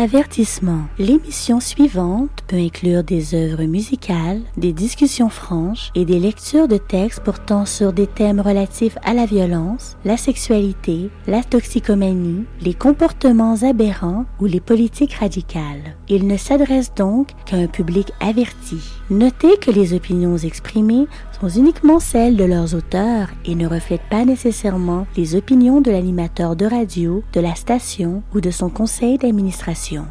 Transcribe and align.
Avertissement. 0.00 0.82
L'émission 1.00 1.58
suivante 1.58 2.30
peut 2.46 2.54
inclure 2.54 3.02
des 3.02 3.34
œuvres 3.34 3.64
musicales, 3.64 4.42
des 4.56 4.72
discussions 4.72 5.28
franches 5.28 5.90
et 5.96 6.04
des 6.04 6.20
lectures 6.20 6.68
de 6.68 6.76
textes 6.76 7.18
portant 7.24 7.66
sur 7.66 7.92
des 7.92 8.06
thèmes 8.06 8.38
relatifs 8.38 8.96
à 9.02 9.12
la 9.12 9.26
violence, 9.26 9.96
la 10.04 10.16
sexualité, 10.16 11.10
la 11.26 11.42
toxicomanie, 11.42 12.44
les 12.60 12.74
comportements 12.74 13.56
aberrants 13.64 14.24
ou 14.38 14.44
les 14.44 14.60
politiques 14.60 15.14
radicales. 15.14 15.96
Il 16.08 16.28
ne 16.28 16.36
s'adresse 16.36 16.94
donc 16.94 17.30
qu'à 17.44 17.56
un 17.56 17.66
public 17.66 18.12
averti. 18.20 18.78
Notez 19.10 19.56
que 19.56 19.72
les 19.72 19.94
opinions 19.94 20.36
exprimées 20.36 21.08
sont 21.40 21.48
uniquement 21.48 22.00
celles 22.00 22.36
de 22.36 22.44
leurs 22.44 22.74
auteurs 22.74 23.28
et 23.44 23.54
ne 23.54 23.66
reflètent 23.66 24.08
pas 24.10 24.24
nécessairement 24.24 25.06
les 25.16 25.36
opinions 25.36 25.80
de 25.80 25.90
l'animateur 25.90 26.56
de 26.56 26.66
radio, 26.66 27.22
de 27.32 27.40
la 27.40 27.54
station 27.54 28.22
ou 28.34 28.40
de 28.40 28.50
son 28.50 28.68
conseil 28.68 29.18
d'administration. 29.18 30.06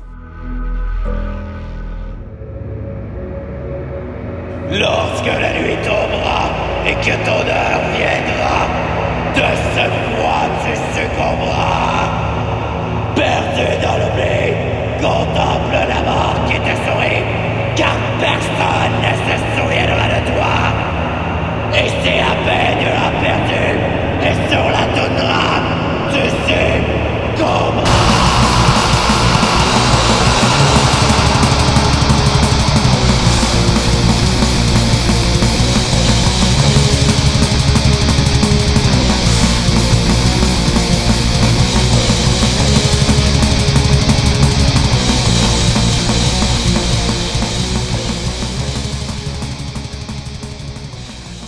Lorsque 4.72 5.26
la 5.26 5.54
nuit 5.60 5.78
tombera 5.84 6.50
et 6.86 6.94
que 6.96 7.16
ton 7.26 7.32
heure 7.32 7.82
viendra, 7.96 8.68
de 9.34 9.48
ce 9.74 9.86
froid 10.12 10.48
tu 10.64 10.74
succomberas. 10.94 12.10
Perdu 13.16 13.68
dans 13.82 13.98
l'oubli, 13.98 14.54
contemple 15.00 15.57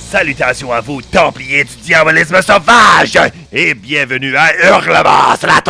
Salutations 0.10 0.74
à 0.74 0.82
vous, 0.82 1.04
Templiers 1.04 1.66
du 1.66 1.76
diabolisme 1.84 2.42
sauvage, 2.42 3.16
et 3.54 3.76
bienvenue 3.76 4.36
à 4.36 4.56
Hurlement 4.56 5.36
la 5.44 5.62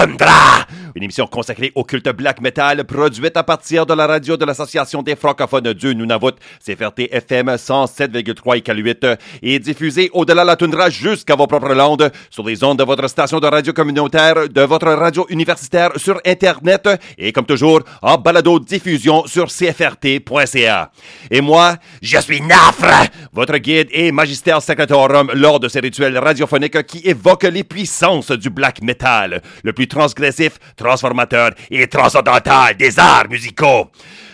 une 0.95 1.03
émission 1.03 1.27
consacrée 1.27 1.71
au 1.75 1.83
culte 1.83 2.09
black 2.09 2.41
metal, 2.41 2.83
produite 2.85 3.37
à 3.37 3.43
partir 3.43 3.85
de 3.85 3.93
la 3.93 4.07
radio 4.07 4.37
de 4.37 4.45
l'Association 4.45 5.01
des 5.01 5.15
francophones 5.15 5.73
du 5.73 5.95
Nunavut, 5.95 6.35
CFRT 6.65 7.09
FM 7.11 7.49
107,3 7.49 8.57
et 8.57 8.81
8 8.81 9.07
et 9.41 9.59
diffusée 9.59 10.09
au-delà 10.13 10.43
de 10.43 10.47
la 10.47 10.55
toundra 10.55 10.89
jusqu'à 10.89 11.35
vos 11.35 11.47
propres 11.47 11.73
landes, 11.73 12.11
sur 12.29 12.45
les 12.45 12.63
ondes 12.63 12.79
de 12.79 12.83
votre 12.83 13.07
station 13.07 13.39
de 13.39 13.47
radio 13.47 13.73
communautaire, 13.73 14.49
de 14.49 14.61
votre 14.61 14.87
radio 14.87 15.25
universitaire 15.29 15.91
sur 15.97 16.19
Internet, 16.25 16.87
et 17.17 17.31
comme 17.31 17.45
toujours, 17.45 17.81
en 18.01 18.17
balado-diffusion 18.17 19.25
sur 19.27 19.47
cfrt.ca. 19.47 20.91
Et 21.31 21.41
moi, 21.41 21.75
je 22.01 22.17
suis 22.19 22.41
Nafre, 22.41 23.09
votre 23.33 23.57
guide 23.57 23.89
et 23.91 24.11
magistère 24.11 24.61
secretorum 24.61 25.31
lors 25.33 25.59
de 25.59 25.67
ces 25.67 25.79
rituels 25.79 26.17
radiophoniques 26.17 26.83
qui 26.85 27.01
évoquent 27.05 27.43
les 27.43 27.63
puissances 27.63 28.31
du 28.31 28.49
black 28.49 28.81
metal, 28.81 29.41
le 29.63 29.73
plus 29.73 29.87
transgressif, 29.87 30.59
transformateur 30.79 31.51
et 31.69 31.87
transcendantal 31.87 32.75
des 32.77 32.97
arts 32.97 33.29
musicaux. 33.29 33.91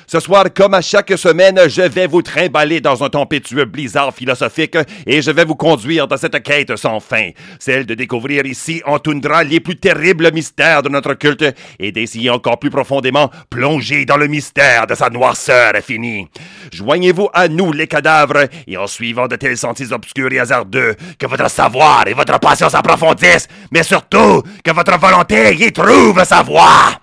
Ce 0.08 0.20
soir, 0.20 0.46
comme 0.54 0.76
à 0.76 0.82
chaque 0.82 1.18
semaine, 1.18 1.60
je 1.68 1.82
vais 1.82 2.06
vous 2.06 2.22
trimballer 2.22 2.80
dans 2.80 3.04
un 3.04 3.10
tempétueux 3.10 3.66
blizzard 3.66 4.14
philosophique 4.14 4.78
et 5.08 5.22
je 5.22 5.32
vais 5.32 5.46
vous 5.46 5.56
conduire 5.56 6.08
dans 6.08 6.18
cette 6.18 6.44
quête 6.44 6.76
sans 6.76 7.00
fin, 7.00 7.32
celle 7.60 7.88
de 7.88 7.96
découvrir 7.96 8.46
ici 8.46 8.84
en 8.86 9.00
toundra 9.00 9.44
les 9.44 9.60
plus 9.60 9.78
terribles 9.78 10.32
mystères 10.32 10.84
de 10.84 10.90
notre 10.90 11.16
culte 11.16 11.46
et 11.80 11.92
d'essayer 11.92 12.30
encore 12.30 12.60
plus 12.60 12.70
profondément 12.70 13.32
plonger 13.50 14.06
dans 14.06 14.18
le 14.18 14.28
mystère 14.28 14.86
de 14.86 14.94
sa 14.94 15.10
noirceur 15.10 15.76
infinie. 15.76 16.28
Joignez-vous 16.72 17.30
à 17.34 17.48
nous, 17.48 17.72
les 17.72 17.88
cadavres, 17.88 18.48
et 18.68 18.78
en 18.78 18.86
suivant 18.86 19.28
de 19.28 19.36
tels 19.38 19.58
sentiers 19.58 19.92
obscurs 19.92 20.32
et 20.32 20.40
hasardeux, 20.40 20.96
que 21.18 21.26
votre 21.26 21.50
savoir 21.50 22.08
et 22.08 22.14
votre 22.14 22.40
passion 22.40 22.70
s'approfondissent, 22.70 23.48
mais 23.72 23.82
surtout 23.82 24.44
que 24.64 24.72
votre 24.72 25.00
volonté 25.00 25.56
y 25.56 25.72
trouve 25.72 26.24
sa 26.24 26.44
voie 26.44 27.00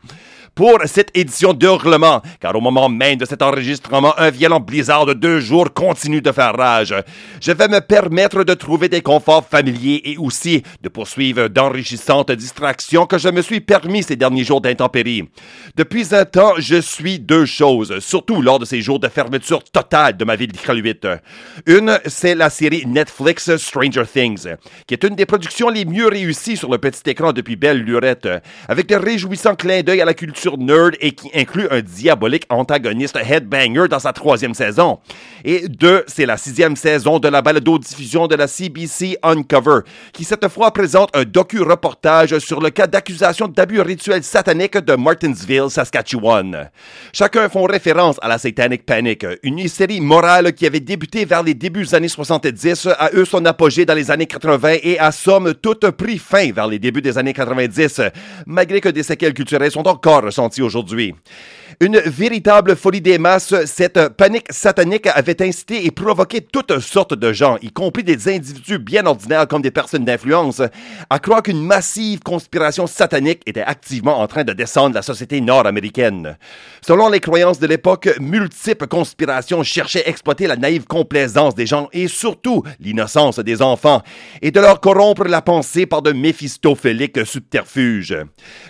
pour 0.55 0.79
cette 0.87 1.11
édition 1.17 1.53
d'Hurlement, 1.55 2.21
car 2.41 2.55
au 2.55 2.61
moment 2.61 2.89
même 2.89 3.17
de 3.17 3.25
cet 3.25 3.43
enregistrement, 3.43 4.19
un 4.19 4.31
violent 4.31 4.61
blizzard 4.61 5.07
de 5.07 5.15
deux 5.15 5.41
jours 5.41 5.73
continue 5.73 6.21
de 6.21 6.33
faire 6.33 6.55
rage. 6.55 6.95
Je 7.41 7.53
vais 7.53 7.69
me 7.69 7.81
permettre 7.81 8.45
de 8.45 8.55
trouver 8.55 8.89
des 8.89 9.01
conforts 9.01 9.47
familiers 9.49 10.03
et 10.05 10.19
aussi 10.19 10.63
de 10.83 10.89
poursuivre 10.89 11.49
d'enrichissantes 11.49 12.33
distractions 12.33 13.07
que 13.07 13.19
je 13.19 13.29
me 13.29 13.43
suis 13.43 13.61
permis 13.61 14.03
ces 14.03 14.17
derniers 14.17 14.45
jours 14.45 14.61
d'intempéries. 14.61 15.29
Depuis 15.77 16.15
un 16.15 16.25
temps, 16.25 16.55
je 16.59 16.81
suis 16.81 17.19
deux 17.19 17.47
choses, 17.47 17.99
surtout 18.01 18.43
lors 18.43 18.59
de 18.59 18.65
ces 18.65 18.83
jours 18.83 18.99
de 18.99 19.09
fermeture 19.09 19.65
totale 19.65 20.17
de 20.17 20.25
ma 20.25 20.37
ville 20.37 20.53
d'Iqaluit. 20.53 21.01
Une, 21.67 21.99
c'est 22.07 22.35
la 22.35 22.51
série 22.51 22.85
Netflix 22.87 23.57
Stranger 23.57 24.05
Things, 24.13 24.49
qui 24.87 24.95
est 24.95 25.05
une 25.05 25.15
des 25.15 25.27
productions 25.27 25.71
les 25.71 25.85
mieux 25.85 26.09
réussies 26.09 26.57
sur 26.57 26.71
le 26.71 26.79
petit 26.79 27.09
écran 27.09 27.33
depuis 27.33 27.57
belle 27.57 27.79
lurette, 27.79 28.29
avec 28.69 28.89
de 28.89 28.97
réjouissants 28.97 29.55
clins 29.55 29.83
d'œil 29.83 30.01
à 30.01 30.05
la 30.05 30.15
culture 30.15 30.42
nerd 30.51 30.97
et 31.01 31.13
qui 31.13 31.31
inclut 31.35 31.69
un 31.71 31.81
diabolique 31.81 32.47
antagoniste 32.49 33.17
headbanger 33.17 33.89
dans 33.89 33.99
sa 33.99 34.13
troisième 34.13 34.55
saison. 34.55 34.99
Et 35.45 35.69
deux, 35.69 36.05
c'est 36.07 36.27
la 36.27 36.37
sixième 36.37 36.77
saison 36.77 37.19
de 37.19 37.29
la 37.29 37.43
balado-diffusion 37.43 38.27
de 38.27 38.35
la 38.35 38.47
CBC 38.47 39.19
Uncover, 39.23 39.81
qui 40.13 40.25
cette 40.25 40.49
fois 40.49 40.73
présente 40.73 41.11
un 41.17 41.25
docu-reportage 41.25 42.39
sur 42.39 42.61
le 42.61 42.71
cas 42.71 42.87
d'accusation 42.87 43.49
d'abus 43.49 43.81
rituels 43.81 44.23
sataniques 44.23 44.79
de 44.79 44.95
Martinsville, 44.95 45.69
Saskatchewan. 45.69 46.71
Chacun 47.13 47.49
font 47.49 47.65
référence 47.65 48.17
à 48.23 48.29
la 48.29 48.39
Satanic 48.39 48.87
Panic, 48.87 49.27
une 49.43 49.59
hystérie 49.59 50.01
morale 50.01 50.53
qui 50.53 50.67
avait 50.67 50.81
débuté 50.81 51.25
vers 51.25 51.43
les 51.43 51.55
débuts 51.55 51.85
des 51.85 51.95
années 51.95 52.09
70, 52.09 52.89
a 52.99 53.13
eu 53.15 53.27
son 53.27 53.45
apogée 53.45 53.85
dans 53.85 53.95
les 53.95 54.11
années 54.11 54.27
80 54.27 54.77
et 54.83 54.99
a 54.99 55.13
somme 55.13 55.55
toute 55.55 55.91
pris 55.91 56.19
fin 56.19 56.53
vers 56.53 56.67
les 56.67 56.79
débuts 56.79 57.03
des 57.03 57.19
années 57.19 57.33
90, 57.33 58.01
malgré 58.47 58.81
que 58.81 58.89
des 58.89 59.03
séquelles 59.03 59.35
culturelles 59.35 59.71
sont 59.71 59.87
encore 59.89 60.32
ressenties 60.33 60.63
aujourd'hui. 60.63 61.15
Une 61.81 61.99
véritable 61.99 62.77
folie 62.77 63.01
des 63.01 63.19
masses, 63.19 63.55
cette 63.67 64.09
panique 64.11 64.47
satanique 64.51 65.07
avait 65.07 65.43
incité 65.43 65.87
et 65.87 65.91
provoqué 65.91 66.41
toutes 66.41 66.79
sortes 66.81 67.15
de 67.15 67.33
gens, 67.33 67.57
y 67.63 67.71
compris 67.71 68.05
des 68.05 68.29
individus 68.29 68.79
bien 68.79 69.07
ordinaires 69.07 69.49
comme 69.49 69.63
des 69.63 69.71
personnes 69.71 70.05
d'influence, 70.05 70.63
à 71.09 71.19
croire 71.19 71.43
qu'une 71.43 71.65
massive 71.65 72.21
conspiration 72.21 72.87
satanique 72.87 73.43
était 73.47 73.63
activement 73.63 74.21
en 74.21 74.27
train 74.27 74.45
de 74.45 74.53
descendre 74.53 74.95
la 74.95 75.03
société 75.03 75.41
nord-américaine. 75.41 76.37
Selon 76.87 77.09
les 77.09 77.21
croyances 77.21 77.59
de 77.59 77.67
l'époque, 77.67 78.09
multiples 78.21 78.87
conspirations 78.87 79.63
cherchaient 79.63 80.05
à 80.05 80.09
exploiter 80.09 80.47
la 80.47 80.57
naïve 80.57 80.85
complaisance 80.85 81.55
des 81.55 81.67
gens 81.67 81.89
et 81.93 82.09
surtout 82.09 82.63
l'innocence 82.81 83.39
des 83.39 83.63
enfants, 83.63 84.03
et 84.43 84.51
de 84.51 84.61
leur 84.61 84.81
corrompre 84.81 85.25
la 85.25 85.43
pensée 85.43 85.87
par 85.87 86.03
de 86.03 86.13
méphistophéliques 86.13 87.27
subterfuges. 87.27 88.17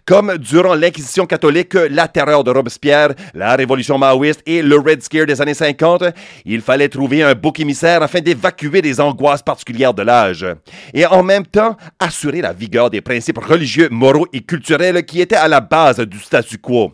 Comme 0.06 0.38
durant 0.38 0.74
l'Inquisition 0.74 1.26
catholique, 1.26 1.74
la 1.74 2.08
terreur 2.08 2.44
de 2.44 2.50
Robespierre, 2.50 2.91
la 3.34 3.56
révolution 3.56 3.98
maoïste 3.98 4.42
et 4.46 4.62
le 4.62 4.76
Red 4.76 5.02
Scare 5.02 5.26
des 5.26 5.40
années 5.40 5.54
50, 5.54 6.04
il 6.44 6.60
fallait 6.60 6.88
trouver 6.88 7.22
un 7.22 7.34
bouc 7.34 7.60
émissaire 7.60 8.02
afin 8.02 8.20
d'évacuer 8.20 8.80
les 8.80 9.00
angoisses 9.00 9.42
particulières 9.42 9.94
de 9.94 10.02
l'âge. 10.02 10.46
Et 10.94 11.06
en 11.06 11.22
même 11.22 11.46
temps, 11.46 11.76
assurer 11.98 12.40
la 12.40 12.52
vigueur 12.52 12.90
des 12.90 13.00
principes 13.00 13.38
religieux, 13.38 13.88
moraux 13.90 14.26
et 14.32 14.40
culturels 14.40 15.04
qui 15.04 15.20
étaient 15.20 15.36
à 15.36 15.48
la 15.48 15.60
base 15.60 16.00
du 16.00 16.18
statu 16.18 16.58
quo. 16.58 16.92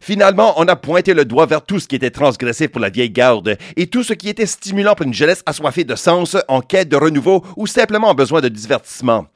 Finalement, 0.00 0.54
on 0.56 0.66
a 0.66 0.76
pointé 0.76 1.12
le 1.12 1.26
doigt 1.26 1.44
vers 1.44 1.62
tout 1.62 1.78
ce 1.78 1.86
qui 1.86 1.96
était 1.96 2.10
transgressif 2.10 2.68
pour 2.68 2.80
la 2.80 2.88
vieille 2.88 3.10
garde 3.10 3.58
et 3.76 3.86
tout 3.86 4.02
ce 4.02 4.14
qui 4.14 4.30
était 4.30 4.46
stimulant 4.46 4.94
pour 4.94 5.06
une 5.06 5.12
jeunesse 5.12 5.42
assoiffée 5.44 5.84
de 5.84 5.94
sens, 5.94 6.38
en 6.48 6.62
quête 6.62 6.88
de 6.88 6.96
renouveau 6.96 7.44
ou 7.56 7.66
simplement 7.66 8.08
en 8.08 8.14
besoin 8.14 8.40
de 8.40 8.48
divertissement. 8.48 9.26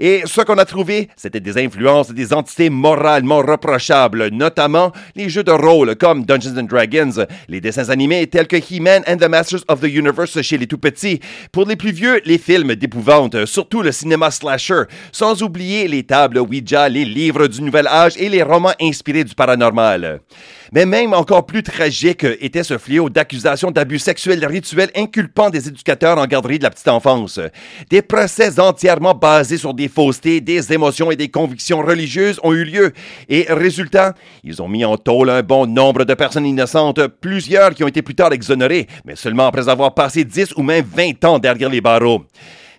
Et 0.00 0.22
ce 0.26 0.42
qu'on 0.42 0.58
a 0.58 0.64
trouvé, 0.64 1.08
c'était 1.16 1.40
des 1.40 1.58
influences 1.58 2.12
des 2.12 2.32
entités 2.32 2.70
moralement 2.70 3.38
reprochables, 3.38 4.28
notamment 4.28 4.92
les 5.16 5.28
jeux 5.28 5.42
de 5.42 5.50
rôle 5.50 5.96
comme 5.96 6.24
Dungeons 6.24 6.56
and 6.56 6.64
Dragons, 6.64 7.26
les 7.48 7.60
dessins 7.60 7.88
animés 7.88 8.26
tels 8.28 8.46
que 8.46 8.56
He-Man 8.56 9.02
and 9.08 9.16
the 9.16 9.28
Masters 9.28 9.64
of 9.66 9.80
the 9.80 9.88
Universe 9.88 10.40
chez 10.40 10.56
les 10.56 10.68
tout 10.68 10.78
petits, 10.78 11.20
pour 11.50 11.66
les 11.66 11.74
plus 11.76 11.90
vieux, 11.90 12.20
les 12.24 12.38
films 12.38 12.76
d'épouvante, 12.76 13.44
surtout 13.46 13.82
le 13.82 13.90
cinéma 13.90 14.30
slasher, 14.30 14.82
sans 15.10 15.42
oublier 15.42 15.88
les 15.88 16.04
tables 16.04 16.38
Ouija, 16.38 16.88
les 16.88 17.04
livres 17.04 17.48
du 17.48 17.60
Nouvel 17.62 17.88
Âge 17.88 18.14
et 18.18 18.28
les 18.28 18.42
romans 18.42 18.74
inspirés 18.80 19.24
du 19.24 19.34
paranormal. 19.34 20.20
Mais 20.72 20.86
même 20.86 21.14
encore 21.14 21.46
plus 21.46 21.62
tragique 21.62 22.24
était 22.40 22.62
ce 22.62 22.78
fléau 22.78 23.08
d'accusations 23.08 23.70
d'abus 23.70 23.98
sexuels 23.98 24.44
rituels 24.44 24.90
inculpant 24.94 25.50
des 25.50 25.68
éducateurs 25.68 26.18
en 26.18 26.26
garderie 26.26 26.58
de 26.58 26.64
la 26.64 26.70
petite 26.70 26.88
enfance. 26.88 27.40
Des 27.90 28.02
procès 28.02 28.60
entièrement 28.60 29.14
basés 29.14 29.58
sur 29.58 29.74
des 29.74 29.88
faussetés, 29.88 30.40
des 30.40 30.72
émotions 30.72 31.10
et 31.10 31.16
des 31.16 31.28
convictions 31.28 31.80
religieuses 31.80 32.40
ont 32.42 32.52
eu 32.52 32.64
lieu. 32.64 32.92
Et 33.28 33.46
résultat, 33.48 34.14
ils 34.44 34.60
ont 34.62 34.68
mis 34.68 34.84
en 34.84 34.96
tôle 34.96 35.30
un 35.30 35.42
bon 35.42 35.66
nombre 35.66 36.04
de 36.04 36.14
personnes 36.14 36.46
innocentes, 36.46 37.06
plusieurs 37.06 37.74
qui 37.74 37.84
ont 37.84 37.88
été 37.88 38.02
plus 38.02 38.14
tard 38.14 38.32
exonérées, 38.32 38.86
mais 39.04 39.16
seulement 39.16 39.46
après 39.46 39.68
avoir 39.68 39.94
passé 39.94 40.24
10 40.24 40.54
ou 40.56 40.62
même 40.62 40.84
20 40.84 41.24
ans 41.24 41.38
derrière 41.38 41.70
les 41.70 41.80
barreaux. 41.80 42.24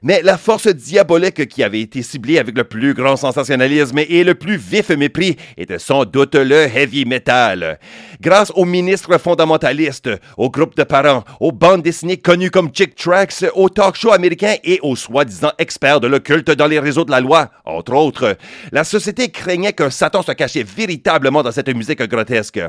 Mais 0.01 0.21
la 0.23 0.37
force 0.37 0.67
diabolique 0.67 1.47
qui 1.47 1.61
avait 1.61 1.81
été 1.81 2.01
ciblée 2.03 2.39
avec 2.39 2.57
le 2.57 2.63
plus 2.63 2.93
grand 2.93 3.17
sensationnalisme 3.17 3.99
et 3.99 4.23
le 4.23 4.35
plus 4.35 4.55
vif 4.55 4.89
mépris 4.89 5.35
était 5.57 5.79
sans 5.79 6.05
doute 6.05 6.35
le 6.35 6.67
heavy 6.73 7.05
metal. 7.05 7.79
Grâce 8.21 8.51
aux 8.55 8.65
ministres 8.65 9.17
fondamentalistes, 9.17 10.09
aux 10.37 10.49
groupes 10.49 10.77
de 10.77 10.83
parents, 10.83 11.23
aux 11.39 11.51
bandes 11.51 11.83
dessinées 11.83 12.17
connues 12.17 12.51
comme 12.51 12.69
Chick 12.73 12.95
Tracks, 12.95 13.45
aux 13.55 13.69
talk 13.69 13.95
shows 13.95 14.11
américains 14.11 14.55
et 14.63 14.79
aux 14.81 14.95
soi-disant 14.95 15.51
experts 15.57 15.99
de 15.99 16.07
l'occulte 16.07 16.51
dans 16.51 16.67
les 16.67 16.79
réseaux 16.79 17.05
de 17.05 17.11
la 17.11 17.19
loi, 17.19 17.49
entre 17.65 17.93
autres, 17.93 18.37
la 18.71 18.83
société 18.83 19.29
craignait 19.29 19.73
qu'un 19.73 19.89
Satan 19.89 20.21
se 20.21 20.31
cachait 20.31 20.63
véritablement 20.63 21.43
dans 21.43 21.51
cette 21.51 21.73
musique 21.75 22.01
grotesque. 22.03 22.59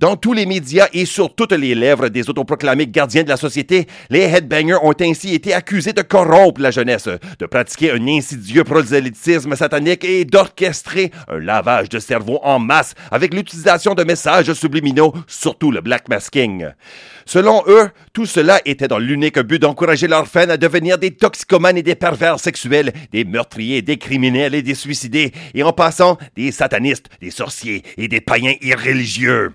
Dans 0.00 0.16
tous 0.16 0.32
les 0.32 0.46
médias 0.46 0.88
et 0.92 1.04
sur 1.04 1.34
toutes 1.34 1.52
les 1.52 1.74
lèvres 1.74 2.08
des 2.08 2.28
autoproclamés 2.28 2.86
gardiens 2.86 3.22
de 3.22 3.28
la 3.28 3.36
société, 3.36 3.86
les 4.10 4.22
headbangers 4.22 4.78
ont 4.82 4.94
ainsi 5.00 5.34
été 5.34 5.54
accusés 5.54 5.92
de 5.92 6.02
corrompre 6.02 6.63
la 6.64 6.72
jeunesse, 6.72 7.08
de 7.38 7.46
pratiquer 7.46 7.92
un 7.92 8.08
insidieux 8.08 8.64
prosélytisme 8.64 9.54
satanique 9.54 10.04
et 10.04 10.24
d'orchestrer 10.24 11.12
un 11.28 11.38
lavage 11.38 11.88
de 11.88 12.00
cerveau 12.00 12.40
en 12.42 12.58
masse 12.58 12.94
avec 13.10 13.32
l'utilisation 13.32 13.94
de 13.94 14.02
messages 14.02 14.52
subliminaux, 14.54 15.14
surtout 15.28 15.70
le 15.70 15.80
black 15.80 16.08
masking. 16.08 16.66
Selon 17.26 17.62
eux, 17.68 17.88
tout 18.12 18.26
cela 18.26 18.60
était 18.64 18.88
dans 18.88 18.98
l'unique 18.98 19.38
but 19.38 19.60
d'encourager 19.60 20.08
leurs 20.08 20.26
fans 20.26 20.50
à 20.50 20.56
devenir 20.56 20.98
des 20.98 21.12
toxicomanes 21.12 21.78
et 21.78 21.82
des 21.82 21.94
pervers 21.94 22.40
sexuels, 22.40 22.92
des 23.12 23.24
meurtriers, 23.24 23.82
des 23.82 23.96
criminels 23.96 24.54
et 24.54 24.62
des 24.62 24.74
suicidés, 24.74 25.32
et 25.54 25.62
en 25.62 25.72
passant, 25.72 26.18
des 26.36 26.50
satanistes, 26.52 27.08
des 27.20 27.30
sorciers 27.30 27.82
et 27.96 28.08
des 28.08 28.20
païens 28.20 28.54
irréligieux. 28.60 29.52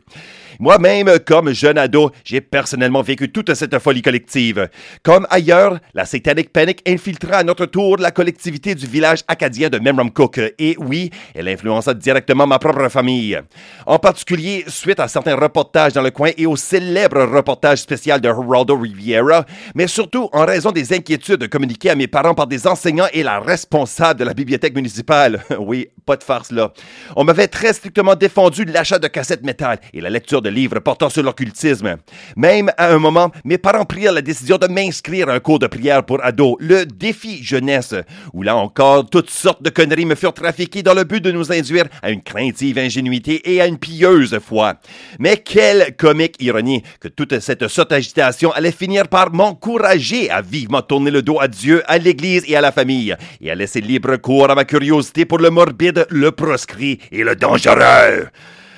Moi-même, 0.62 1.20
comme 1.26 1.54
jeune 1.54 1.78
ado, 1.78 2.12
j'ai 2.26 2.42
personnellement 2.42 3.02
vécu 3.02 3.32
toute 3.32 3.54
cette 3.54 3.80
folie 3.80 4.02
collective. 4.02 4.68
Comme 5.04 5.26
ailleurs, 5.30 5.80
la 5.94 6.04
Satanic 6.04 6.52
Panic 6.52 6.82
infiltra 6.86 7.38
à 7.38 7.44
notre 7.46 7.66
tour 7.66 7.96
la 7.98 8.12
collectivité 8.12 8.76
du 8.76 8.86
village 8.86 9.20
acadien 9.30 9.70
de 9.70 9.80
Memramcook. 9.80 10.42
Et 10.60 10.76
oui, 10.78 11.12
elle 11.34 11.48
influença 11.48 11.94
directement 11.94 12.46
ma 12.46 12.60
propre 12.60 12.90
famille. 12.90 13.40
En 13.86 14.00
particulier, 14.00 14.66
suite 14.68 15.00
à 15.00 15.08
certains 15.08 15.38
reportages 15.38 15.94
dans 15.94 16.02
le 16.02 16.12
coin 16.12 16.32
et 16.38 16.46
au 16.46 16.58
célèbre 16.58 17.24
reportage 17.24 17.80
spécial 17.80 18.20
de 18.20 18.28
Geraldo 18.28 18.78
Riviera, 18.78 19.46
mais 19.76 19.88
surtout 19.88 20.30
en 20.34 20.46
raison 20.46 20.74
des 20.74 20.92
inquiétudes 20.92 21.48
communiquées 21.48 21.92
à 21.92 21.96
mes 21.96 22.08
parents 22.08 22.36
par 22.36 22.48
des 22.48 22.68
enseignants 22.68 23.08
et 23.14 23.24
la 23.24 23.40
responsable 23.40 24.20
de 24.20 24.26
la 24.26 24.34
bibliothèque 24.34 24.76
municipale. 24.76 25.42
oui, 25.60 25.88
pas 26.06 26.18
de 26.18 26.24
farce 26.24 26.52
là. 26.52 26.74
On 27.16 27.24
m'avait 27.24 27.48
très 27.48 27.72
strictement 27.72 28.16
défendu 28.16 28.66
l'achat 28.66 29.00
de 29.00 29.08
cassettes 29.08 29.44
métal 29.44 29.80
et 29.94 30.02
la 30.02 30.10
lecture 30.10 30.42
de 30.42 30.49
livres 30.50 30.80
portant 30.80 31.10
sur 31.10 31.24
l'occultisme. 31.24 31.98
Même 32.36 32.72
à 32.78 32.92
un 32.94 33.00
moment, 33.00 33.32
mes 33.44 33.58
parents 33.58 33.86
prirent 33.86 34.14
la 34.14 34.22
décision 34.22 34.58
de 34.58 34.68
m'inscrire 34.68 35.30
à 35.30 35.34
un 35.34 35.40
cours 35.40 35.60
de 35.60 35.68
prière 35.68 36.06
pour 36.06 36.24
ados, 36.24 36.58
le 36.60 36.86
défi 36.86 37.44
jeunesse, 37.44 37.96
où 38.34 38.44
là 38.44 38.56
encore, 38.56 39.10
toutes 39.10 39.30
sortes 39.30 39.64
de 39.64 39.70
conneries 39.70 40.06
me 40.06 40.16
furent 40.16 40.34
trafiquées 40.34 40.84
dans 40.84 40.94
le 40.94 41.04
but 41.04 41.24
de 41.24 41.32
nous 41.32 41.52
induire 41.52 41.86
à 42.02 42.12
une 42.12 42.22
craintive 42.22 42.78
ingénuité 42.78 43.54
et 43.54 43.62
à 43.62 43.68
une 43.68 43.78
pieuse 43.78 44.40
foi. 44.40 44.76
Mais 45.20 45.38
quelle 45.38 45.96
comique 45.98 46.36
ironie 46.40 46.84
que 47.00 47.08
toute 47.08 47.40
cette 47.40 47.68
sotte 47.68 47.92
agitation 47.92 48.52
allait 48.52 48.72
finir 48.72 49.08
par 49.08 49.32
m'encourager 49.32 50.30
à 50.30 50.42
vivement 50.42 50.82
tourner 50.82 51.12
le 51.12 51.22
dos 51.22 51.40
à 51.40 51.48
Dieu, 51.48 51.84
à 51.88 51.98
l'Église 51.98 52.44
et 52.48 52.56
à 52.56 52.62
la 52.62 52.72
famille, 52.72 53.16
et 53.42 53.52
à 53.52 53.56
laisser 53.56 53.82
libre 53.82 54.16
cours 54.18 54.50
à 54.50 54.56
ma 54.56 54.66
curiosité 54.66 55.26
pour 55.26 55.40
le 55.40 55.50
morbide, 55.50 56.06
le 56.10 56.32
proscrit 56.32 57.00
et 57.12 57.24
le 57.24 57.36
dangereux. 57.36 58.28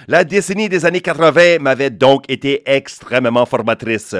La 0.07 0.23
décennie 0.23 0.67
des 0.67 0.85
années 0.85 1.01
80 1.01 1.59
m'avait 1.59 1.91
donc 1.91 2.23
été 2.27 2.63
extrêmement 2.65 3.45
formatrice. 3.45 4.15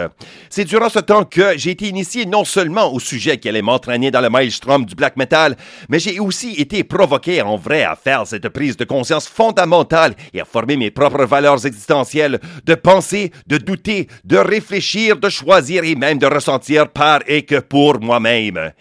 C'est 0.50 0.66
durant 0.66 0.90
ce 0.90 1.00
temps 1.00 1.24
que 1.24 1.58
j'ai 1.58 1.72
été 1.72 1.88
initié 1.88 2.26
non 2.26 2.46
seulement 2.46 2.94
au 2.94 3.00
sujet 3.00 3.38
qui 3.38 3.50
allait 3.50 3.62
m'entraîner 3.62 4.12
dans 4.12 4.22
le 4.22 4.30
maelstrom 4.30 4.86
du 4.86 4.94
black 4.94 5.18
metal, 5.18 5.58
mais 5.90 6.00
j'ai 6.00 6.20
aussi 6.20 6.54
été 6.58 6.84
provoqué 6.84 7.42
en 7.42 7.58
vrai 7.58 7.84
à 7.84 7.96
faire 7.96 8.28
cette 8.28 8.50
prise 8.50 8.78
de 8.78 8.86
conscience 8.86 9.28
fondamentale 9.28 10.14
et 10.34 10.42
à 10.42 10.46
former 10.46 10.78
mes 10.78 10.92
propres 10.92 11.26
valeurs 11.26 11.66
existentielles, 11.66 12.40
de 12.66 12.76
penser, 12.76 13.32
de 13.48 13.58
douter, 13.58 14.08
de 14.24 14.38
réfléchir, 14.38 15.18
de 15.18 15.30
choisir 15.30 15.84
et 15.84 15.96
même 15.96 16.20
de 16.20 16.28
ressentir 16.28 16.90
par 16.90 17.22
et 17.28 17.44
que 17.44 17.60
pour 17.60 18.00
moi-même. 18.00 18.72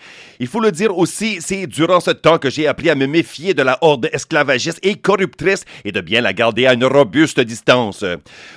Il 0.42 0.46
faut 0.46 0.60
le 0.60 0.72
dire 0.72 0.96
aussi, 0.96 1.36
c'est 1.42 1.66
durant 1.66 2.00
ce 2.00 2.12
temps 2.12 2.38
que 2.38 2.48
j'ai 2.48 2.66
appris 2.66 2.88
à 2.88 2.94
me 2.94 3.06
méfier 3.06 3.52
de 3.52 3.60
la 3.60 3.76
horde 3.82 4.08
esclavagiste 4.10 4.78
et 4.82 4.94
corruptrice 4.94 5.66
et 5.84 5.92
de 5.92 6.00
bien 6.00 6.22
la 6.22 6.32
garder 6.32 6.64
à 6.64 6.72
une 6.72 6.86
robuste 6.86 7.40
distance. 7.40 8.06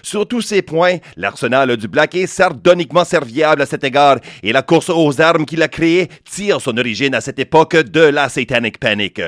Sur 0.02 0.26
tous 0.26 0.40
ces 0.40 0.62
points, 0.62 1.00
l'arsenal 1.18 1.76
du 1.76 1.90
Black 1.90 2.16
est 2.16 2.26
sardoniquement 2.26 3.04
serviable 3.04 3.64
à 3.64 3.66
cet 3.66 3.84
égard 3.84 4.20
et 4.44 4.54
la 4.54 4.62
course 4.62 4.90
aux 4.90 5.20
armes 5.20 5.46
qu'il 5.46 5.62
a 5.62 5.68
créée 5.68 6.08
tire 6.24 6.62
son 6.62 6.78
origine 6.78 7.16
à 7.16 7.20
cette 7.20 7.40
époque 7.40 7.76
de 7.76 8.00
la 8.00 8.30
Satanic 8.30 8.78
Panic. 8.78 9.22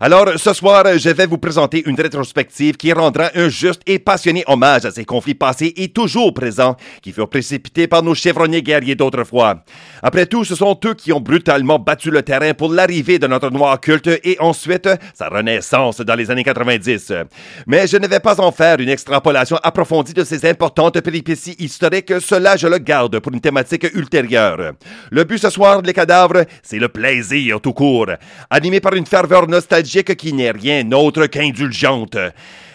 Alors, 0.00 0.38
ce 0.38 0.54
soir, 0.54 0.86
je 0.96 1.10
vais 1.10 1.26
vous 1.26 1.36
présenter 1.36 1.82
une 1.84 2.00
rétrospective 2.00 2.78
qui 2.78 2.94
rendra 2.94 3.28
un 3.34 3.50
juste 3.50 3.82
et 3.84 3.98
passionné 3.98 4.42
hommage 4.46 4.86
à 4.86 4.90
ces 4.90 5.04
conflits 5.04 5.34
passés 5.34 5.74
et 5.76 5.88
toujours 5.88 6.32
présents 6.32 6.78
qui 7.02 7.12
furent 7.12 7.28
précipités 7.28 7.88
par 7.88 8.02
nos 8.02 8.14
chevronniers 8.14 8.62
guerriers 8.62 8.94
d'autrefois. 8.94 9.62
Après 10.02 10.26
tout, 10.26 10.44
ce 10.44 10.54
sont 10.54 10.78
eux 10.84 10.94
qui 10.94 11.12
ont 11.12 11.20
brutalement 11.20 11.78
battu 11.78 12.10
le 12.10 12.22
terrain 12.22 12.54
pour 12.54 12.72
l'arrivée 12.72 13.18
de 13.18 13.26
notre 13.26 13.50
noir 13.50 13.78
culte 13.80 14.08
et 14.08 14.36
ensuite 14.40 14.88
sa 15.14 15.28
renaissance 15.28 16.00
dans 16.00 16.14
les 16.14 16.30
années 16.30 16.44
90. 16.44 17.12
Mais 17.66 17.86
je 17.86 17.96
ne 17.96 18.06
vais 18.06 18.20
pas 18.20 18.40
en 18.40 18.52
faire 18.52 18.80
une 18.80 18.88
extrapolation 18.88 19.56
approfondie 19.62 20.14
de 20.14 20.24
ces 20.24 20.48
importantes 20.48 21.00
péripéties 21.00 21.56
historiques, 21.58 22.20
cela 22.20 22.56
je 22.56 22.66
le 22.66 22.78
garde 22.78 23.18
pour 23.20 23.32
une 23.32 23.40
thématique 23.40 23.86
ultérieure. 23.94 24.72
Le 25.10 25.24
but 25.24 25.38
ce 25.38 25.50
soir, 25.50 25.82
les 25.82 25.92
cadavres, 25.92 26.44
c'est 26.62 26.78
le 26.78 26.88
plaisir 26.88 27.60
tout 27.60 27.72
court, 27.72 28.10
animé 28.48 28.80
par 28.80 28.94
une 28.94 29.06
ferveur 29.06 29.46
nostalgique 29.48 30.16
qui 30.16 30.32
n'est 30.32 30.50
rien 30.50 30.84
d'autre 30.84 31.26
qu'indulgente. 31.26 32.16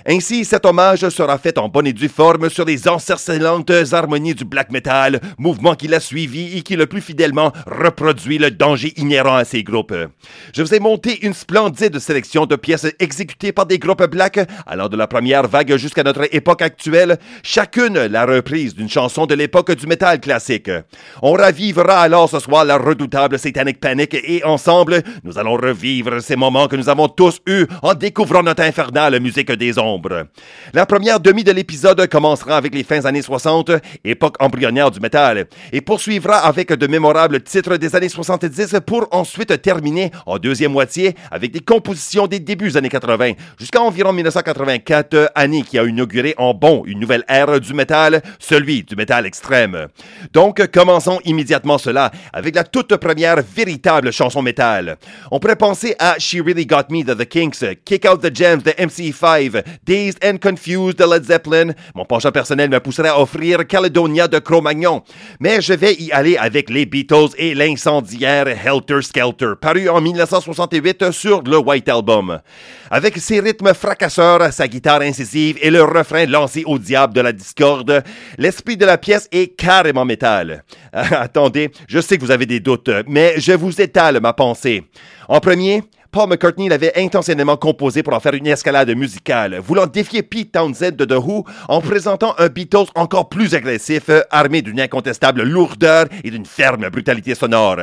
Ainsi, 0.07 0.46
cet 0.46 0.68
hommage 0.68 1.10
sera 1.10 1.40
fait 1.40 1.57
en 1.57 1.68
bonne 1.68 1.88
et 1.88 1.94
due 1.94 2.10
forme 2.10 2.48
sur 2.52 2.63
les 2.63 2.88
encercelantes 2.88 3.72
harmonies 3.92 4.36
du 4.36 4.46
black 4.46 4.69
metal, 4.69 5.19
mouvement 5.40 5.74
qu'il 5.74 5.96
a 5.96 6.00
suivi 6.00 6.56
et 6.56 6.62
qui 6.62 6.75
le 6.75 6.86
plus 6.86 7.02
fidèlement 7.02 7.52
reproduit 7.66 8.38
le 8.38 8.52
danger 8.52 8.94
inhérent 8.98 9.36
à 9.36 9.46
ces 9.46 9.63
groupes. 9.63 9.96
Je 10.54 10.62
vous 10.62 10.75
ai 10.75 10.80
monté 10.80 11.25
une 11.25 11.34
splendide 11.34 11.98
sélection 11.98 12.46
de 12.46 12.56
pièces 12.56 12.86
exécutées 13.00 13.52
par 13.52 13.66
des 13.66 13.80
groupes 13.80 14.04
black 14.04 14.40
allant 14.68 14.90
de 14.90 14.96
la 14.96 15.07
première 15.07 15.48
vague 15.48 15.75
jusqu'à 15.75 16.04
notre 16.04 16.28
époque 16.36 16.62
actuelle, 16.62 17.18
chacune 17.42 18.06
la 18.06 18.28
reprise 18.28 18.76
d'une 18.76 18.90
chanson 18.90 19.26
de 19.26 19.33
l'époque 19.33 19.71
du 19.71 19.88
métal 19.88 20.19
classique. 20.19 20.69
On 21.24 21.33
ravivera 21.33 22.02
alors 22.02 22.30
ce 22.30 22.38
soir 22.38 22.64
la 22.64 22.78
redoutable 22.78 23.40
Satanic 23.40 23.80
Panic 23.80 24.14
et 24.14 24.44
ensemble, 24.44 25.02
nous 25.24 25.40
allons 25.40 25.56
revivre 25.56 26.21
ces 26.21 26.35
moments 26.35 26.68
que 26.68 26.76
nous 26.76 26.90
avons 26.90 27.07
tous 27.07 27.42
eus 27.47 27.66
en 27.81 27.95
découvrant 27.95 28.44
notre 28.44 28.62
infernale 28.62 29.19
musique 29.19 29.52
des 29.52 29.80
ondes. 29.80 29.94
La 30.73 30.85
première 30.85 31.19
demi 31.19 31.44
de 31.44 31.52
l'épisode 31.52 32.07
commencera 32.07 32.57
avec 32.57 32.73
les 32.73 32.83
fins 32.83 33.06
années 33.06 33.21
60, 33.21 33.71
époque 34.04 34.35
embryonnaire 34.40 34.92
du 34.92 34.99
métal, 34.99 35.47
et 35.71 35.81
poursuivra 35.81 36.37
avec 36.37 36.71
de 36.71 36.87
mémorables 36.87 37.42
titres 37.42 37.78
des 37.78 37.95
années 37.95 38.09
70 38.09 38.78
pour 38.85 39.07
ensuite 39.11 39.61
terminer 39.61 40.11
en 40.25 40.37
deuxième 40.37 40.71
moitié 40.71 41.16
avec 41.31 41.52
des 41.52 41.59
compositions 41.59 42.28
des 42.28 42.40
débuts 42.40 42.78
années 42.78 42.90
80, 42.90 43.33
jusqu'à 43.59 43.81
environ 43.81 44.14
1984, 44.14 45.31
année 45.35 45.64
qui 45.64 45.78
a 45.80 45.83
inauguré 45.83 46.33
en 46.37 46.54
bon 46.54 46.83
une 46.85 46.99
nouvelle 46.99 47.23
ère 47.28 47.59
du 47.59 47.73
métal, 47.73 48.21
celui 48.40 48.83
du 48.83 48.95
métal 48.95 49.25
extrême. 49.25 49.87
Donc, 50.33 50.66
commençons 50.71 51.19
immédiatement 51.25 51.78
cela 51.78 52.11
avec 52.33 52.56
la 52.56 52.64
toute 52.64 52.95
première 52.97 53.42
véritable 53.42 54.11
chanson 54.11 54.42
métal. 54.42 54.97
On 55.31 55.40
pourrait 55.40 55.56
penser 55.56 55.95
à 55.99 56.16
She 56.19 56.35
Really 56.35 56.66
Got 56.66 56.90
Me 56.90 57.04
de 57.04 57.14
The 57.14 57.28
Kinks, 57.28 57.83
Kick 57.85 58.06
Out 58.09 58.21
the 58.21 58.35
Gems 58.35 58.61
de 58.61 58.71
MC5, 58.71 59.64
Dazed 59.85 60.23
and 60.23 60.37
Confused 60.42 60.97
de 60.97 61.06
Led 61.06 61.25
Zeppelin. 61.25 61.73
Mon 61.94 62.06
penchant 62.06 62.31
personnel 62.31 62.69
me 62.69 62.80
pousserait 62.80 63.09
à 63.09 63.19
offrir 63.19 63.65
Caledonia 63.68 64.27
de 64.27 64.39
Cro-Magnon. 64.39 65.04
Mais 65.39 65.61
je 65.61 65.73
vais 65.73 65.94
y 65.95 66.11
aller 66.11 66.37
avec 66.37 66.69
les 66.69 66.85
Beatles 66.85 67.35
et 67.37 67.54
l'incendiaire 67.54 68.47
Helter 68.47 69.01
Skelter, 69.01 69.54
paru 69.59 69.89
en 69.89 70.01
1968 70.01 71.11
sur 71.11 71.42
le 71.44 71.57
White 71.57 71.89
Album. 71.89 72.39
Avec 72.89 73.18
ses 73.18 73.39
rythmes 73.39 73.73
fracasseurs, 73.73 74.51
sa 74.51 74.68
guitare 74.68 75.01
incisive 75.01 75.57
et 75.61 75.69
le 75.69 75.83
refrain 75.83 76.25
lancé 76.25 76.63
au 76.65 76.80
diable 76.80 77.13
de 77.13 77.21
la 77.21 77.31
discorde, 77.31 78.04
l'esprit 78.37 78.77
de 78.77 78.85
la 78.85 78.97
pièce 78.97 79.27
est 79.31 79.56
carrément 79.56 80.06
métal. 80.06 80.63
Attendez, 80.94 81.71
je 81.87 81.99
sais 81.99 82.18
que 82.18 82.23
vous 82.23 82.31
avez 82.31 82.45
des 82.45 82.59
doutes, 82.59 82.89
mais 83.07 83.35
je 83.37 83.51
vous 83.51 83.81
étale 83.81 84.19
ma 84.19 84.33
pensée. 84.33 84.83
En 85.27 85.39
premier, 85.39 85.83
Paul 86.16 86.30
McCartney 86.30 86.69
l'avait 86.69 86.98
intentionnellement 86.98 87.57
composé 87.57 88.02
pour 88.02 88.14
en 88.14 88.22
faire 88.22 88.36
une 88.36 88.48
escalade 88.48 88.90
musicale, 88.95 89.60
voulant 89.60 89.86
défier 89.86 90.24
Pete 90.24 90.54
Townsend 90.54 90.92
de 90.92 91.04
The 91.04 91.18
Who 91.18 91.44
en 91.68 91.81
présentant 91.81 92.34
un 92.38 92.48
Beatles 92.48 92.86
encore 92.95 93.28
plus 93.28 93.54
agressif, 93.54 94.10
armé 94.31 94.62
d'une 94.62 94.80
incontestable 94.80 95.44
lourdeur 95.44 96.06
et 96.24 96.31
d'une 96.31 96.45
ferme 96.45 96.88
brutalité 96.88 97.36
sonore. 97.36 97.80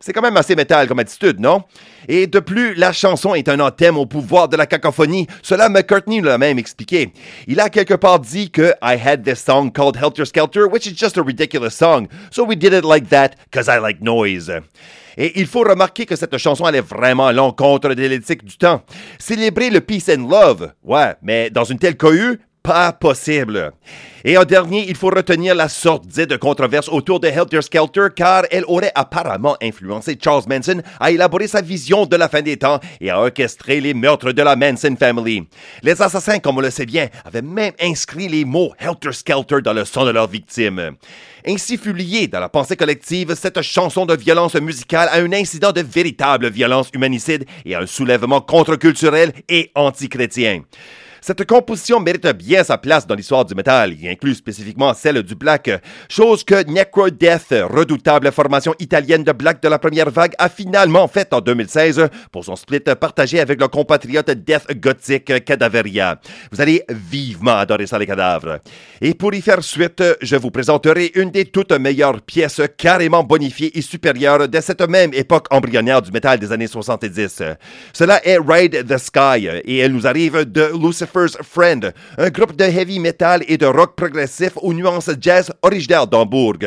C'est 0.00 0.12
quand 0.12 0.20
même 0.20 0.36
assez 0.36 0.56
métal 0.56 0.88
comme 0.88 0.98
attitude, 0.98 1.38
non? 1.38 1.62
Et 2.08 2.26
de 2.26 2.40
plus, 2.40 2.74
la 2.74 2.92
chanson 2.92 3.36
est 3.36 3.48
un 3.48 3.60
anthème 3.60 3.96
au 3.96 4.06
pouvoir 4.06 4.48
de 4.48 4.56
la 4.56 4.66
cacophonie. 4.66 5.28
Cela, 5.40 5.68
McCartney 5.68 6.20
l'a 6.20 6.38
même 6.38 6.58
expliqué. 6.58 7.12
Il 7.46 7.60
a 7.60 7.70
quelque 7.70 7.94
part 7.94 8.18
dit 8.18 8.50
que 8.50 8.72
I 8.82 8.98
had 9.00 9.22
this 9.22 9.44
song 9.44 9.70
called 9.70 9.96
Helter 9.96 10.24
Skelter, 10.24 10.66
which 10.68 10.88
is 10.88 10.96
just 10.96 11.18
a 11.18 11.22
ridiculous 11.22 11.70
song. 11.70 12.08
So 12.32 12.42
we 12.44 12.56
did 12.56 12.72
it 12.72 12.84
like 12.84 13.10
that, 13.10 13.36
cause 13.52 13.68
I 13.68 13.78
like 13.78 14.00
noise. 14.02 14.50
Et 15.16 15.40
il 15.40 15.46
faut 15.46 15.62
remarquer 15.62 16.06
que 16.06 16.16
cette 16.16 16.36
chanson 16.38 16.64
allait 16.64 16.80
vraiment 16.80 17.26
à 17.26 17.32
l'encontre 17.32 17.94
de 17.94 18.02
l'éthique 18.02 18.44
du 18.44 18.56
temps. 18.56 18.82
Célébrer 19.18 19.70
le 19.70 19.80
peace 19.80 20.10
and 20.10 20.28
love, 20.28 20.72
ouais, 20.84 21.14
mais 21.22 21.50
dans 21.50 21.64
une 21.64 21.78
telle 21.78 21.96
cohue, 21.96 22.38
pas 22.66 22.92
possible. 22.92 23.72
Et 24.24 24.36
en 24.36 24.44
dernier, 24.44 24.88
il 24.88 24.96
faut 24.96 25.10
retenir 25.10 25.54
la 25.54 25.68
de 25.68 26.36
controverse 26.36 26.88
autour 26.88 27.20
de 27.20 27.28
Helter 27.28 27.62
Skelter 27.62 28.08
car 28.14 28.42
elle 28.50 28.64
aurait 28.66 28.90
apparemment 28.96 29.56
influencé 29.62 30.18
Charles 30.20 30.42
Manson 30.48 30.82
à 30.98 31.12
élaborer 31.12 31.46
sa 31.46 31.62
vision 31.62 32.06
de 32.06 32.16
la 32.16 32.28
fin 32.28 32.42
des 32.42 32.56
temps 32.56 32.80
et 33.00 33.10
à 33.10 33.20
orchestrer 33.20 33.80
les 33.80 33.94
meurtres 33.94 34.32
de 34.32 34.42
la 34.42 34.56
Manson 34.56 34.96
Family. 34.98 35.46
Les 35.84 36.02
assassins, 36.02 36.40
comme 36.40 36.58
on 36.58 36.60
le 36.60 36.70
sait 36.70 36.86
bien, 36.86 37.06
avaient 37.24 37.40
même 37.40 37.72
inscrit 37.80 38.26
les 38.26 38.44
mots 38.44 38.72
Helter 38.80 39.12
Skelter 39.12 39.62
dans 39.62 39.72
le 39.72 39.84
sang 39.84 40.04
de 40.04 40.10
leurs 40.10 40.26
victimes. 40.26 40.96
Ainsi 41.46 41.78
fut 41.78 41.92
liée 41.92 42.26
dans 42.26 42.40
la 42.40 42.48
pensée 42.48 42.76
collective 42.76 43.36
cette 43.36 43.62
chanson 43.62 44.06
de 44.06 44.16
violence 44.16 44.56
musicale 44.56 45.08
à 45.12 45.18
un 45.18 45.32
incident 45.32 45.70
de 45.70 45.82
véritable 45.82 46.50
violence 46.50 46.90
humanicide 46.92 47.44
et 47.64 47.76
à 47.76 47.82
un 47.82 47.86
soulèvement 47.86 48.40
contre-culturel 48.40 49.32
et 49.48 49.70
anti-chrétien. 49.76 50.62
Cette 51.26 51.44
composition 51.44 51.98
mérite 51.98 52.28
bien 52.28 52.62
sa 52.62 52.78
place 52.78 53.04
dans 53.04 53.16
l'histoire 53.16 53.44
du 53.44 53.56
métal, 53.56 54.00
y 54.00 54.08
inclut 54.08 54.36
spécifiquement 54.36 54.94
celle 54.94 55.24
du 55.24 55.34
black, 55.34 55.68
chose 56.08 56.44
que 56.44 56.64
Necro 56.70 57.10
Death, 57.10 57.52
redoutable 57.68 58.30
formation 58.30 58.76
italienne 58.78 59.24
de 59.24 59.32
black 59.32 59.60
de 59.60 59.68
la 59.68 59.80
première 59.80 60.08
vague, 60.08 60.34
a 60.38 60.48
finalement 60.48 61.08
faite 61.08 61.32
en 61.32 61.40
2016 61.40 62.10
pour 62.30 62.44
son 62.44 62.54
split 62.54 62.78
partagé 62.78 63.40
avec 63.40 63.60
le 63.60 63.66
compatriote 63.66 64.30
Death 64.30 64.72
Gothic 64.78 65.44
Cadaveria. 65.44 66.20
Vous 66.52 66.60
allez 66.60 66.84
vivement 66.88 67.56
adorer 67.56 67.88
ça 67.88 67.98
les 67.98 68.06
cadavres. 68.06 68.60
Et 69.00 69.12
pour 69.12 69.34
y 69.34 69.42
faire 69.42 69.64
suite, 69.64 70.04
je 70.22 70.36
vous 70.36 70.52
présenterai 70.52 71.10
une 71.16 71.32
des 71.32 71.46
toutes 71.46 71.72
meilleures 71.72 72.22
pièces 72.22 72.62
carrément 72.78 73.24
bonifiées 73.24 73.76
et 73.76 73.82
supérieures 73.82 74.48
de 74.48 74.60
cette 74.60 74.88
même 74.88 75.12
époque 75.12 75.48
embryonnaire 75.50 76.02
du 76.02 76.12
métal 76.12 76.38
des 76.38 76.52
années 76.52 76.68
70. 76.68 77.42
Cela 77.92 78.24
est 78.24 78.38
Ride 78.38 78.86
the 78.86 78.98
Sky 78.98 79.48
et 79.64 79.78
elle 79.78 79.90
nous 79.90 80.06
arrive 80.06 80.44
de 80.44 80.70
Lucifer 80.80 81.15
Friend, 81.42 81.92
un 82.18 82.28
groupe 82.30 82.54
de 82.56 82.64
heavy 82.64 82.98
metal 82.98 83.42
et 83.48 83.56
de 83.56 83.64
rock 83.64 83.96
progressif 83.96 84.50
aux 84.56 84.74
nuances 84.74 85.10
jazz 85.18 85.50
originaire 85.62 86.06
d'Hambourg. 86.06 86.58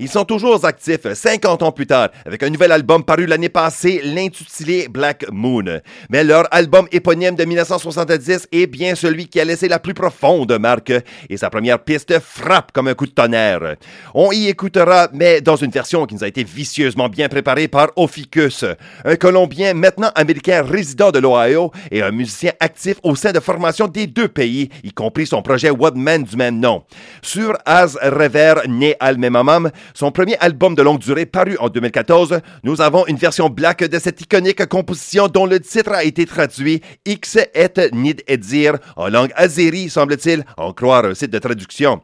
Ils 0.00 0.08
sont 0.08 0.24
toujours 0.24 0.64
actifs 0.64 1.12
50 1.12 1.62
ans 1.62 1.72
plus 1.72 1.86
tard 1.86 2.08
avec 2.24 2.42
un 2.42 2.48
nouvel 2.48 2.72
album 2.72 3.04
paru 3.04 3.26
l'année 3.26 3.50
passée, 3.50 4.00
l'intitulé 4.02 4.88
Black 4.88 5.26
Moon. 5.30 5.80
Mais 6.08 6.24
leur 6.24 6.46
album 6.52 6.88
éponyme 6.90 7.34
de 7.34 7.44
1970 7.44 8.48
est 8.50 8.66
bien 8.66 8.94
celui 8.94 9.28
qui 9.28 9.40
a 9.40 9.44
laissé 9.44 9.68
la 9.68 9.78
plus 9.78 9.94
profonde 9.94 10.58
marque 10.58 10.92
et 11.28 11.36
sa 11.36 11.50
première 11.50 11.78
piste 11.80 12.18
frappe 12.18 12.72
comme 12.72 12.88
un 12.88 12.94
coup 12.94 13.06
de 13.06 13.12
tonnerre. 13.12 13.76
On 14.14 14.32
y 14.32 14.48
écoutera, 14.48 15.08
mais 15.12 15.42
dans 15.42 15.56
une 15.56 15.70
version 15.70 16.06
qui 16.06 16.14
nous 16.14 16.24
a 16.24 16.28
été 16.28 16.44
vicieusement 16.44 17.10
bien 17.10 17.28
préparée 17.28 17.68
par 17.68 17.88
Ophikus, 17.96 18.64
un 19.04 19.16
Colombien 19.16 19.74
maintenant 19.74 20.10
américain 20.14 20.62
résident 20.62 21.10
de 21.10 21.18
l'Ohio 21.18 21.72
et 21.90 22.02
un 22.02 22.10
musicien 22.10 22.52
actif 22.60 22.96
au 23.02 23.14
sein 23.14 23.32
de 23.32 23.40
formations 23.40 23.88
deux 24.06 24.28
pays, 24.28 24.68
y 24.84 24.92
compris 24.92 25.26
son 25.26 25.42
projet 25.42 25.70
Woodman 25.70 26.24
du 26.24 26.36
même 26.36 26.60
nom. 26.60 26.84
Sur 27.22 27.56
Az 27.64 27.98
Rever, 28.02 28.54
né 28.68 28.94
al 29.00 29.18
son 29.94 30.10
premier 30.10 30.36
album 30.38 30.74
de 30.74 30.82
longue 30.82 31.00
durée 31.00 31.26
paru 31.26 31.56
en 31.58 31.68
2014, 31.68 32.40
nous 32.62 32.80
avons 32.80 33.06
une 33.06 33.16
version 33.16 33.48
black 33.48 33.84
de 33.84 33.98
cette 33.98 34.20
iconique 34.20 34.64
composition 34.66 35.28
dont 35.28 35.46
le 35.46 35.60
titre 35.60 35.92
a 35.92 36.04
été 36.04 36.26
traduit 36.26 36.80
X 37.04 37.38
et 37.54 37.68
Nid 37.92 38.22
Edir 38.28 38.78
en 38.96 39.08
langue 39.08 39.32
azérie, 39.34 39.90
semble-t-il, 39.90 40.44
en 40.56 40.72
croire 40.72 41.04
un 41.04 41.14
site 41.14 41.30
de 41.30 41.38
traduction. 41.38 42.00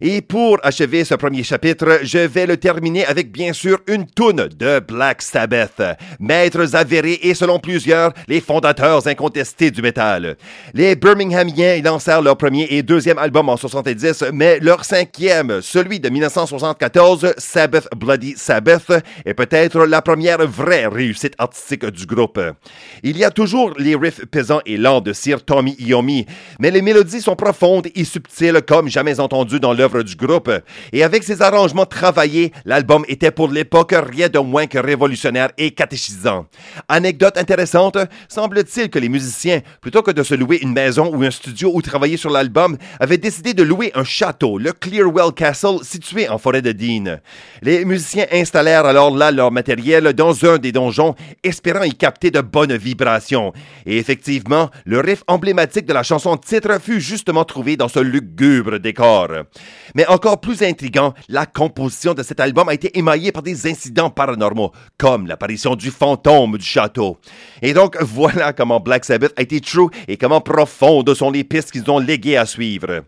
Et 0.00 0.20
pour 0.20 0.58
achever 0.62 1.04
ce 1.04 1.14
premier 1.14 1.42
chapitre, 1.42 2.00
je 2.02 2.18
vais 2.18 2.46
le 2.46 2.56
terminer 2.56 3.06
avec 3.06 3.32
bien 3.32 3.52
sûr 3.52 3.78
une 3.86 4.06
toune 4.06 4.48
de 4.58 4.80
Black 4.80 5.22
Sabbath, 5.22 5.80
maîtres 6.20 6.76
avérés 6.76 7.18
et 7.22 7.34
selon 7.34 7.58
plusieurs, 7.58 8.12
les 8.28 8.40
fondateurs 8.40 9.06
incontestés 9.06 9.70
du 9.70 9.80
métal. 9.80 10.36
Les 10.74 10.96
Birminghamiens 10.96 11.80
lancèrent 11.82 12.20
leur 12.20 12.36
premier 12.36 12.66
et 12.70 12.82
deuxième 12.82 13.18
album 13.18 13.48
en 13.48 13.56
70, 13.56 14.24
mais 14.32 14.58
leur 14.60 14.84
cinquième, 14.84 15.60
celui 15.62 15.98
de 15.98 16.08
1974, 16.08 17.34
Sabbath 17.38 17.88
Bloody 17.96 18.34
Sabbath, 18.36 18.92
est 19.24 19.34
peut-être 19.34 19.86
la 19.86 20.02
première 20.02 20.46
vraie 20.46 20.86
réussite 20.86 21.34
artistique 21.38 21.86
du 21.86 22.06
groupe. 22.06 22.40
Il 23.02 23.16
y 23.16 23.24
a 23.24 23.30
toujours 23.30 23.72
les 23.78 23.96
riffs 23.96 24.24
pesants 24.26 24.60
et 24.66 24.76
lents 24.76 25.00
de 25.00 25.12
Sir 25.12 25.44
Tommy 25.44 25.74
Iommi, 25.78 26.26
mais 26.58 26.70
les 26.70 26.82
mélodies 26.82 27.22
sont 27.22 27.36
profondes 27.36 27.88
et 27.94 28.04
subtiles 28.04 28.60
comme 28.66 28.88
jamais 28.88 29.20
entendues 29.20 29.60
dans 29.60 29.72
leur 29.72 29.85
du 29.88 30.16
groupe. 30.16 30.50
Et 30.92 31.02
avec 31.02 31.22
ses 31.22 31.42
arrangements 31.42 31.86
travaillés, 31.86 32.52
l'album 32.64 33.04
était 33.08 33.30
pour 33.30 33.48
l'époque 33.48 33.94
rien 33.94 34.28
de 34.28 34.38
moins 34.38 34.66
que 34.66 34.78
révolutionnaire 34.78 35.50
et 35.58 35.70
catéchisant. 35.70 36.46
Anecdote 36.88 37.38
intéressante, 37.38 37.98
semble-t-il 38.28 38.90
que 38.90 38.98
les 38.98 39.08
musiciens, 39.08 39.60
plutôt 39.80 40.02
que 40.02 40.10
de 40.10 40.22
se 40.22 40.34
louer 40.34 40.58
une 40.62 40.72
maison 40.72 41.10
ou 41.14 41.22
un 41.22 41.30
studio 41.30 41.70
où 41.72 41.82
travailler 41.82 42.16
sur 42.16 42.30
l'album, 42.30 42.76
avaient 43.00 43.18
décidé 43.18 43.54
de 43.54 43.62
louer 43.62 43.92
un 43.94 44.04
château, 44.04 44.58
le 44.58 44.72
Clearwell 44.72 45.32
Castle, 45.34 45.78
situé 45.82 46.28
en 46.28 46.38
forêt 46.38 46.62
de 46.62 46.72
Dean. 46.72 47.18
Les 47.62 47.84
musiciens 47.84 48.26
installèrent 48.32 48.86
alors 48.86 49.16
là 49.16 49.30
leur 49.30 49.50
matériel 49.50 50.12
dans 50.12 50.44
un 50.44 50.58
des 50.58 50.72
donjons, 50.72 51.14
espérant 51.42 51.84
y 51.84 51.94
capter 51.94 52.30
de 52.30 52.40
bonnes 52.40 52.76
vibrations. 52.76 53.52
Et 53.84 53.98
effectivement, 53.98 54.70
le 54.84 55.00
riff 55.00 55.22
emblématique 55.26 55.86
de 55.86 55.92
la 55.92 56.02
chanson 56.02 56.36
titre 56.36 56.80
fut 56.80 57.00
justement 57.00 57.44
trouvé 57.44 57.76
dans 57.76 57.88
ce 57.88 58.00
lugubre 58.00 58.78
décor. 58.78 59.28
Mais 59.94 60.06
encore 60.06 60.40
plus 60.40 60.62
intrigant, 60.62 61.14
la 61.28 61.46
composition 61.46 62.14
de 62.14 62.22
cet 62.22 62.40
album 62.40 62.68
a 62.68 62.74
été 62.74 62.98
émaillée 62.98 63.32
par 63.32 63.42
des 63.42 63.66
incidents 63.66 64.10
paranormaux, 64.10 64.72
comme 64.98 65.26
l'apparition 65.26 65.76
du 65.76 65.90
fantôme 65.90 66.58
du 66.58 66.64
château. 66.64 67.18
Et 67.62 67.72
donc, 67.72 67.96
voilà 68.00 68.52
comment 68.52 68.80
Black 68.80 69.04
Sabbath 69.04 69.32
a 69.36 69.42
été 69.42 69.60
true 69.60 69.88
et 70.08 70.16
comment 70.16 70.40
profondes 70.40 71.12
sont 71.14 71.30
les 71.30 71.44
pistes 71.44 71.70
qu'ils 71.70 71.90
ont 71.90 71.98
léguées 71.98 72.36
à 72.36 72.46
suivre. 72.46 73.02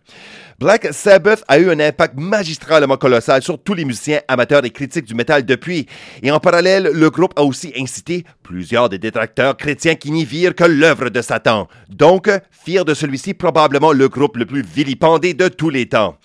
Black 0.59 0.89
Sabbath 0.91 1.41
a 1.47 1.57
eu 1.57 1.69
un 1.69 1.79
impact 1.79 2.15
magistralement 2.17 2.97
colossal 2.97 3.41
sur 3.41 3.63
tous 3.63 3.75
les 3.75 3.85
musiciens 3.85 4.19
amateurs 4.27 4.65
et 4.65 4.71
critiques 4.71 5.05
du 5.05 5.15
métal 5.15 5.45
depuis, 5.45 5.85
et 6.21 6.31
en 6.31 6.41
parallèle, 6.41 6.89
le 6.93 7.09
groupe 7.09 7.31
a 7.37 7.43
aussi 7.43 7.71
incité 7.77 8.25
plusieurs 8.43 8.89
des 8.89 8.97
détracteurs 8.97 9.55
chrétiens 9.55 9.95
qui 9.95 10.11
n'y 10.11 10.25
virent 10.25 10.53
que 10.53 10.65
l'œuvre 10.65 11.09
de 11.09 11.21
Satan. 11.21 11.69
Donc, 11.87 12.29
firent 12.51 12.83
de 12.83 12.93
celui-ci 12.93 13.35
probablement 13.35 13.93
le 13.93 14.09
groupe 14.09 14.35
le 14.35 14.45
plus 14.45 14.61
vilipendé 14.61 15.33
de 15.33 15.47
tous 15.47 15.69
les 15.69 15.85
temps. 15.85 16.17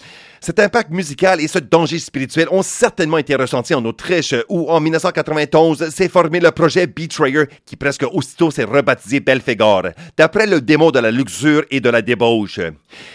Cet 0.44 0.58
impact 0.58 0.90
musical 0.90 1.40
et 1.40 1.48
ce 1.48 1.58
danger 1.58 1.98
spirituel 1.98 2.48
ont 2.50 2.60
certainement 2.60 3.16
été 3.16 3.34
ressentis 3.34 3.72
en 3.72 3.82
Autriche, 3.86 4.34
où 4.50 4.70
en 4.70 4.78
1991 4.78 5.88
s'est 5.88 6.10
formé 6.10 6.38
le 6.38 6.50
projet 6.50 6.86
Betrayer, 6.86 7.46
qui 7.64 7.76
presque 7.76 8.04
aussitôt 8.12 8.50
s'est 8.50 8.64
rebaptisé 8.64 9.20
Belphégor, 9.20 9.84
d'après 10.18 10.46
le 10.46 10.60
démon 10.60 10.90
de 10.90 10.98
la 10.98 11.10
luxure 11.10 11.64
et 11.70 11.80
de 11.80 11.88
la 11.88 12.02
débauche. 12.02 12.60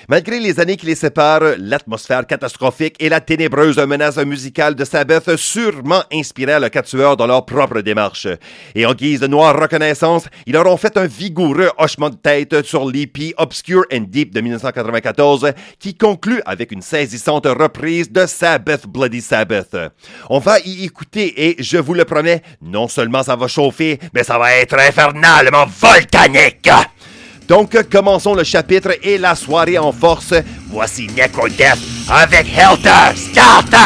Malgré 0.07 0.39
les 0.39 0.59
années 0.59 0.75
qui 0.75 0.87
les 0.87 0.95
séparent, 0.95 1.53
l'atmosphère 1.59 2.25
catastrophique 2.25 2.95
et 2.99 3.09
la 3.09 3.21
ténébreuse 3.21 3.77
menace 3.77 4.17
musicale 4.17 4.73
de 4.73 4.83
Sabbath 4.83 5.35
sûrement 5.35 6.01
inspirèrent 6.11 6.59
le 6.59 6.69
quatuor 6.69 7.15
dans 7.15 7.27
leur 7.27 7.45
propre 7.45 7.81
démarche. 7.81 8.27
Et 8.73 8.87
en 8.87 8.95
guise 8.95 9.19
de 9.19 9.27
noire 9.27 9.55
reconnaissance, 9.55 10.25
ils 10.47 10.53
leur 10.53 10.65
ont 10.65 10.77
fait 10.77 10.97
un 10.97 11.05
vigoureux 11.05 11.69
hochement 11.77 12.09
de 12.09 12.15
tête 12.15 12.65
sur 12.65 12.89
l'EP 12.89 13.35
Obscure 13.37 13.85
and 13.93 14.05
Deep 14.07 14.33
de 14.33 14.41
1994, 14.41 15.53
qui 15.77 15.93
conclut 15.93 16.41
avec 16.47 16.71
une 16.71 16.81
saisie 16.81 17.18
reprise 17.27 18.11
de 18.11 18.25
Sabbath 18.25 18.85
Bloody 18.87 19.21
Sabbath. 19.21 19.75
On 20.29 20.39
va 20.39 20.59
y 20.59 20.85
écouter 20.85 21.49
et 21.49 21.55
je 21.61 21.77
vous 21.77 21.93
le 21.93 22.05
promets, 22.05 22.41
non 22.61 22.87
seulement 22.87 23.23
ça 23.23 23.35
va 23.35 23.47
chauffer, 23.47 23.99
mais 24.13 24.23
ça 24.23 24.37
va 24.37 24.53
être 24.55 24.77
infernalement 24.79 25.65
volcanique. 25.65 26.69
Donc, 27.47 27.75
commençons 27.89 28.35
le 28.35 28.43
chapitre 28.43 28.91
et 29.01 29.17
la 29.17 29.33
soirée 29.33 29.79
en 29.79 29.91
force. 29.91 30.35
Voici 30.69 31.07
Necrodeath 31.07 31.79
avec 32.07 32.45
Helter 32.55 33.15
Skelter! 33.15 33.79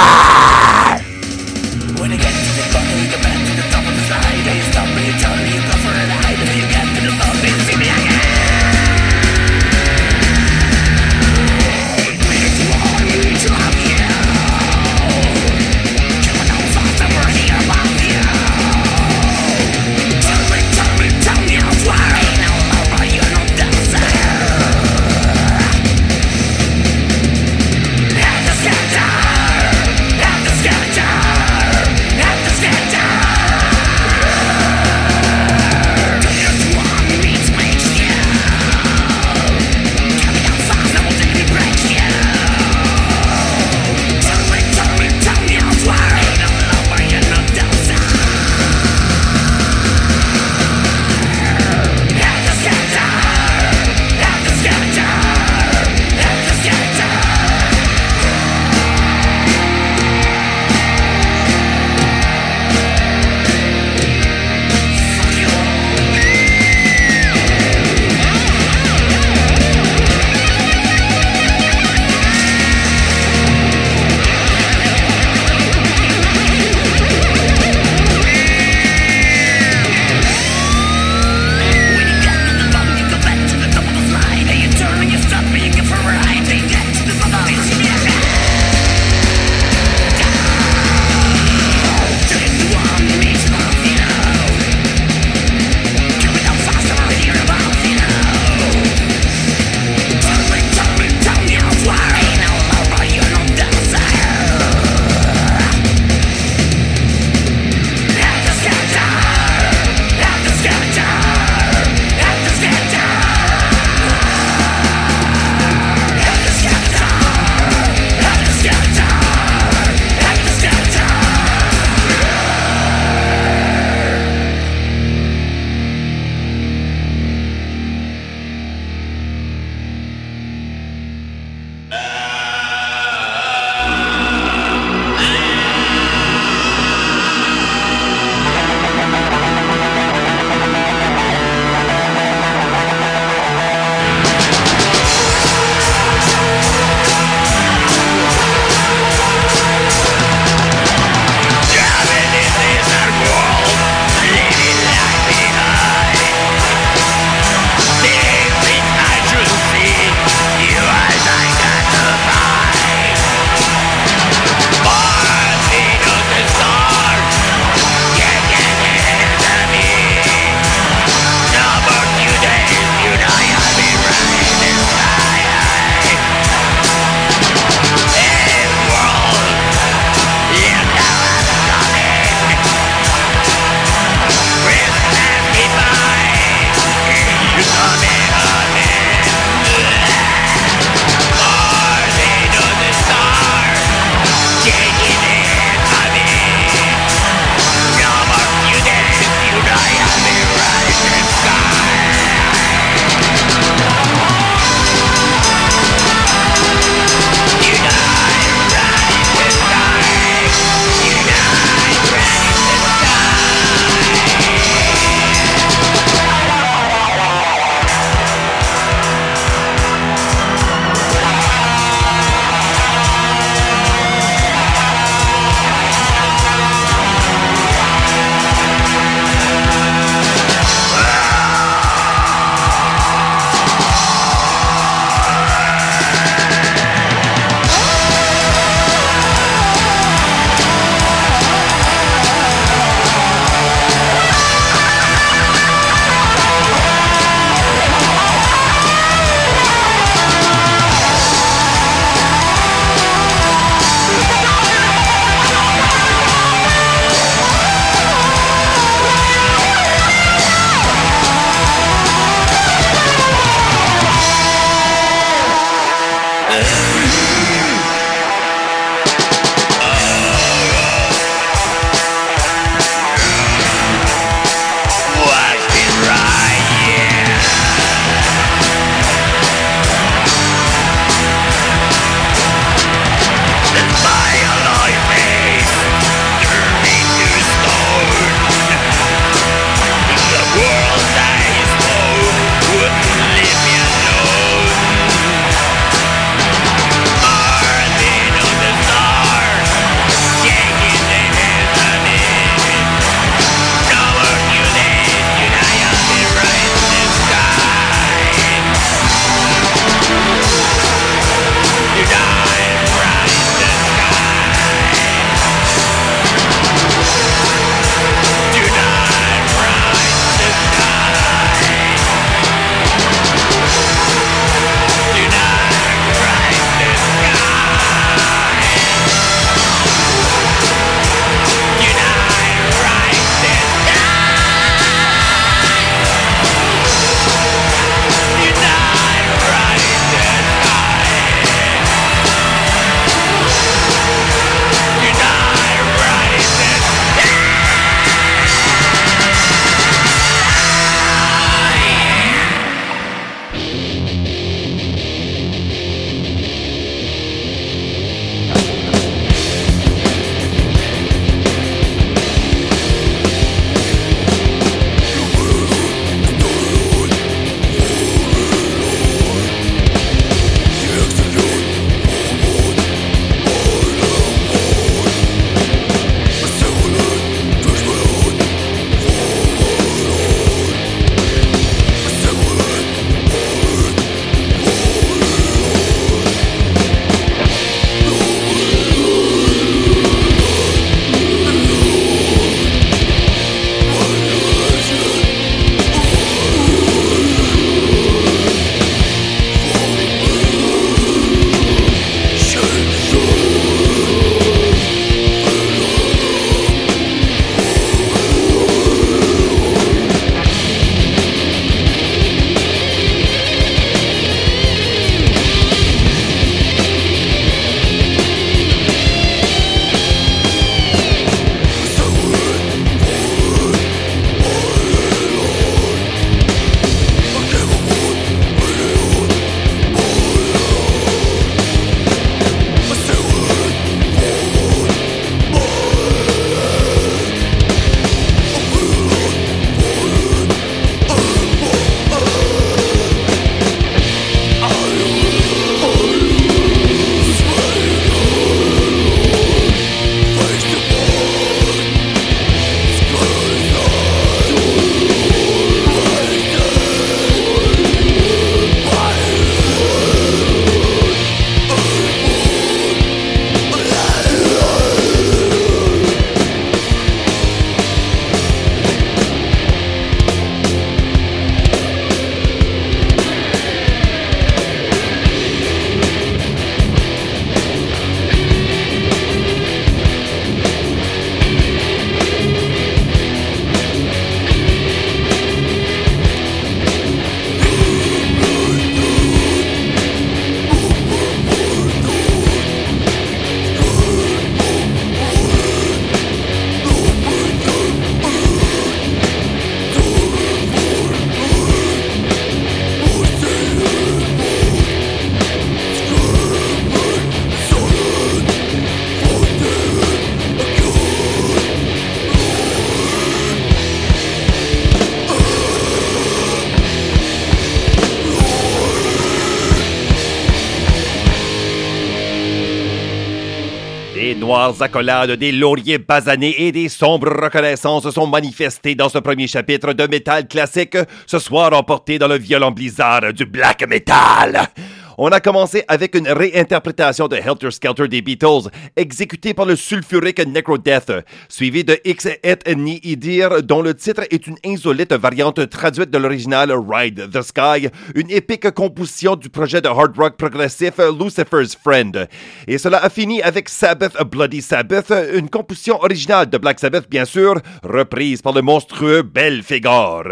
Accolades, 524.81 525.31
des 525.31 525.51
lauriers 525.51 525.97
basanés 525.97 526.55
et 526.57 526.71
des 526.71 526.89
sombres 526.89 527.43
reconnaissances 527.43 528.09
sont 528.09 528.27
manifestés 528.27 528.95
dans 528.95 529.09
ce 529.09 529.19
premier 529.19 529.47
chapitre 529.47 529.93
de 529.93 530.07
métal 530.07 530.47
classique, 530.47 530.97
ce 531.27 531.39
soir 531.39 531.73
emporté 531.73 532.17
dans 532.19 532.27
le 532.27 532.37
violent 532.37 532.71
blizzard 532.71 533.33
du 533.33 533.45
black 533.45 533.87
metal. 533.87 534.69
On 535.17 535.29
a 535.29 535.39
commencé 535.39 535.83
avec 535.87 536.15
une 536.15 536.27
réinterprétation 536.27 537.27
de 537.27 537.35
Helter 537.35 537.71
Skelter 537.71 538.07
des 538.07 538.21
Beatles, 538.21 538.69
exécutée 538.95 539.53
par 539.53 539.65
le 539.65 539.75
sulfurique 539.75 540.45
Necrodeath, 540.45 541.11
suivi 541.49 541.83
de 541.83 541.99
X 542.03 542.27
et 542.43 542.75
Ni 542.75 542.99
Idir, 543.03 543.61
dont 543.63 543.81
le 543.81 543.93
titre 543.93 544.23
est 544.31 544.47
une 544.47 544.57
insolite 544.65 545.13
variante 545.13 545.69
traduite 545.69 546.09
de 546.09 546.17
l'original 546.17 546.71
Ride 546.71 547.29
the 547.31 547.41
Sky, 547.41 547.89
une 548.15 548.31
épique 548.31 548.71
composition 548.71 549.35
du 549.35 549.49
projet 549.49 549.81
de 549.81 549.87
hard 549.87 550.17
rock 550.17 550.37
progressif 550.37 550.93
Lucifer's 550.97 551.75
Friend. 551.75 552.27
Et 552.67 552.77
cela 552.77 553.03
a 553.03 553.09
fini 553.09 553.41
avec 553.41 553.69
Sabbath 553.69 554.15
Bloody 554.23 554.61
Sabbath, 554.61 555.11
une 555.33 555.49
composition 555.49 556.01
originale 556.01 556.49
de 556.49 556.57
Black 556.57 556.79
Sabbath 556.79 557.09
bien 557.09 557.25
sûr, 557.25 557.55
reprise 557.83 558.41
par 558.41 558.53
le 558.53 558.61
monstrueux 558.61 559.21
Belphégor. 559.21 560.23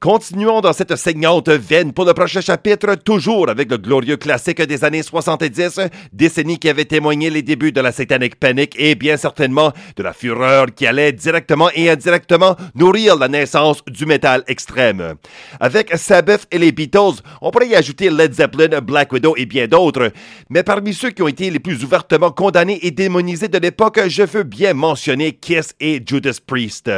Continuons 0.00 0.60
dans 0.60 0.72
cette 0.72 0.94
saignante 0.94 1.48
veine 1.48 1.92
pour 1.92 2.04
le 2.04 2.14
prochain 2.14 2.40
chapitre, 2.40 2.94
toujours 2.94 3.48
avec 3.48 3.68
le 3.68 3.78
glorieux 3.78 4.16
classique 4.16 4.62
des 4.62 4.84
années 4.84 5.02
70, 5.02 5.80
décennie 6.12 6.60
qui 6.60 6.68
avait 6.68 6.84
témoigné 6.84 7.30
les 7.30 7.42
débuts 7.42 7.72
de 7.72 7.80
la 7.80 7.90
Satanic 7.90 8.38
Panic 8.38 8.76
et 8.78 8.94
bien 8.94 9.16
certainement 9.16 9.72
de 9.96 10.02
la 10.04 10.12
fureur 10.12 10.66
qui 10.72 10.86
allait 10.86 11.10
directement 11.10 11.68
et 11.74 11.90
indirectement 11.90 12.54
nourrir 12.76 13.16
la 13.16 13.26
naissance 13.26 13.84
du 13.88 14.06
métal 14.06 14.44
extrême. 14.46 15.14
Avec 15.58 15.90
Sabbath 15.96 16.46
et 16.52 16.58
les 16.58 16.70
Beatles, 16.70 17.20
on 17.40 17.50
pourrait 17.50 17.66
y 17.66 17.74
ajouter 17.74 18.08
Led 18.08 18.34
Zeppelin, 18.34 18.80
Black 18.80 19.12
Widow 19.12 19.34
et 19.36 19.46
bien 19.46 19.66
d'autres, 19.66 20.12
mais 20.48 20.62
parmi 20.62 20.94
ceux 20.94 21.10
qui 21.10 21.22
ont 21.22 21.28
été 21.28 21.50
les 21.50 21.58
plus 21.58 21.82
ouvertement 21.82 22.30
condamnés 22.30 22.78
et 22.82 22.92
démonisés 22.92 23.48
de 23.48 23.58
l'époque, 23.58 23.98
je 24.06 24.22
veux 24.22 24.44
bien 24.44 24.74
mentionner 24.74 25.32
Kiss 25.32 25.74
et 25.80 26.00
Judas 26.06 26.38
Priest. 26.46 26.88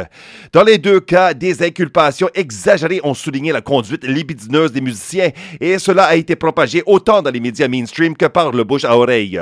Dans 0.53 0.63
les 0.63 0.77
deux 0.77 0.99
cas, 0.99 1.33
des 1.33 1.63
inculpations 1.63 2.29
exagérées 2.35 2.90
ont 3.03 3.13
souligné 3.13 3.51
la 3.51 3.61
conduite 3.61 4.03
libidineuse 4.03 4.71
des 4.71 4.81
musiciens 4.81 5.29
et 5.59 5.79
cela 5.79 6.03
a 6.03 6.15
été 6.15 6.35
propagé 6.35 6.83
autant 6.85 7.21
dans 7.21 7.31
les 7.31 7.39
médias 7.39 7.67
mainstream 7.67 8.17
que 8.17 8.25
par 8.25 8.51
le 8.51 8.63
bouche 8.63 8.83
à 8.83 8.97
oreille. 8.97 9.39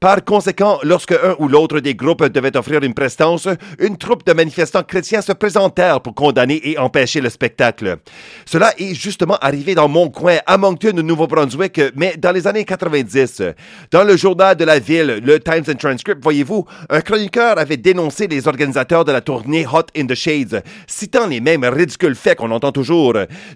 Par 0.00 0.24
conséquent, 0.24 0.78
lorsque 0.82 1.12
un 1.12 1.36
ou 1.38 1.48
l'autre 1.48 1.80
des 1.80 1.94
groupes 1.94 2.24
devait 2.24 2.56
offrir 2.56 2.82
une 2.82 2.94
prestance, 2.94 3.48
une 3.78 3.96
troupe 3.96 4.26
de 4.26 4.32
manifestants 4.32 4.82
chrétiens 4.82 5.22
se 5.22 5.32
présentèrent 5.32 6.00
pour 6.00 6.14
condamner 6.14 6.60
et 6.64 6.78
empêcher 6.78 7.20
le 7.20 7.30
spectacle. 7.30 7.98
Cela 8.46 8.72
est 8.78 8.94
justement 8.94 9.36
arrivé 9.40 9.74
dans 9.74 9.88
mon 9.88 10.08
coin, 10.08 10.38
à 10.46 10.56
Moncton, 10.56 10.96
au 10.96 11.02
Nouveau-Brunswick, 11.02 11.80
mais 11.94 12.16
dans 12.16 12.32
les 12.32 12.46
années 12.46 12.64
90. 12.64 13.42
Dans 13.90 14.04
le 14.04 14.16
journal 14.16 14.56
de 14.56 14.64
la 14.64 14.78
ville, 14.78 15.20
le 15.22 15.40
Times 15.40 15.64
and 15.68 15.76
Transcript, 15.76 16.22
voyez-vous, 16.22 16.64
un 16.90 17.00
chroniqueur 17.00 17.58
avait 17.58 17.76
dénoncé 17.76 18.26
les 18.26 18.48
organisateurs 18.48 19.04
de 19.04 19.12
la 19.12 19.20
tournée 19.20 19.66
Hot 19.66 19.86
in 19.96 20.06
the 20.06 20.14
Shades, 20.14 20.62
citant 20.86 21.26
les 21.26 21.40
mêmes 21.40 21.64
ridicules 21.64 22.14
faits 22.14 22.38
qu'on 22.38 22.50
entend 22.50 22.72
toujours 22.72 22.87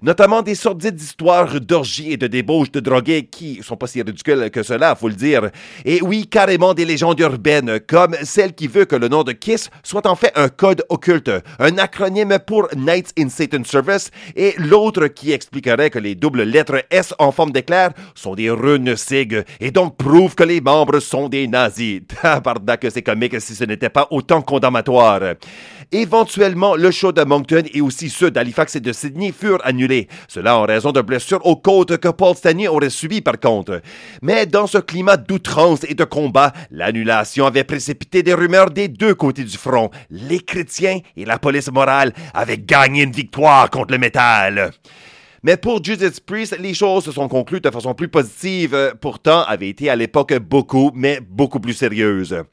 notamment 0.03 0.42
des 0.42 0.55
sordides 0.55 1.01
histoires 1.01 1.61
d'orgies 1.61 2.12
et 2.12 2.16
de 2.16 2.27
débauches 2.27 2.71
de 2.71 2.81
drogués 2.81 3.27
qui 3.27 3.61
sont 3.62 3.77
pas 3.77 3.87
si 3.87 4.03
ridicules 4.03 4.51
que 4.51 4.62
cela, 4.62 4.95
faut 4.95 5.09
le 5.09 5.14
dire. 5.14 5.51
Et 5.85 6.03
oui, 6.03 6.27
carrément 6.27 6.75
des 6.75 6.85
légendes 6.85 7.21
urbaines, 7.21 7.81
comme 7.81 8.14
celle 8.23 8.55
qui 8.55 8.66
veut 8.66 8.85
que 8.85 8.97
le 8.97 9.09
nom 9.09 9.23
de 9.23 9.33
Kiss 9.33 9.71
soit 9.83 10.07
en 10.07 10.16
fait 10.16 10.33
un 10.37 10.49
code 10.49 10.85
occulte, 10.88 11.31
un 11.59 11.79
acronyme 11.79 12.38
pour 12.47 12.68
Knights 12.77 13.12
in 13.18 13.29
Satan's 13.29 13.68
Service, 13.68 14.11
et 14.37 14.55
l'autre 14.59 15.07
qui 15.07 15.33
expliquerait 15.33 15.90
que 15.90 15.99
les 15.99 16.14
doubles 16.14 16.42
lettres 16.42 16.85
S 16.90 17.14
en 17.18 17.33
forme 17.33 17.53
d'éclair 17.53 17.90
sont 18.14 18.35
des 18.35 18.51
runes 18.51 18.97
SIG, 18.97 19.45
et 19.61 19.71
donc 19.71 19.97
prouve 19.97 20.35
que 20.35 20.45
les 20.45 20.61
membres 20.61 21.01
sont 21.01 21.29
des 21.29 21.49
nazis. 21.49 22.03
Tabarnak 22.23 22.83
que 22.83 22.90
c'est 22.90 23.03
comique 23.03 23.40
si 23.40 23.55
ce 23.55 23.64
n'était 23.64 23.90
pas 23.90 24.09
autant 24.11 24.42
condamnatoire. 24.42 25.21
Éventuellement, 25.94 26.74
le 26.74 26.90
show 26.90 27.12
de 27.12 27.22
Moncton 27.22 27.64
et 27.74 27.83
aussi 27.83 28.09
ceux 28.09 28.31
d'Halifax 28.31 28.76
et 28.76 28.81
de 28.81 28.94
Sydney 28.94 29.31
furent 29.31 29.61
annulés, 29.62 30.09
cela 30.26 30.57
en 30.57 30.62
raison 30.62 30.90
de 30.90 31.02
blessures 31.02 31.44
aux 31.44 31.57
côtes 31.57 31.98
que 31.98 32.09
Paul 32.09 32.35
Stanley 32.35 32.66
aurait 32.66 32.88
subies 32.88 33.20
par 33.20 33.38
contre. 33.38 33.83
Mais 34.22 34.46
dans 34.46 34.66
ce 34.66 34.78
climat 34.78 35.18
d'outrance 35.18 35.85
et 35.87 35.94
de 35.94 36.05
combat, 36.05 36.55
l'annulation 36.70 37.44
avait 37.44 37.64
précipité 37.64 38.22
des 38.22 38.33
rumeurs 38.33 38.70
des 38.70 38.88
deux 38.88 39.14
côtés 39.14 39.44
du 39.44 39.59
front. 39.59 39.90
Les 40.09 40.40
chrétiens 40.40 41.00
et 41.14 41.26
la 41.26 41.38
police 41.38 41.70
morale 41.70 42.14
avaient 42.33 42.57
gagné 42.57 43.02
une 43.02 43.12
victoire 43.12 43.68
contre 43.68 43.92
le 43.92 43.98
métal. 43.98 44.72
Mais 45.44 45.57
pour 45.57 45.83
Judas 45.83 46.20
Priest, 46.24 46.57
les 46.61 46.72
choses 46.72 47.05
se 47.05 47.11
sont 47.11 47.26
conclues 47.26 47.61
de 47.61 47.68
façon 47.68 47.94
plus 47.94 48.07
positive, 48.07 48.94
pourtant 49.00 49.42
avaient 49.42 49.70
été 49.70 49.90
à 49.90 49.96
l'époque 49.96 50.38
beaucoup, 50.38 50.92
mais 50.94 51.18
beaucoup 51.20 51.59
plus 51.59 51.72
sérieuses. 51.72 52.44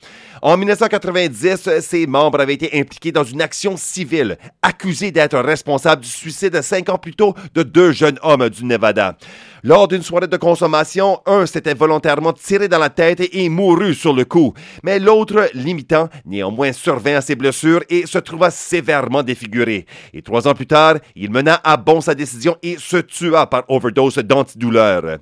En 0.42 0.58
1990, 0.58 1.82
ses 1.82 2.08
membres 2.08 2.40
avaient 2.40 2.56
été 2.56 2.80
impliqués 2.80 3.12
dans 3.12 3.24
une 3.24 3.44
action 3.44 3.78
civile, 3.78 4.40
accusés 4.64 5.12
d'être 5.12 5.38
responsables 5.38 6.02
du 6.02 6.10
suicide 6.10 6.60
cinq 6.64 6.90
ans 6.90 6.98
plus 6.98 7.14
tôt 7.14 7.36
de 7.54 7.62
deux 7.62 7.92
jeunes 7.92 8.18
hommes 8.24 8.50
du 8.50 8.66
Nevada. 8.66 9.18
Lors 9.64 9.90
d'une 9.90 10.04
soirée 10.04 10.28
de 10.28 10.38
consommation, 10.38 11.20
un 11.26 11.46
s'était 11.46 11.74
volontairement 11.74 12.32
tiré 12.32 12.70
dans 12.70 12.80
la 12.80 12.90
tête 12.90 13.22
et 13.34 13.50
mourut 13.50 13.94
sur 13.94 14.14
le 14.14 14.24
coup, 14.24 14.54
mais 14.84 15.00
l'autre, 15.00 15.50
limitant, 15.54 16.08
néanmoins 16.26 16.72
survint 16.72 17.16
à 17.16 17.22
ses 17.22 17.36
blessures 17.36 17.84
et 17.90 18.06
se 18.06 18.20
trouva 18.20 18.52
sévèrement 18.52 19.22
défiguré. 19.22 19.86
Et 20.14 20.22
trois 20.22 20.48
ans 20.48 20.54
plus 20.54 20.68
tard, 20.68 20.96
il 21.16 21.32
mena 21.32 21.60
à 21.64 21.76
bon 21.76 22.00
sa 22.00 22.16
décision 22.16 22.56
et 22.64 22.78
se 22.78 22.98
tua 22.98 23.48
par 23.48 23.64
overdose 23.68 24.20
d'antidouleur. 24.20 25.18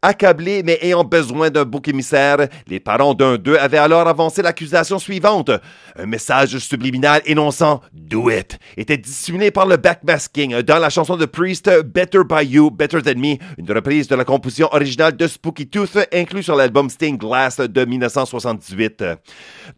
Accablés 0.00 0.62
mais 0.62 0.78
ayant 0.80 1.04
besoin 1.04 1.50
d'un 1.50 1.64
bouc 1.64 1.86
émissaire, 1.88 2.48
les 2.66 2.80
parents 2.80 3.12
d'un 3.12 3.36
d'eux 3.36 3.58
avaient 3.58 3.78
alors 3.78 4.08
avancé 4.08 4.40
l'accusation 4.40 4.98
suivante. 4.98 5.50
Un 5.98 6.06
message 6.06 6.56
subliminal 6.58 7.20
énonçant 7.26 7.82
Do 7.92 8.30
it 8.30 8.58
était 8.78 8.96
dissimulé 8.96 9.50
par 9.50 9.66
le 9.66 9.76
backmasking 9.76 10.62
dans 10.62 10.78
la 10.78 10.88
chanson 10.88 11.16
de 11.16 11.26
Priest 11.26 11.70
Better 11.84 12.20
by 12.26 12.46
You, 12.46 12.70
Better 12.70 13.02
Than 13.02 13.18
Me, 13.18 13.36
reprise 13.74 14.08
de 14.08 14.14
la 14.14 14.24
composition 14.24 14.68
originale 14.72 15.16
de 15.16 15.26
Spooky 15.26 15.66
Tooth 15.66 15.98
inclus 16.12 16.44
sur 16.44 16.56
l'album 16.56 16.88
Stained 16.88 17.18
Glass 17.18 17.58
de 17.58 17.84
1978. 17.84 19.04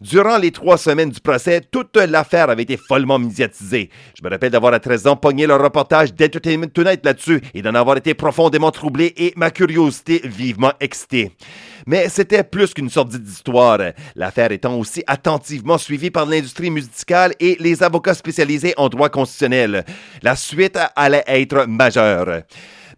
Durant 0.01 0.39
les 0.39 0.51
trois 0.51 0.77
semaines 0.77 1.11
du 1.11 1.21
procès, 1.21 1.63
toute 1.63 1.97
l'affaire 1.97 2.51
avait 2.51 2.65
été 2.65 2.77
follement 2.77 3.19
médiatisée. 3.19 3.91
Je 4.17 4.23
me 4.23 4.31
rappelle 4.31 4.51
d'avoir 4.51 4.75
à 4.75 4.81
13 4.81 5.07
ans 5.07 5.17
pogné 5.17 5.47
le 5.47 5.55
reportage 5.55 6.15
d'Entertainment 6.15 6.69
Tonight 6.69 7.05
là-dessus 7.05 7.41
et 7.55 7.63
d'en 7.63 7.75
avoir 7.75 7.97
été 7.97 8.15
profondément 8.15 8.71
troublé 8.71 9.15
et 9.17 9.33
ma 9.37 9.51
curiosité 9.51 10.21
vivement 10.25 10.73
excitée. 10.81 11.33
Mais 11.87 12.09
c'était 12.09 12.45
plus 12.45 12.75
qu'une 12.75 12.91
sorte 12.91 13.11
d'histoire, 13.11 13.79
l'affaire 14.15 14.53
étant 14.53 14.79
aussi 14.79 15.03
attentivement 15.07 15.79
suivie 15.79 16.11
par 16.11 16.27
l'industrie 16.27 16.71
musicale 16.71 17.33
et 17.41 17.57
les 17.61 17.83
avocats 17.83 18.15
spécialisés 18.15 18.75
en 18.77 18.89
droit 18.89 19.09
constitutionnel. 19.09 19.85
La 20.23 20.37
suite 20.37 20.79
allait 20.97 21.25
être 21.27 21.67
majeure. 21.67 22.43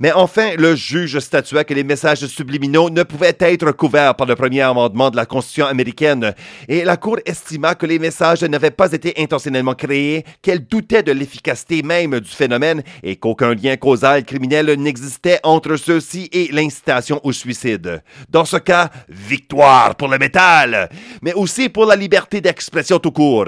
Mais 0.01 0.13
enfin, 0.13 0.53
le 0.57 0.77
juge 0.77 1.19
statua 1.19 1.65
que 1.65 1.75
les 1.75 1.83
messages 1.83 2.25
subliminaux 2.27 2.89
ne 2.89 3.03
pouvaient 3.03 3.37
être 3.41 3.73
couverts 3.73 4.15
par 4.15 4.29
le 4.29 4.37
premier 4.37 4.61
amendement 4.61 5.11
de 5.11 5.17
la 5.17 5.27
Constitution 5.27 5.67
américaine, 5.67 6.35
et 6.69 6.85
la 6.85 6.97
Cour 6.97 7.19
estima 7.27 7.75
que 7.75 7.85
les 7.85 7.99
messages 7.99 8.45
n'avaient 8.45 8.71
pas 8.71 8.93
été 8.93 9.15
intentionnellement 9.19 9.75
créés, 9.75 10.25
qu'elle 10.41 10.65
doutait 10.65 11.03
de 11.03 11.11
l'efficacité 11.11 11.83
même 11.83 12.21
du 12.21 12.31
phénomène 12.31 12.85
et 13.03 13.17
qu'aucun 13.17 13.55
lien 13.55 13.77
causal 13.77 14.25
criminel 14.25 14.73
n'existait 14.79 15.41
entre 15.43 15.75
ceux-ci 15.75 16.29
et 16.33 16.49
l'incitation 16.53 17.21
au 17.25 17.33
suicide. 17.33 18.01
Dans 18.29 18.45
ce 18.45 18.59
cas, 18.59 18.91
victoire 19.09 19.97
pour 19.97 20.07
le 20.07 20.19
métal, 20.19 20.89
mais 21.23 21.33
aussi 21.33 21.69
pour 21.69 21.87
la 21.87 21.97
liberté 21.97 22.41
d'expression 22.41 23.01
tout 23.01 23.11
court. 23.11 23.47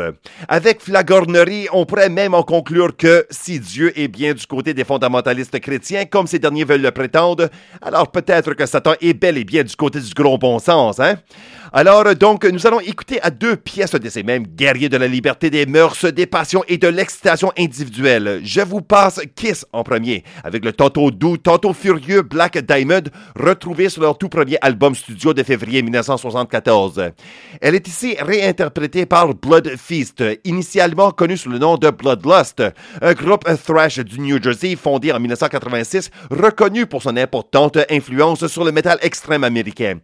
Avec 0.48 0.80
flagornerie, 0.80 1.68
on 1.72 1.86
pourrait 1.86 2.08
même 2.08 2.34
en 2.34 2.42
conclure 2.42 2.96
que 2.96 3.24
si 3.30 3.60
Dieu 3.60 3.96
est 3.96 4.08
bien 4.08 4.34
du 4.34 4.44
côté 4.46 4.74
des 4.74 4.84
fondamentalistes 4.84 5.60
chrétiens, 5.60 6.06
comme 6.06 6.26
c'est 6.26 6.39
derniers 6.40 6.64
veulent 6.64 6.82
le 6.82 6.90
prétendre, 6.90 7.48
alors 7.80 8.10
peut-être 8.10 8.54
que 8.54 8.66
Satan 8.66 8.94
est 9.00 9.14
bel 9.14 9.38
et 9.38 9.44
bien 9.44 9.62
du 9.62 9.76
côté 9.76 10.00
du 10.00 10.12
gros 10.14 10.38
bon 10.38 10.58
sens, 10.58 10.98
hein? 10.98 11.14
Alors, 11.72 12.16
donc, 12.16 12.44
nous 12.46 12.66
allons 12.66 12.80
écouter 12.80 13.22
à 13.22 13.30
deux 13.30 13.54
pièces 13.54 13.92
de 13.92 14.08
ces 14.08 14.24
mêmes 14.24 14.44
guerriers 14.44 14.88
de 14.88 14.96
la 14.96 15.06
liberté 15.06 15.50
des 15.50 15.66
mœurs, 15.66 16.04
des 16.04 16.26
passions 16.26 16.64
et 16.66 16.78
de 16.78 16.88
l'excitation 16.88 17.52
individuelle. 17.56 18.40
Je 18.42 18.60
vous 18.60 18.80
passe 18.80 19.20
Kiss 19.36 19.64
en 19.72 19.84
premier, 19.84 20.24
avec 20.42 20.64
le 20.64 20.72
tantôt 20.72 21.12
doux, 21.12 21.36
tantôt 21.36 21.72
furieux 21.72 22.22
Black 22.22 22.58
Diamond, 22.58 23.04
retrouvé 23.38 23.88
sur 23.88 24.02
leur 24.02 24.18
tout 24.18 24.28
premier 24.28 24.58
album 24.62 24.96
studio 24.96 25.32
de 25.32 25.44
février 25.44 25.80
1974. 25.82 27.12
Elle 27.60 27.76
est 27.76 27.86
ici 27.86 28.16
réinterprétée 28.18 29.06
par 29.06 29.32
Blood 29.32 29.70
Feast, 29.76 30.24
initialement 30.42 31.12
connu 31.12 31.36
sous 31.36 31.50
le 31.50 31.58
nom 31.58 31.76
de 31.76 31.90
Bloodlust, 31.90 32.64
un 33.00 33.12
groupe 33.12 33.44
thrash 33.64 34.00
du 34.00 34.18
New 34.18 34.42
Jersey 34.42 34.74
fondé 34.74 35.12
en 35.12 35.20
1986, 35.20 36.10
reconnu 36.32 36.86
pour 36.86 37.02
son 37.02 37.16
importante 37.16 37.78
influence 37.88 38.48
sur 38.48 38.64
le 38.64 38.72
métal 38.72 38.98
extrême 39.02 39.44
américain. 39.44 39.98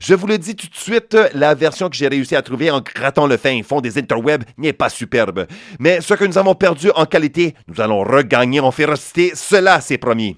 Je 0.00 0.14
vous 0.14 0.28
le 0.28 0.38
dis 0.38 0.54
tout 0.54 0.68
de 0.68 0.76
suite, 0.76 1.07
la 1.34 1.54
version 1.54 1.88
que 1.88 1.96
j'ai 1.96 2.08
réussi 2.08 2.36
à 2.36 2.42
trouver 2.42 2.70
en 2.70 2.80
grattant 2.80 3.26
le 3.26 3.36
fin 3.36 3.60
fond 3.62 3.80
des 3.80 3.98
interwebs 3.98 4.44
n'est 4.56 4.72
pas 4.72 4.88
superbe. 4.88 5.46
Mais 5.78 6.00
ce 6.00 6.14
que 6.14 6.24
nous 6.24 6.38
avons 6.38 6.54
perdu 6.54 6.90
en 6.94 7.06
qualité, 7.06 7.54
nous 7.66 7.80
allons 7.80 8.02
regagner 8.02 8.60
en 8.60 8.70
férocité, 8.70 9.32
cela 9.34 9.80
c'est 9.80 9.98
promis. 9.98 10.36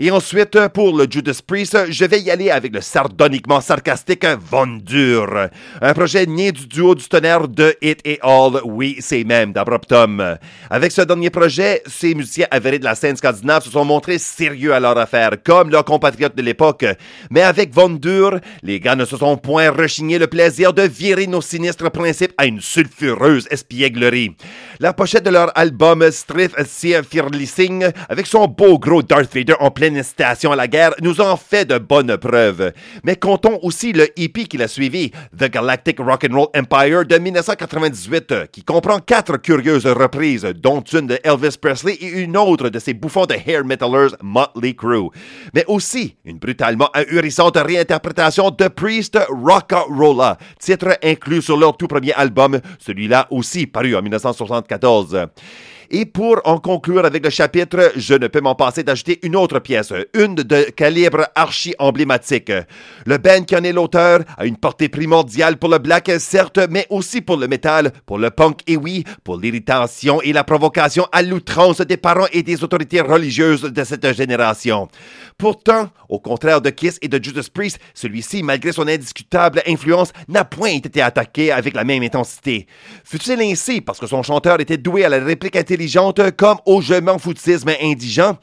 Et 0.00 0.12
ensuite, 0.12 0.56
pour 0.68 0.96
le 0.96 1.08
Judas 1.10 1.40
Priest, 1.44 1.76
je 1.90 2.04
vais 2.04 2.20
y 2.20 2.30
aller 2.30 2.50
avec 2.50 2.72
le 2.72 2.80
sardoniquement 2.80 3.60
sarcastique 3.60 4.24
Von 4.48 4.78
Dur. 4.80 5.48
Un 5.82 5.92
projet 5.92 6.24
né 6.24 6.52
du 6.52 6.68
duo 6.68 6.94
du 6.94 7.08
tonnerre 7.08 7.48
de 7.48 7.74
It 7.82 8.00
et 8.04 8.20
All, 8.22 8.60
oui, 8.64 8.98
c'est 9.00 9.24
même 9.24 9.52
d'Abruptum. 9.52 10.38
Avec 10.70 10.92
ce 10.92 11.02
dernier 11.02 11.30
projet, 11.30 11.82
ces 11.88 12.14
musiciens 12.14 12.46
avérés 12.52 12.78
de 12.78 12.84
la 12.84 12.94
scène 12.94 13.16
scandinave 13.16 13.64
se 13.64 13.70
sont 13.70 13.84
montrés 13.84 14.18
sérieux 14.18 14.72
à 14.72 14.78
leur 14.78 14.96
affaire, 14.96 15.32
comme 15.42 15.70
leurs 15.70 15.84
compatriotes 15.84 16.36
de 16.36 16.42
l'époque. 16.42 16.84
Mais 17.30 17.42
avec 17.42 17.74
Von 17.74 17.90
Dur, 17.90 18.38
les 18.62 18.78
gars 18.78 18.94
ne 18.94 19.04
se 19.04 19.16
sont 19.16 19.36
point 19.36 19.72
rechigné 19.72 20.20
le 20.20 20.28
plaisir 20.28 20.72
de 20.72 20.82
virer 20.82 21.26
nos 21.26 21.42
sinistres 21.42 21.90
principes 21.90 22.34
à 22.38 22.46
une 22.46 22.60
sulfureuse 22.60 23.48
espièglerie. 23.50 24.36
La 24.78 24.92
pochette 24.92 25.24
de 25.24 25.30
leur 25.30 25.50
album 25.58 26.08
Striff 26.12 26.52
Fearlessing, 26.62 27.86
avec 28.08 28.28
son 28.28 28.46
beau 28.46 28.78
gros 28.78 29.02
Darth 29.02 29.34
Vader 29.34 29.56
en 29.58 29.72
pleine 29.72 29.87
station 30.02 30.52
à 30.52 30.56
la 30.56 30.68
guerre, 30.68 30.94
nous 31.00 31.20
en 31.20 31.36
fait 31.36 31.64
de 31.64 31.78
bonnes 31.78 32.16
preuves. 32.16 32.72
Mais 33.04 33.16
comptons 33.16 33.58
aussi 33.62 33.92
le 33.92 34.08
hippie 34.16 34.46
qui 34.46 34.56
l'a 34.56 34.68
suivi, 34.68 35.10
The 35.36 35.50
Galactic 35.50 35.98
Rock'n'Roll 35.98 36.48
Empire 36.56 37.04
de 37.04 37.18
1998, 37.18 38.50
qui 38.52 38.62
comprend 38.64 38.98
quatre 38.98 39.36
curieuses 39.38 39.86
reprises, 39.86 40.46
dont 40.56 40.80
une 40.80 41.06
de 41.06 41.18
Elvis 41.24 41.56
Presley 41.60 41.94
et 41.94 42.22
une 42.22 42.36
autre 42.36 42.68
de 42.68 42.78
ses 42.78 42.94
bouffons 42.94 43.26
de 43.26 43.34
hair 43.34 43.64
metalers 43.64 44.16
Motley 44.22 44.74
Crue. 44.74 45.10
Mais 45.54 45.64
aussi 45.66 46.16
une 46.24 46.38
brutalement 46.38 46.90
ahurissante 46.92 47.56
réinterprétation 47.56 48.50
de 48.50 48.68
Priest 48.68 49.18
Rolla, 49.28 50.38
titre 50.58 50.98
inclus 51.02 51.42
sur 51.42 51.56
leur 51.56 51.76
tout 51.76 51.88
premier 51.88 52.12
album, 52.12 52.60
celui-là 52.78 53.26
aussi 53.30 53.66
paru 53.66 53.96
en 53.96 54.02
1974. 54.02 55.28
Et 55.90 56.04
pour 56.04 56.40
en 56.44 56.58
conclure 56.58 57.06
avec 57.06 57.24
le 57.24 57.30
chapitre, 57.30 57.92
je 57.96 58.12
ne 58.12 58.26
peux 58.26 58.42
m'en 58.42 58.54
passer 58.54 58.82
d'ajouter 58.82 59.20
une 59.22 59.34
autre 59.34 59.58
pièce, 59.58 59.92
une 60.12 60.34
de 60.34 60.64
calibre 60.64 61.26
archi-emblématique. 61.34 62.52
Le 63.06 63.16
band 63.16 63.44
qui 63.44 63.56
en 63.56 63.64
est 63.64 63.72
l'auteur 63.72 64.20
a 64.36 64.44
une 64.44 64.58
portée 64.58 64.90
primordiale 64.90 65.56
pour 65.56 65.70
le 65.70 65.78
black, 65.78 66.10
certes, 66.18 66.60
mais 66.68 66.86
aussi 66.90 67.22
pour 67.22 67.38
le 67.38 67.48
métal, 67.48 67.92
pour 68.04 68.18
le 68.18 68.30
punk 68.30 68.60
et 68.66 68.76
oui, 68.76 69.04
pour 69.24 69.38
l'irritation 69.38 70.20
et 70.20 70.34
la 70.34 70.44
provocation 70.44 71.06
à 71.10 71.22
l'outrance 71.22 71.80
des 71.80 71.96
parents 71.96 72.26
et 72.32 72.42
des 72.42 72.62
autorités 72.62 73.00
religieuses 73.00 73.62
de 73.62 73.84
cette 73.84 74.14
génération. 74.14 74.88
Pourtant, 75.38 75.88
au 76.10 76.18
contraire 76.18 76.60
de 76.60 76.68
Kiss 76.68 76.98
et 77.00 77.08
de 77.08 77.22
Judas 77.22 77.48
Priest, 77.52 77.78
celui-ci, 77.94 78.42
malgré 78.42 78.72
son 78.72 78.88
indiscutable 78.88 79.62
influence, 79.66 80.12
n'a 80.28 80.44
point 80.44 80.70
été 80.70 81.00
attaqué 81.00 81.50
avec 81.50 81.74
la 81.74 81.84
même 81.84 82.02
intensité. 82.02 82.66
Fut-il 83.04 83.40
ainsi 83.40 83.80
parce 83.80 83.98
que 83.98 84.06
son 84.06 84.22
chanteur 84.22 84.60
était 84.60 84.76
doué 84.76 85.04
à 85.04 85.08
la 85.08 85.18
réplique 85.18 85.56
comme 86.36 86.58
au 86.66 86.80
je 86.80 86.94
m'en 86.94 87.18
foutisme 87.18 87.70
indigent? 87.80 88.36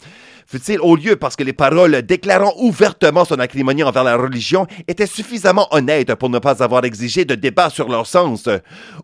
Fut-il 0.48 0.80
au 0.80 0.96
lieu 0.96 1.16
parce 1.16 1.36
que 1.36 1.44
les 1.44 1.54
paroles 1.54 2.04
déclarant 2.04 2.54
ouvertement 2.58 3.26
son 3.26 3.40
acrimonie 3.40 3.84
envers 3.84 4.04
la 4.04 4.16
religion 4.16 4.68
étaient 4.88 5.08
suffisamment 5.08 5.68
honnêtes 5.72 6.14
pour 6.16 6.30
ne 6.30 6.38
pas 6.38 6.62
avoir 6.64 6.86
exigé 6.86 7.26
de 7.26 7.34
débat 7.34 7.72
sur 7.72 7.90
leur 7.90 8.06
sens? 8.06 8.48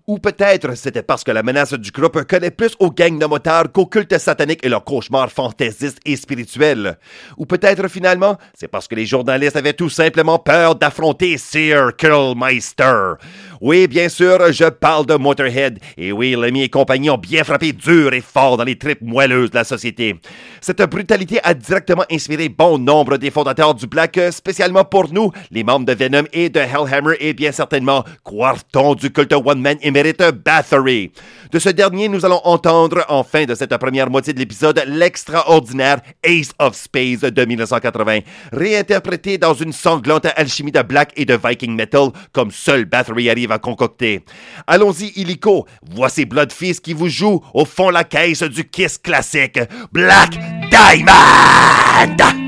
Ou 0.07 0.19
peut-être 0.19 0.77
c'était 0.77 1.01
parce 1.01 1.23
que 1.23 1.31
la 1.31 1.41
menace 1.41 1.73
du 1.73 1.89
groupe 1.89 2.23
connaît 2.25 2.51
plus 2.51 2.75
aux 2.79 2.91
gangs 2.91 3.17
de 3.17 3.25
motards 3.25 3.71
qu'aux 3.71 3.87
cultes 3.87 4.17
sataniques 4.19 4.63
et 4.63 4.69
leurs 4.69 4.83
cauchemars 4.83 5.31
fantaisistes 5.31 5.99
et 6.05 6.15
spirituels? 6.15 6.99
Ou 7.37 7.47
peut-être 7.47 7.87
finalement 7.87 8.37
c'est 8.53 8.67
parce 8.67 8.87
que 8.87 8.95
les 8.95 9.07
journalistes 9.07 9.55
avaient 9.55 9.73
tout 9.73 9.89
simplement 9.89 10.37
peur 10.37 10.75
d'affronter 10.75 11.39
Sir 11.39 11.91
Meister? 12.35 13.13
Oui, 13.61 13.87
bien 13.87 14.09
sûr, 14.09 14.51
je 14.51 14.65
parle 14.65 15.05
de 15.05 15.13
Motorhead. 15.13 15.79
Et 15.95 16.11
oui, 16.11 16.35
l'ami 16.35 16.63
et 16.63 16.69
compagnie 16.69 17.11
ont 17.11 17.17
bien 17.19 17.43
frappé 17.43 17.73
dur 17.73 18.11
et 18.11 18.21
fort 18.21 18.57
dans 18.57 18.63
les 18.63 18.77
tripes 18.77 19.03
moelleuses 19.03 19.51
de 19.51 19.55
la 19.55 19.63
société. 19.63 20.19
Cette 20.61 20.81
brutalité 20.81 21.39
a 21.43 21.53
directement 21.53 22.03
inspiré 22.11 22.49
bon 22.49 22.77
nombre 22.77 23.17
des 23.17 23.31
fondateurs 23.31 23.73
du 23.73 23.87
Black, 23.87 24.19
spécialement 24.31 24.85
pour 24.85 25.11
nous, 25.11 25.31
les 25.51 25.63
membres 25.63 25.85
de 25.85 25.93
Venom 25.93 26.23
et 26.33 26.49
de 26.49 26.59
Hellhammer 26.59 27.15
et 27.19 27.33
bien 27.33 27.51
certainement 27.51 28.03
Quarton 28.23 28.95
du 28.95 29.11
culte 29.11 29.33
one-man 29.33 29.77
émérite 29.81 30.23
Bathory. 30.43 31.11
De 31.51 31.59
ce 31.59 31.69
dernier, 31.69 32.07
nous 32.07 32.25
allons 32.25 32.41
entendre 32.43 33.03
en 33.09 33.23
fin 33.23 33.45
de 33.45 33.55
cette 33.55 33.75
première 33.77 34.09
moitié 34.09 34.33
de 34.33 34.39
l'épisode 34.39 34.81
l'extraordinaire 34.87 36.01
Ace 36.23 36.51
of 36.59 36.75
Space 36.75 37.21
de 37.21 37.45
1980, 37.45 38.19
réinterprété 38.51 39.37
dans 39.37 39.53
une 39.53 39.73
sanglante 39.73 40.27
alchimie 40.35 40.71
de 40.71 40.81
black 40.81 41.11
et 41.15 41.25
de 41.25 41.37
viking 41.43 41.75
metal 41.75 42.09
comme 42.31 42.51
seul 42.51 42.85
Bathory 42.85 43.29
arrive 43.29 43.51
à 43.51 43.59
concocter. 43.59 44.23
Allons-y, 44.67 45.11
illico, 45.15 45.65
voici 45.91 46.25
Bloodfist 46.25 46.83
qui 46.83 46.93
vous 46.93 47.09
joue 47.09 47.41
au 47.53 47.65
fond 47.65 47.89
la 47.89 48.03
caisse 48.03 48.43
du 48.43 48.69
Kiss 48.69 48.97
classique, 48.97 49.59
Black 49.91 50.39
Diamond! 50.71 52.40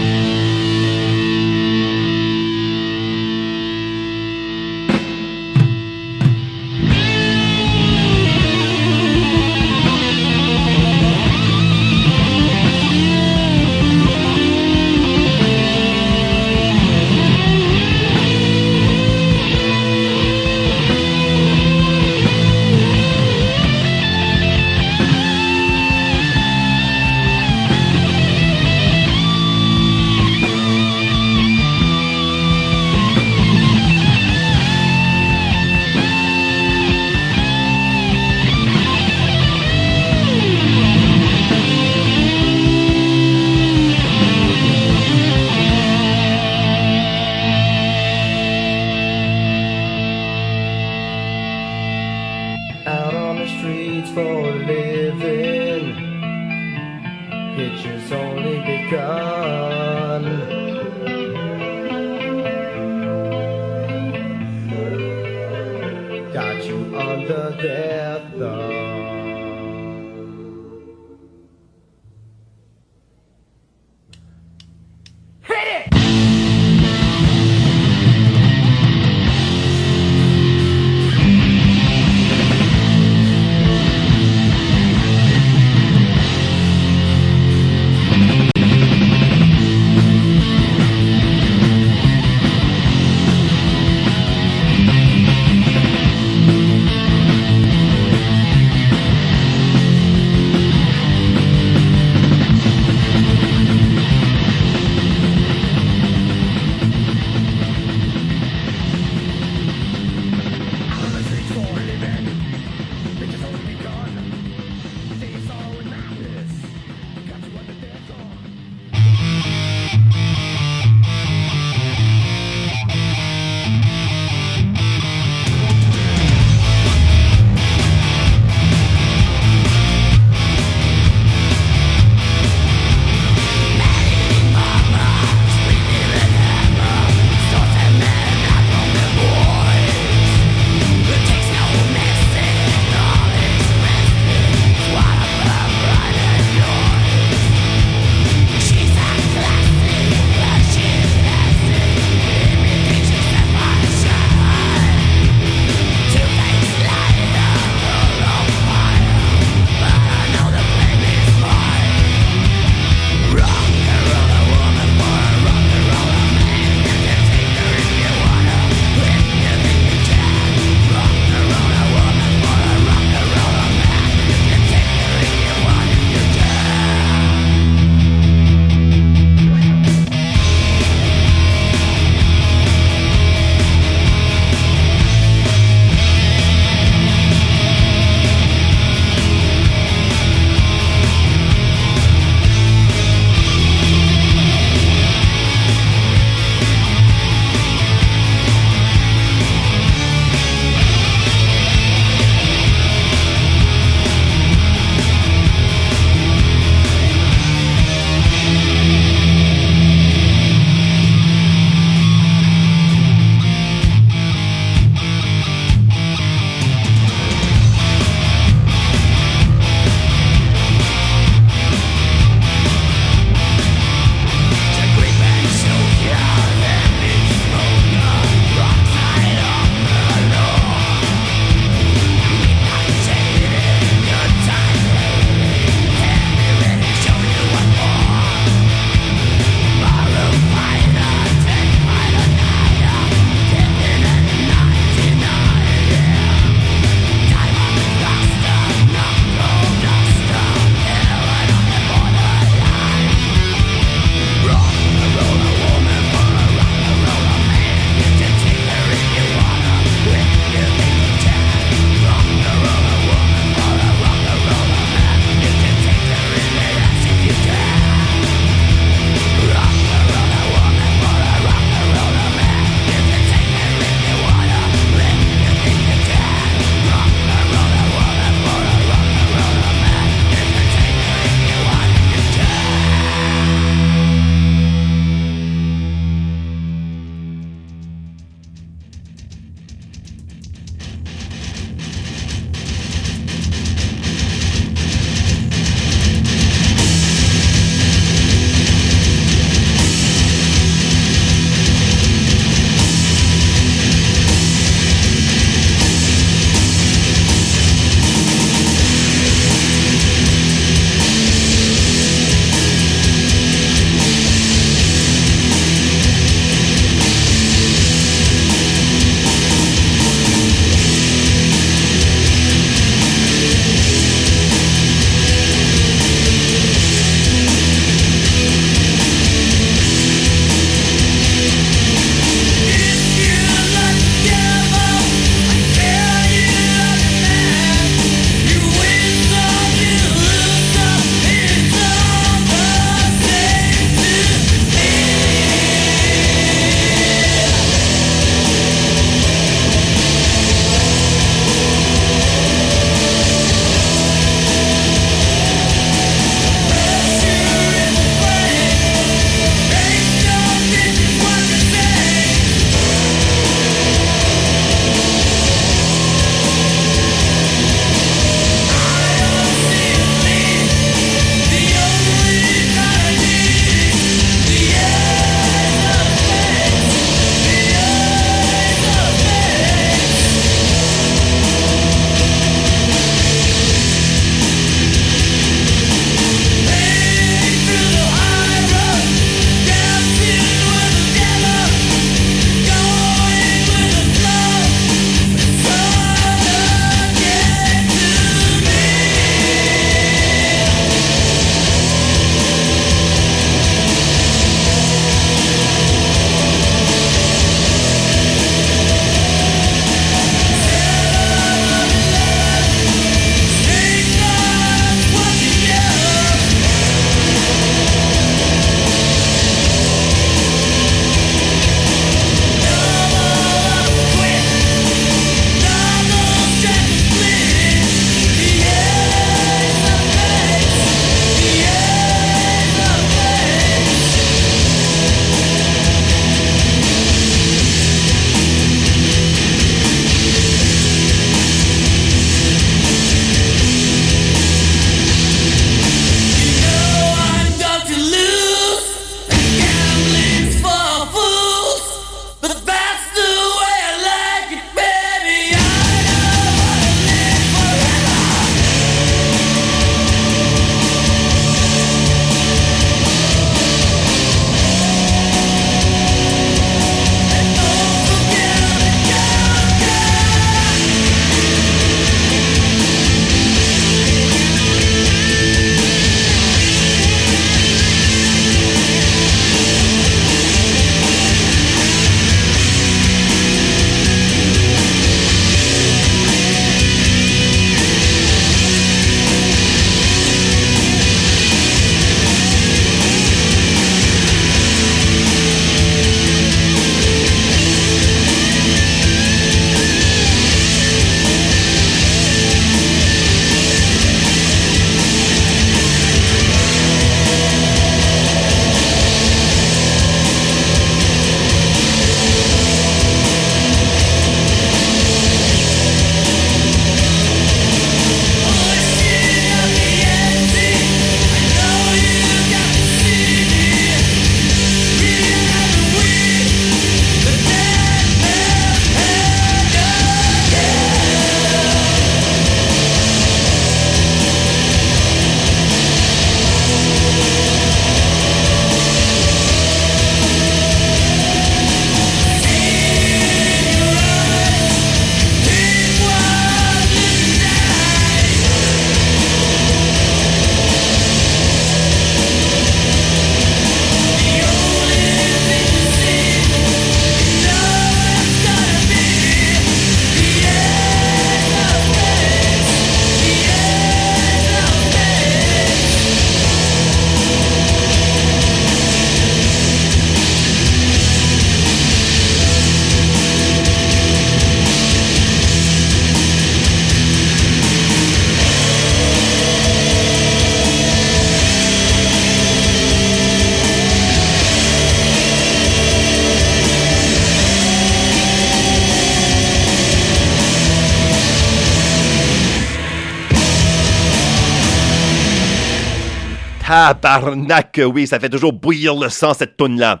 Tabarnak, 596.94 597.80
oui, 597.94 598.06
ça 598.06 598.18
fait 598.18 598.28
toujours 598.28 598.52
bouillir 598.52 598.94
le 598.96 599.08
sang, 599.08 599.34
cette 599.34 599.56
toune-là. 599.56 600.00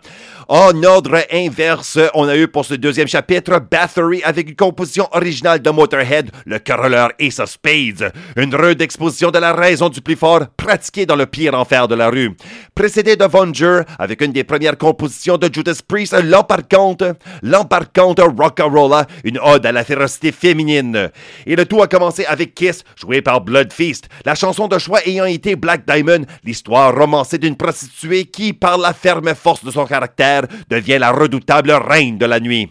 En 0.52 0.82
ordre 0.82 1.24
inverse, 1.32 1.96
on 2.12 2.26
a 2.26 2.36
eu 2.36 2.48
pour 2.48 2.64
ce 2.64 2.74
deuxième 2.74 3.06
chapitre 3.06 3.60
Bathory 3.70 4.20
avec 4.24 4.48
une 4.48 4.56
composition 4.56 5.06
originale 5.12 5.62
de 5.62 5.70
Motorhead, 5.70 6.32
le 6.44 6.58
caroleur 6.58 7.12
Ace 7.20 7.38
of 7.38 7.50
Spades. 7.50 8.12
Une 8.34 8.52
rude 8.56 8.82
exposition 8.82 9.30
de 9.30 9.38
la 9.38 9.52
raison 9.52 9.88
du 9.90 10.00
plus 10.00 10.16
fort 10.16 10.46
pratiquée 10.56 11.06
dans 11.06 11.14
le 11.14 11.26
pire 11.26 11.54
enfer 11.54 11.86
de 11.86 11.94
la 11.94 12.10
rue. 12.10 12.36
Précédé 12.74 13.14
de 13.14 13.26
Vonger 13.26 13.82
avec 13.96 14.22
une 14.22 14.32
des 14.32 14.42
premières 14.42 14.76
compositions 14.76 15.38
de 15.38 15.48
Judas 15.52 15.82
Priest, 15.86 16.16
l'embarquante, 16.20 17.04
l'embarquante 17.42 18.18
Rock'n'Rolla, 18.18 19.06
une 19.22 19.38
ode 19.38 19.64
à 19.64 19.70
la 19.70 19.84
férocité 19.84 20.32
féminine. 20.32 21.10
Et 21.46 21.54
le 21.54 21.64
tout 21.64 21.80
a 21.80 21.86
commencé 21.86 22.24
avec 22.24 22.56
Kiss, 22.56 22.82
joué 22.96 23.22
par 23.22 23.40
Blood 23.40 23.72
Feast, 23.72 24.08
la 24.24 24.34
chanson 24.34 24.66
de 24.66 24.80
choix 24.80 24.98
ayant 25.06 25.26
été 25.26 25.54
Black 25.54 25.86
Diamond, 25.86 26.26
l'histoire 26.42 26.92
romancée 26.92 27.38
d'une 27.38 27.56
prostituée 27.56 28.24
qui, 28.24 28.52
par 28.52 28.78
la 28.78 28.92
ferme 28.92 29.32
force 29.36 29.64
de 29.64 29.70
son 29.70 29.86
caractère, 29.86 30.39
devient 30.68 30.98
la 30.98 31.12
redoutable 31.12 31.72
reine 31.72 32.18
de 32.18 32.26
la 32.26 32.40
nuit. 32.40 32.70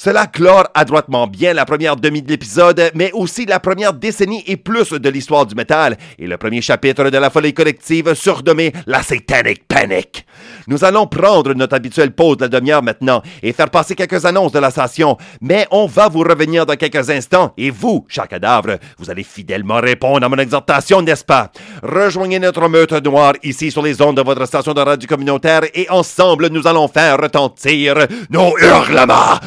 Cela 0.00 0.28
clore 0.28 0.68
adroitement 0.74 1.26
bien 1.26 1.52
la 1.52 1.64
première 1.64 1.96
demi 1.96 2.22
de 2.22 2.28
l'épisode, 2.28 2.92
mais 2.94 3.10
aussi 3.14 3.46
la 3.46 3.58
première 3.58 3.92
décennie 3.92 4.44
et 4.46 4.56
plus 4.56 4.92
de 4.92 5.08
l'histoire 5.08 5.44
du 5.44 5.56
métal, 5.56 5.96
et 6.20 6.28
le 6.28 6.38
premier 6.38 6.62
chapitre 6.62 7.10
de 7.10 7.18
la 7.18 7.30
folie 7.30 7.52
collective 7.52 8.14
surnommé 8.14 8.72
la 8.86 9.02
Satanic 9.02 9.66
Panic. 9.66 10.24
Nous 10.68 10.84
allons 10.84 11.08
prendre 11.08 11.52
notre 11.52 11.74
habituelle 11.74 12.12
pause 12.12 12.36
de 12.36 12.44
la 12.44 12.48
demi-heure 12.48 12.80
maintenant 12.80 13.22
et 13.42 13.52
faire 13.52 13.70
passer 13.70 13.96
quelques 13.96 14.24
annonces 14.24 14.52
de 14.52 14.60
la 14.60 14.70
station, 14.70 15.16
mais 15.40 15.66
on 15.72 15.86
va 15.86 16.08
vous 16.08 16.20
revenir 16.20 16.64
dans 16.64 16.76
quelques 16.76 17.10
instants, 17.10 17.52
et 17.58 17.70
vous, 17.70 18.06
cher 18.08 18.28
cadavre, 18.28 18.78
vous 18.98 19.10
allez 19.10 19.24
fidèlement 19.24 19.80
répondre 19.80 20.24
à 20.24 20.28
mon 20.28 20.36
exhortation, 20.36 21.02
n'est-ce 21.02 21.24
pas? 21.24 21.50
Rejoignez 21.82 22.38
notre 22.38 22.68
meute 22.68 22.92
noir 23.04 23.32
ici 23.42 23.72
sur 23.72 23.82
les 23.82 24.00
ondes 24.00 24.18
de 24.18 24.22
votre 24.22 24.46
station 24.46 24.74
de 24.74 24.80
radio 24.80 25.08
communautaire 25.08 25.62
et 25.74 25.90
ensemble 25.90 26.50
nous 26.50 26.68
allons 26.68 26.86
faire 26.86 27.18
retentir 27.20 28.06
nos 28.30 28.56
hurlements. 28.58 29.40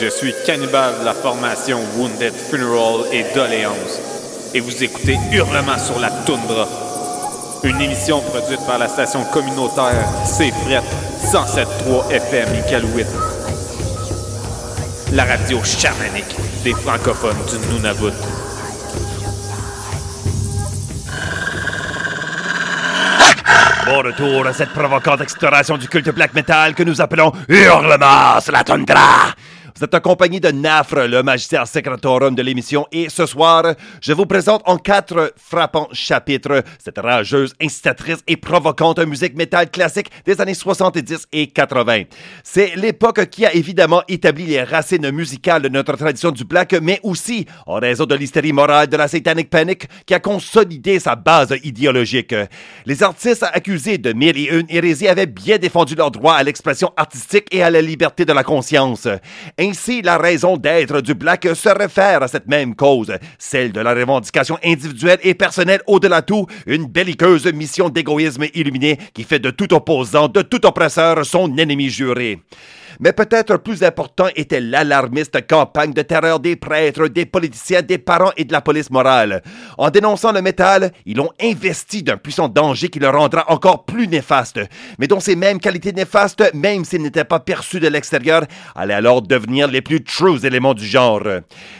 Je 0.00 0.08
suis 0.08 0.34
cannibale 0.44 0.98
de 1.00 1.04
la 1.04 1.14
formation 1.14 1.78
Wounded 1.96 2.32
Funeral 2.34 3.04
et 3.12 3.24
Doléance. 3.34 4.00
Et 4.52 4.60
vous 4.60 4.82
écoutez 4.82 5.16
Hurlement 5.32 5.78
sur 5.78 5.98
la 6.00 6.10
toundra. 6.10 6.66
Une 7.62 7.80
émission 7.80 8.20
produite 8.20 8.66
par 8.66 8.78
la 8.78 8.88
station 8.88 9.24
communautaire 9.24 10.06
C'est 10.24 10.50
Fret 10.50 10.82
107.3 11.24 12.10
FM 12.10 12.48
Iqaluit. 12.66 13.06
La 15.12 15.24
radio 15.24 15.58
chamanique 15.64 16.36
des 16.64 16.74
francophones 16.74 17.36
du 17.48 17.74
Nunavut. 17.74 18.12
Bon 23.86 23.98
retour 23.98 24.46
à 24.46 24.52
cette 24.54 24.70
provocante 24.70 25.20
exploration 25.20 25.76
du 25.76 25.88
culte 25.88 26.08
black 26.08 26.32
metal 26.32 26.74
que 26.74 26.82
nous 26.82 27.02
appelons 27.02 27.32
Hurlement 27.48 28.38
la 28.50 28.64
tundra. 28.64 29.34
Vous 29.76 29.82
êtes 29.82 29.94
accompagné 29.94 30.38
de 30.38 30.52
Nafre, 30.52 31.08
le 31.08 31.24
magistère 31.24 31.66
secretorum 31.66 32.36
de 32.36 32.42
l'émission, 32.42 32.86
et 32.92 33.08
ce 33.08 33.26
soir, 33.26 33.74
je 34.00 34.12
vous 34.12 34.24
présente 34.24 34.62
en 34.66 34.76
quatre 34.78 35.34
frappants 35.36 35.88
chapitres 35.90 36.62
cette 36.78 36.98
rageuse, 36.98 37.54
incitatrice 37.60 38.20
et 38.28 38.36
provocante 38.36 39.00
musique 39.00 39.34
métal 39.34 39.68
classique 39.72 40.12
des 40.24 40.40
années 40.40 40.54
70 40.54 41.26
et 41.32 41.48
80. 41.48 42.02
C'est 42.44 42.76
l'époque 42.76 43.26
qui 43.26 43.44
a 43.44 43.52
évidemment 43.52 44.04
établi 44.06 44.46
les 44.46 44.62
racines 44.62 45.10
musicales 45.10 45.62
de 45.62 45.68
notre 45.68 45.96
tradition 45.96 46.30
du 46.30 46.44
black, 46.44 46.74
mais 46.80 47.00
aussi, 47.02 47.44
en 47.66 47.80
raison 47.80 48.06
de 48.06 48.14
l'hystérie 48.14 48.52
morale 48.52 48.86
de 48.86 48.96
la 48.96 49.08
Satanic 49.08 49.50
Panic, 49.50 49.88
qui 50.06 50.14
a 50.14 50.20
consolidé 50.20 51.00
sa 51.00 51.16
base 51.16 51.52
idéologique. 51.64 52.36
Les 52.86 53.02
artistes 53.02 53.42
accusés 53.42 53.98
de 53.98 54.12
mille 54.12 54.38
et 54.38 54.56
une 54.56 54.66
hérésies 54.68 55.08
avaient 55.08 55.26
bien 55.26 55.58
défendu 55.58 55.96
leur 55.96 56.12
droit 56.12 56.34
à 56.34 56.44
l'expression 56.44 56.92
artistique 56.96 57.48
et 57.50 57.64
à 57.64 57.70
la 57.70 57.82
liberté 57.82 58.24
de 58.24 58.32
la 58.32 58.44
conscience. 58.44 59.08
Ainsi, 59.64 60.02
la 60.02 60.18
raison 60.18 60.58
d'être 60.58 61.00
du 61.00 61.14
Black 61.14 61.48
se 61.54 61.70
réfère 61.70 62.22
à 62.22 62.28
cette 62.28 62.46
même 62.46 62.74
cause, 62.74 63.10
celle 63.38 63.72
de 63.72 63.80
la 63.80 63.94
revendication 63.94 64.58
individuelle 64.62 65.20
et 65.22 65.32
personnelle 65.32 65.80
au-delà 65.86 66.20
tout, 66.20 66.46
une 66.66 66.84
belliqueuse 66.84 67.46
mission 67.46 67.88
d'égoïsme 67.88 68.44
illuminé 68.52 68.98
qui 69.14 69.24
fait 69.24 69.38
de 69.38 69.50
tout 69.50 69.72
opposant, 69.72 70.28
de 70.28 70.42
tout 70.42 70.66
oppresseur 70.66 71.24
son 71.24 71.56
ennemi 71.56 71.88
juré. 71.88 72.40
Mais 73.00 73.12
peut-être 73.12 73.56
plus 73.56 73.82
important 73.82 74.28
était 74.36 74.60
l'alarmiste 74.60 75.46
campagne 75.46 75.92
de 75.92 76.02
terreur 76.02 76.40
des 76.40 76.56
prêtres, 76.56 77.08
des 77.08 77.26
politiciens, 77.26 77.82
des 77.82 77.98
parents 77.98 78.32
et 78.36 78.44
de 78.44 78.52
la 78.52 78.60
police 78.60 78.90
morale. 78.90 79.42
En 79.78 79.90
dénonçant 79.90 80.32
le 80.32 80.42
métal, 80.42 80.92
ils 81.06 81.16
l'ont 81.16 81.32
investi 81.40 82.02
d'un 82.02 82.16
puissant 82.16 82.48
danger 82.48 82.88
qui 82.88 82.98
le 82.98 83.08
rendra 83.08 83.50
encore 83.50 83.84
plus 83.84 84.08
néfaste, 84.08 84.60
mais 84.98 85.06
dont 85.06 85.20
ces 85.20 85.36
mêmes 85.36 85.60
qualités 85.60 85.92
néfastes, 85.92 86.50
même 86.54 86.84
s'ils 86.84 87.02
n'étaient 87.02 87.24
pas 87.24 87.40
perçus 87.40 87.80
de 87.80 87.88
l'extérieur, 87.88 88.44
allaient 88.74 88.94
alors 88.94 89.22
devenir 89.22 89.68
les 89.68 89.82
plus 89.82 90.02
true 90.02 90.44
éléments 90.44 90.74
du 90.74 90.86
genre. 90.86 91.22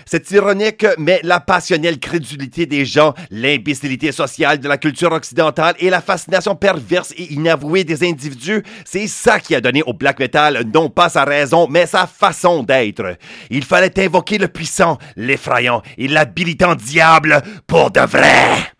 C'est 0.06 0.30
ironique, 0.30 0.86
mais 0.98 1.20
la 1.22 1.40
passionnelle 1.40 1.98
crédulité 1.98 2.66
des 2.66 2.84
gens, 2.84 3.14
l'imbécilité 3.30 4.12
sociale 4.12 4.58
de 4.58 4.68
la 4.68 4.78
culture 4.78 5.12
occidentale 5.12 5.74
et 5.78 5.90
la 5.90 6.00
fascination 6.00 6.54
perverse 6.56 7.12
et 7.16 7.32
inavouée 7.32 7.84
des 7.84 8.08
individus, 8.08 8.62
c'est 8.84 9.06
ça 9.06 9.40
qui 9.40 9.54
a 9.54 9.60
donné 9.60 9.82
au 9.82 9.92
black 9.92 10.18
metal 10.18 10.64
non 10.72 10.90
pas 10.90 11.03
sa 11.08 11.24
raison, 11.24 11.66
mais 11.68 11.86
sa 11.86 12.06
façon 12.06 12.62
d'être. 12.62 13.16
Il 13.50 13.64
fallait 13.64 13.98
invoquer 13.98 14.38
le 14.38 14.48
puissant, 14.48 14.98
l'effrayant 15.16 15.82
et 15.98 16.08
l'habilitant 16.08 16.74
diable 16.74 17.42
pour 17.66 17.90
de 17.90 18.00
vrai. 18.00 18.73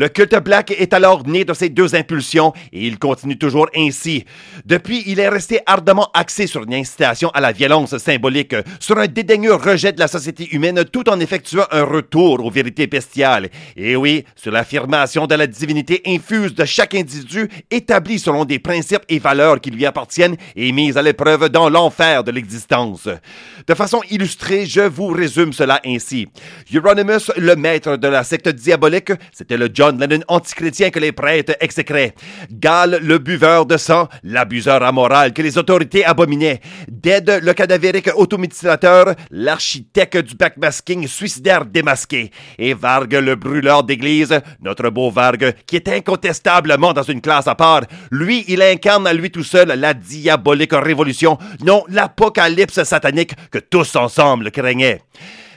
Le 0.00 0.08
culte 0.08 0.42
black 0.42 0.70
est 0.70 0.94
alors 0.94 1.26
né 1.26 1.44
de 1.44 1.52
ces 1.52 1.68
deux 1.68 1.94
impulsions 1.94 2.54
et 2.72 2.86
il 2.86 2.98
continue 2.98 3.36
toujours 3.36 3.68
ainsi. 3.76 4.24
Depuis, 4.64 5.02
il 5.06 5.20
est 5.20 5.28
resté 5.28 5.60
ardemment 5.66 6.08
axé 6.14 6.46
sur 6.46 6.62
une 6.62 6.72
incitation 6.72 7.28
à 7.34 7.40
la 7.42 7.52
violence 7.52 7.98
symbolique, 7.98 8.54
sur 8.78 8.96
un 8.96 9.06
dédaigneux 9.08 9.52
rejet 9.52 9.92
de 9.92 10.00
la 10.00 10.08
société 10.08 10.48
humaine 10.52 10.86
tout 10.90 11.06
en 11.10 11.20
effectuant 11.20 11.66
un 11.70 11.82
retour 11.82 12.42
aux 12.42 12.50
vérités 12.50 12.86
bestiales. 12.86 13.50
Et 13.76 13.94
oui, 13.94 14.24
sur 14.36 14.52
l'affirmation 14.52 15.26
de 15.26 15.34
la 15.34 15.46
divinité 15.46 16.00
infuse 16.06 16.54
de 16.54 16.64
chaque 16.64 16.94
individu 16.94 17.50
établi 17.70 18.18
selon 18.18 18.46
des 18.46 18.58
principes 18.58 19.04
et 19.10 19.18
valeurs 19.18 19.60
qui 19.60 19.70
lui 19.70 19.84
appartiennent 19.84 20.38
et 20.56 20.72
mise 20.72 20.96
à 20.96 21.02
l'épreuve 21.02 21.50
dans 21.50 21.68
l'enfer 21.68 22.24
de 22.24 22.30
l'existence. 22.30 23.06
De 23.66 23.74
façon 23.74 24.00
illustrée, 24.10 24.64
je 24.64 24.80
vous 24.80 25.08
résume 25.08 25.52
cela 25.52 25.78
ainsi. 25.84 26.26
Euronymous, 26.74 27.30
le 27.36 27.54
maître 27.54 27.98
de 27.98 28.08
la 28.08 28.24
secte 28.24 28.48
diabolique, 28.48 29.12
c'était 29.34 29.58
le 29.58 29.68
John 29.70 29.89
Lennon 29.98 30.22
antichrétien 30.28 30.90
que 30.90 30.98
les 30.98 31.12
prêtres 31.12 31.56
exécraient. 31.60 32.14
Gall, 32.50 33.00
le 33.02 33.18
buveur 33.18 33.66
de 33.66 33.76
sang, 33.76 34.08
l'abuseur 34.22 34.82
amoral 34.82 35.32
que 35.32 35.42
les 35.42 35.58
autorités 35.58 36.04
abominaient. 36.04 36.60
Dead, 36.88 37.40
le 37.42 37.52
cadavérique 37.52 38.10
automutilateur, 38.14 39.14
l'architecte 39.30 40.18
du 40.18 40.34
backmasking 40.34 41.06
suicidaire 41.06 41.64
démasqué. 41.64 42.30
Et 42.58 42.74
Varg, 42.74 43.12
le 43.12 43.34
brûleur 43.34 43.84
d'église, 43.84 44.40
notre 44.60 44.90
beau 44.90 45.10
Varg, 45.10 45.54
qui 45.66 45.76
est 45.76 45.88
incontestablement 45.88 46.92
dans 46.92 47.02
une 47.02 47.20
classe 47.20 47.48
à 47.48 47.54
part. 47.54 47.82
Lui, 48.10 48.44
il 48.48 48.62
incarne 48.62 49.06
à 49.06 49.12
lui 49.12 49.30
tout 49.30 49.44
seul 49.44 49.68
la 49.68 49.94
diabolique 49.94 50.72
révolution, 50.72 51.38
non 51.64 51.84
l'apocalypse 51.88 52.82
satanique 52.82 53.34
que 53.50 53.58
tous 53.58 53.96
ensemble 53.96 54.50
craignaient. 54.50 55.02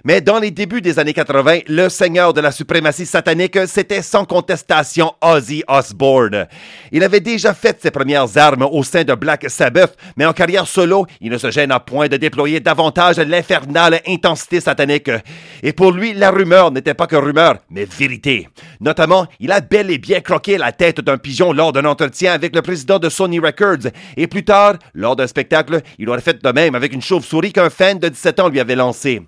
Mais 0.06 0.20
dans 0.20 0.38
les 0.38 0.52
débuts 0.52 0.82
des 0.82 1.00
années 1.00 1.14
80, 1.14 1.60
le 1.70 1.88
seigneur 1.88 2.34
de 2.34 2.42
la 2.42 2.52
suprématie 2.52 3.06
satanique, 3.06 3.58
c'était 3.68 4.02
sans 4.02 4.26
contestation 4.26 5.14
Ozzy 5.22 5.64
Osbourne. 5.66 6.46
Il 6.92 7.06
avait 7.06 7.22
déjà 7.22 7.54
fait 7.54 7.80
ses 7.82 7.90
premières 7.90 8.38
armes 8.38 8.68
au 8.70 8.84
sein 8.84 9.06
de 9.06 9.14
Black 9.14 9.46
Sabbath, 9.50 9.96
mais 10.18 10.26
en 10.26 10.34
carrière 10.34 10.68
solo, 10.68 11.06
il 11.22 11.32
ne 11.32 11.38
se 11.38 11.50
gêne 11.52 11.72
à 11.72 11.80
point 11.80 12.10
de 12.10 12.18
déployer 12.18 12.60
davantage 12.60 13.18
l'infernale 13.20 14.02
intensité 14.06 14.60
satanique. 14.60 15.10
Et 15.62 15.72
pour 15.72 15.94
lui, 15.94 16.14
la 16.14 16.32
rumeur 16.32 16.72
n'était 16.72 16.96
pas 16.96 17.08
que 17.08 17.16
rumeur, 17.16 17.60
mais 17.70 17.86
vérité. 17.86 18.50
Notamment, 18.82 19.28
il 19.40 19.54
a 19.54 19.62
bel 19.62 19.90
et 19.90 20.00
bien 20.00 20.20
croqué 20.20 20.58
la 20.58 20.74
tête 20.74 21.00
d'un 21.00 21.18
pigeon 21.18 21.54
lors 21.54 21.72
d'un 21.72 21.86
entretien 21.86 22.34
avec 22.34 22.54
le 22.54 22.62
président 22.62 23.00
de 23.00 23.08
Sony 23.08 23.40
Records, 23.40 23.90
et 24.18 24.28
plus 24.28 24.44
tard, 24.44 24.74
lors 24.94 25.16
d'un 25.16 25.28
spectacle, 25.28 25.80
il 25.98 26.10
aurait 26.10 26.20
fait 26.20 26.44
de 26.44 26.52
même 26.52 26.76
avec 26.76 26.92
une 26.92 27.02
chauve-souris 27.02 27.54
qu'un 27.54 27.70
fan 27.70 28.00
de 28.00 28.10
17 28.10 28.42
ans 28.42 28.50
lui 28.50 28.60
avait 28.60 28.76
lancé. 28.76 29.22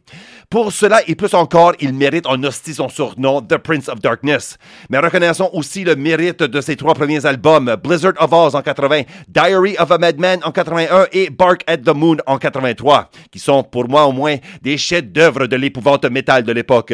Pour 0.49 0.71
cela 0.71 1.01
et 1.07 1.15
plus 1.15 1.33
encore, 1.33 1.73
il 1.79 1.93
mérite 1.93 2.27
en 2.27 2.41
hostie 2.43 2.73
son 2.73 2.89
surnom 2.89 3.41
The 3.41 3.57
Prince 3.57 3.89
of 3.89 3.99
Darkness. 3.99 4.57
Mais 4.89 4.99
reconnaissons 4.99 5.49
aussi 5.53 5.83
le 5.83 5.95
mérite 5.95 6.43
de 6.43 6.61
ses 6.61 6.75
trois 6.75 6.93
premiers 6.93 7.25
albums, 7.25 7.75
Blizzard 7.83 8.13
of 8.19 8.31
Oz 8.31 8.55
en 8.55 8.61
80, 8.61 9.01
Diary 9.27 9.75
of 9.79 9.91
a 9.91 9.97
Madman 9.97 10.39
en 10.43 10.51
81 10.51 11.07
et 11.11 11.29
Bark 11.29 11.63
at 11.67 11.77
the 11.77 11.95
Moon 11.95 12.17
en 12.27 12.37
83, 12.37 13.09
qui 13.31 13.39
sont 13.39 13.63
pour 13.63 13.89
moi 13.89 14.05
au 14.05 14.11
moins 14.11 14.35
des 14.61 14.77
chefs-d'œuvre 14.77 15.47
de 15.47 15.55
l'épouvante 15.55 16.05
métal 16.05 16.43
de 16.43 16.51
l'époque. 16.51 16.93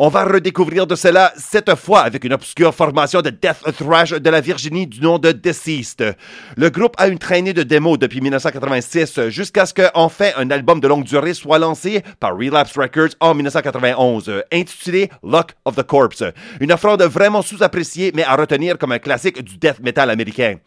On 0.00 0.10
va 0.10 0.22
redécouvrir 0.22 0.86
de 0.86 0.94
cela 0.94 1.32
cette 1.36 1.74
fois 1.74 2.02
avec 2.02 2.22
une 2.22 2.32
obscure 2.32 2.72
formation 2.72 3.20
de 3.20 3.30
death 3.30 3.64
thrash 3.76 4.10
de 4.10 4.30
la 4.30 4.40
Virginie 4.40 4.86
du 4.86 5.00
nom 5.00 5.18
de 5.18 5.32
Deceased. 5.32 6.14
Le 6.56 6.70
groupe 6.70 6.94
a 6.98 7.08
une 7.08 7.18
traînée 7.18 7.52
de 7.52 7.64
démos 7.64 7.98
depuis 7.98 8.20
1986 8.20 9.28
jusqu'à 9.28 9.66
ce 9.66 9.74
qu'enfin 9.74 10.30
un 10.36 10.52
album 10.52 10.78
de 10.78 10.86
longue 10.86 11.02
durée 11.02 11.34
soit 11.34 11.58
lancé 11.58 12.04
par 12.20 12.36
Relapse 12.38 12.78
Records 12.78 13.16
en 13.18 13.34
1991, 13.34 14.28
euh, 14.28 14.42
intitulé 14.52 15.10
Luck 15.24 15.56
of 15.64 15.74
the 15.74 15.82
Corpse. 15.82 16.22
Une 16.60 16.70
offrande 16.70 17.02
vraiment 17.02 17.42
sous-appréciée, 17.42 18.12
mais 18.14 18.22
à 18.22 18.36
retenir 18.36 18.78
comme 18.78 18.92
un 18.92 19.00
classique 19.00 19.42
du 19.42 19.56
death 19.56 19.80
metal 19.82 20.10
américain. 20.10 20.58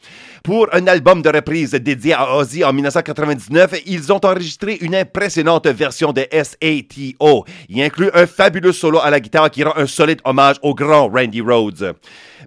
Pour 0.44 0.68
un 0.74 0.88
album 0.88 1.22
de 1.22 1.30
reprise 1.30 1.72
dédié 1.72 2.16
à 2.16 2.36
Ozzy 2.36 2.66
en 2.66 2.74
1999, 2.74 3.84
ils 3.86 4.12
ont 4.12 4.20
enregistré 4.26 4.78
une 4.82 4.96
impressionnante 4.96 5.68
version 5.68 6.12
de 6.12 6.28
SATO. 6.34 7.46
Il 7.70 7.82
inclut 7.82 8.10
un 8.14 8.28
fabuleux 8.28 8.74
solo 8.74 9.00
à 9.00 9.10
la 9.10 9.21
guitare 9.22 9.50
qui 9.50 9.64
rend 9.64 9.76
un 9.78 9.88
solide 9.88 10.20
hommage 10.26 10.58
au 10.62 10.74
grand 10.74 11.08
Randy 11.08 11.42
Rhodes. 11.42 11.94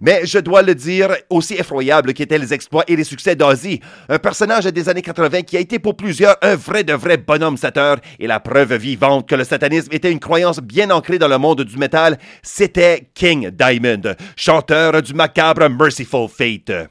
Mais 0.00 0.22
je 0.24 0.38
dois 0.38 0.62
le 0.62 0.74
dire, 0.74 1.14
aussi 1.30 1.54
effroyable 1.54 2.12
qu'étaient 2.12 2.38
les 2.38 2.52
exploits 2.52 2.84
et 2.88 2.96
les 2.96 3.04
succès 3.04 3.36
d'Ozzy, 3.36 3.80
un 4.08 4.18
personnage 4.18 4.64
des 4.64 4.88
années 4.88 5.02
80 5.02 5.42
qui 5.42 5.56
a 5.56 5.60
été 5.60 5.78
pour 5.78 5.96
plusieurs 5.96 6.36
un 6.42 6.56
vrai 6.56 6.84
de 6.84 6.92
vrai 6.92 7.16
bonhomme 7.16 7.56
sateur 7.56 7.98
et 8.18 8.26
la 8.26 8.40
preuve 8.40 8.74
vivante 8.76 9.28
que 9.28 9.34
le 9.34 9.44
satanisme 9.44 9.92
était 9.92 10.10
une 10.10 10.20
croyance 10.20 10.60
bien 10.60 10.90
ancrée 10.90 11.18
dans 11.18 11.28
le 11.28 11.38
monde 11.38 11.62
du 11.62 11.76
métal, 11.76 12.18
c'était 12.42 13.08
King 13.14 13.50
Diamond, 13.50 14.14
chanteur 14.36 15.02
du 15.02 15.14
macabre 15.14 15.68
Merciful 15.68 16.28
Fate. 16.28 16.88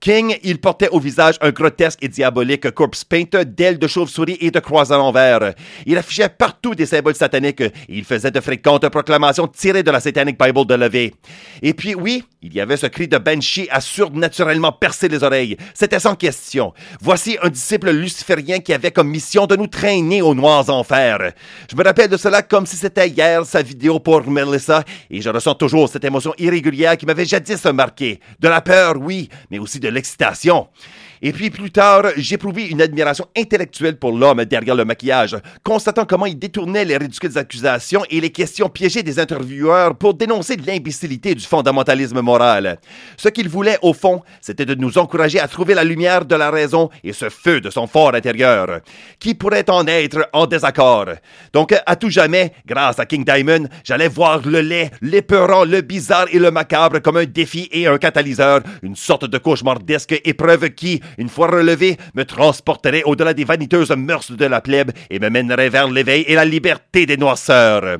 King, 0.00 0.36
il 0.42 0.60
portait 0.60 0.88
au 0.90 1.00
visage 1.00 1.36
un 1.40 1.50
grotesque 1.50 2.02
et 2.02 2.08
diabolique 2.08 2.70
corpse 2.70 3.04
paint 3.04 3.24
d'ailes 3.44 3.78
de 3.78 3.86
chauve-souris 3.86 4.38
et 4.40 4.50
de 4.50 4.60
croix 4.60 4.92
à 4.92 4.96
l'envers. 4.96 5.54
Il 5.86 5.96
affichait 5.96 6.28
partout 6.28 6.74
des 6.74 6.86
symboles 6.86 7.14
sataniques 7.14 7.62
il 7.88 8.04
faisait 8.04 8.30
de 8.30 8.40
fréquentes 8.40 8.88
proclamations 8.88 9.46
tirées 9.46 9.82
de 9.82 9.90
la 9.90 10.00
Satanic 10.00 10.38
Bible 10.38 10.66
de 10.66 10.74
levée. 10.74 11.14
Et 11.62 11.74
puis 11.74 11.94
oui, 11.94 12.24
il 12.46 12.54
y 12.54 12.60
avait 12.60 12.76
ce 12.76 12.86
cri 12.86 13.08
de 13.08 13.18
Banshee 13.18 13.68
à 13.70 13.80
naturellement 14.12 14.70
percer 14.70 15.08
les 15.08 15.24
oreilles. 15.24 15.56
C'était 15.74 15.98
sans 15.98 16.14
question. 16.14 16.72
Voici 17.00 17.36
un 17.42 17.48
disciple 17.48 17.90
luciférien 17.90 18.60
qui 18.60 18.72
avait 18.72 18.92
comme 18.92 19.08
mission 19.08 19.46
de 19.46 19.56
nous 19.56 19.66
traîner 19.66 20.22
aux 20.22 20.34
noirs 20.34 20.70
enfers. 20.70 21.32
Je 21.68 21.76
me 21.76 21.82
rappelle 21.82 22.08
de 22.08 22.16
cela 22.16 22.42
comme 22.42 22.64
si 22.64 22.76
c'était 22.76 23.08
hier 23.08 23.44
sa 23.44 23.62
vidéo 23.62 23.98
pour 23.98 24.24
Melissa 24.30 24.84
et 25.10 25.20
je 25.20 25.28
ressens 25.28 25.56
toujours 25.56 25.88
cette 25.88 26.04
émotion 26.04 26.34
irrégulière 26.38 26.96
qui 26.96 27.04
m'avait 27.04 27.24
jadis 27.24 27.64
marqué. 27.64 28.20
De 28.38 28.46
la 28.46 28.60
peur, 28.60 28.94
oui, 28.96 29.28
mais 29.50 29.58
aussi 29.58 29.80
de 29.80 29.88
l'excitation. 29.88 30.68
Et 31.22 31.32
puis 31.32 31.50
plus 31.50 31.70
tard, 31.70 32.04
j'éprouvais 32.16 32.66
une 32.66 32.82
admiration 32.82 33.26
intellectuelle 33.36 33.98
pour 33.98 34.12
l'homme 34.12 34.44
derrière 34.44 34.74
le 34.74 34.84
maquillage, 34.84 35.36
constatant 35.62 36.04
comment 36.04 36.26
il 36.26 36.38
détournait 36.38 36.84
les 36.84 36.96
ridicules 36.96 37.38
accusations 37.38 38.04
et 38.10 38.20
les 38.20 38.30
questions 38.30 38.68
piégées 38.68 39.02
des 39.02 39.18
intervieweurs 39.18 39.96
pour 39.96 40.14
dénoncer 40.14 40.56
l'imbécilité 40.56 41.34
du 41.34 41.44
fondamentalisme 41.44 42.20
moral. 42.20 42.78
Ce 43.16 43.28
qu'il 43.28 43.48
voulait, 43.48 43.78
au 43.82 43.92
fond, 43.92 44.22
c'était 44.40 44.66
de 44.66 44.74
nous 44.74 44.98
encourager 44.98 45.40
à 45.40 45.48
trouver 45.48 45.74
la 45.74 45.84
lumière 45.84 46.24
de 46.24 46.36
la 46.36 46.50
raison 46.50 46.90
et 47.02 47.12
ce 47.12 47.28
feu 47.28 47.60
de 47.60 47.70
son 47.70 47.86
fort 47.86 48.14
intérieur. 48.14 48.80
Qui 49.18 49.34
pourrait 49.34 49.68
en 49.70 49.86
être 49.86 50.28
en 50.32 50.46
désaccord? 50.46 51.06
Donc, 51.52 51.74
à 51.86 51.96
tout 51.96 52.10
jamais, 52.10 52.52
grâce 52.66 52.98
à 52.98 53.06
King 53.06 53.24
Diamond, 53.24 53.68
j'allais 53.84 54.08
voir 54.08 54.40
le 54.46 54.60
laid, 54.60 54.90
l'épeurant, 55.00 55.64
le 55.64 55.80
bizarre 55.80 56.26
et 56.32 56.38
le 56.38 56.50
macabre 56.50 57.00
comme 57.00 57.16
un 57.16 57.24
défi 57.24 57.68
et 57.72 57.86
un 57.86 57.98
catalyseur, 57.98 58.60
une 58.82 58.96
sorte 58.96 59.24
de 59.24 59.38
cauchemardesque 59.38 60.20
épreuve 60.24 60.70
qui, 60.70 61.00
une 61.18 61.28
fois 61.28 61.48
relevé, 61.48 61.96
me 62.14 62.24
transporterait 62.24 63.02
au-delà 63.04 63.34
des 63.34 63.44
vaniteuses 63.44 63.90
mœurs 63.90 64.30
de 64.30 64.44
la 64.44 64.60
plèbe 64.60 64.90
et 65.10 65.18
me 65.18 65.28
mènerait 65.30 65.68
vers 65.68 65.88
l'éveil 65.88 66.24
et 66.26 66.34
la 66.34 66.44
liberté 66.44 67.06
des 67.06 67.16
noirceurs. 67.16 67.98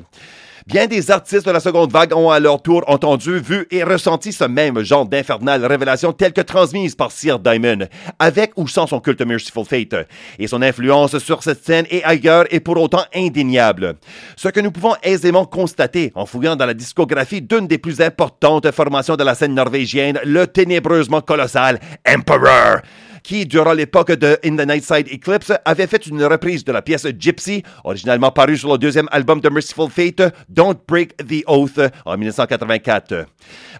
Bien 0.67 0.85
des 0.85 1.11
artistes 1.11 1.45
de 1.45 1.51
la 1.51 1.61
seconde 1.61 1.93
vague 1.93 2.13
ont 2.13 2.29
à 2.29 2.41
leur 2.41 2.61
tour 2.61 2.83
entendu, 2.87 3.39
vu 3.39 3.65
et 3.71 3.85
ressenti 3.85 4.33
ce 4.33 4.43
même 4.43 4.83
genre 4.83 5.05
d'infernale 5.05 5.65
révélation 5.65 6.11
telle 6.11 6.33
que 6.33 6.41
transmise 6.41 6.93
par 6.93 7.09
Sir 7.09 7.39
Diamond, 7.39 7.87
avec 8.19 8.51
ou 8.57 8.67
sans 8.67 8.85
son 8.85 8.99
culte 8.99 9.21
Merciful 9.21 9.63
Fate. 9.63 9.95
Et 10.37 10.47
son 10.47 10.61
influence 10.61 11.19
sur 11.19 11.41
cette 11.41 11.63
scène 11.63 11.85
et 11.89 12.03
ailleurs 12.03 12.47
est 12.49 12.59
pour 12.59 12.75
autant 12.81 13.05
indéniable. 13.15 13.95
Ce 14.35 14.49
que 14.49 14.59
nous 14.59 14.71
pouvons 14.71 14.95
aisément 15.03 15.45
constater 15.45 16.11
en 16.15 16.25
fouillant 16.25 16.57
dans 16.57 16.65
la 16.65 16.73
discographie 16.73 17.41
d'une 17.41 17.67
des 17.67 17.77
plus 17.77 18.01
importantes 18.01 18.69
formations 18.71 19.15
de 19.15 19.23
la 19.23 19.35
scène 19.35 19.55
norvégienne, 19.55 20.19
le 20.25 20.47
ténébreusement 20.47 21.21
colossal 21.21 21.79
Emperor 22.05 22.81
qui, 23.27 23.45
durant 23.45 23.73
l'époque 23.73 24.13
de 24.13 24.39
In 24.45 24.55
the 24.55 24.65
Nightside 24.65 25.09
Eclipse, 25.11 25.51
avait 25.65 25.85
fait 25.85 26.07
une 26.07 26.23
reprise 26.23 26.63
de 26.63 26.71
la 26.71 26.81
pièce 26.81 27.05
Gypsy, 27.19 27.61
originalement 27.83 28.31
parue 28.31 28.55
sur 28.55 28.71
le 28.71 28.77
deuxième 28.77 29.09
album 29.11 29.41
de 29.41 29.49
Merciful 29.49 29.89
Fate, 29.89 30.33
Don't 30.47 30.77
Break 30.87 31.17
the 31.17 31.43
Oath, 31.45 31.77
en 32.05 32.17
1984. 32.17 33.25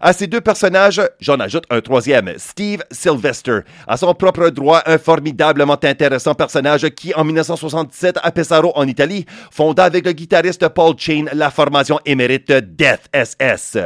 À 0.01 0.11
ces 0.11 0.27
deux 0.27 0.41
personnages, 0.41 1.01
j'en 1.21 1.39
ajoute 1.39 1.63
un 1.69 1.79
troisième, 1.79 2.33
Steve 2.35 2.83
Sylvester, 2.91 3.59
à 3.87 3.95
son 3.95 4.13
propre 4.13 4.49
droit 4.49 4.81
un 4.85 4.97
formidablement 4.97 5.77
intéressant 5.81 6.35
personnage 6.35 6.89
qui, 6.89 7.13
en 7.15 7.23
1967, 7.23 8.19
à 8.21 8.31
Pesaro, 8.33 8.73
en 8.75 8.85
Italie, 8.85 9.25
fonda 9.49 9.85
avec 9.85 10.05
le 10.05 10.11
guitariste 10.11 10.67
Paul 10.67 10.95
Chain 10.97 11.27
la 11.31 11.51
formation 11.51 12.01
émérite 12.05 12.51
Death 12.51 13.07
SS. 13.13 13.77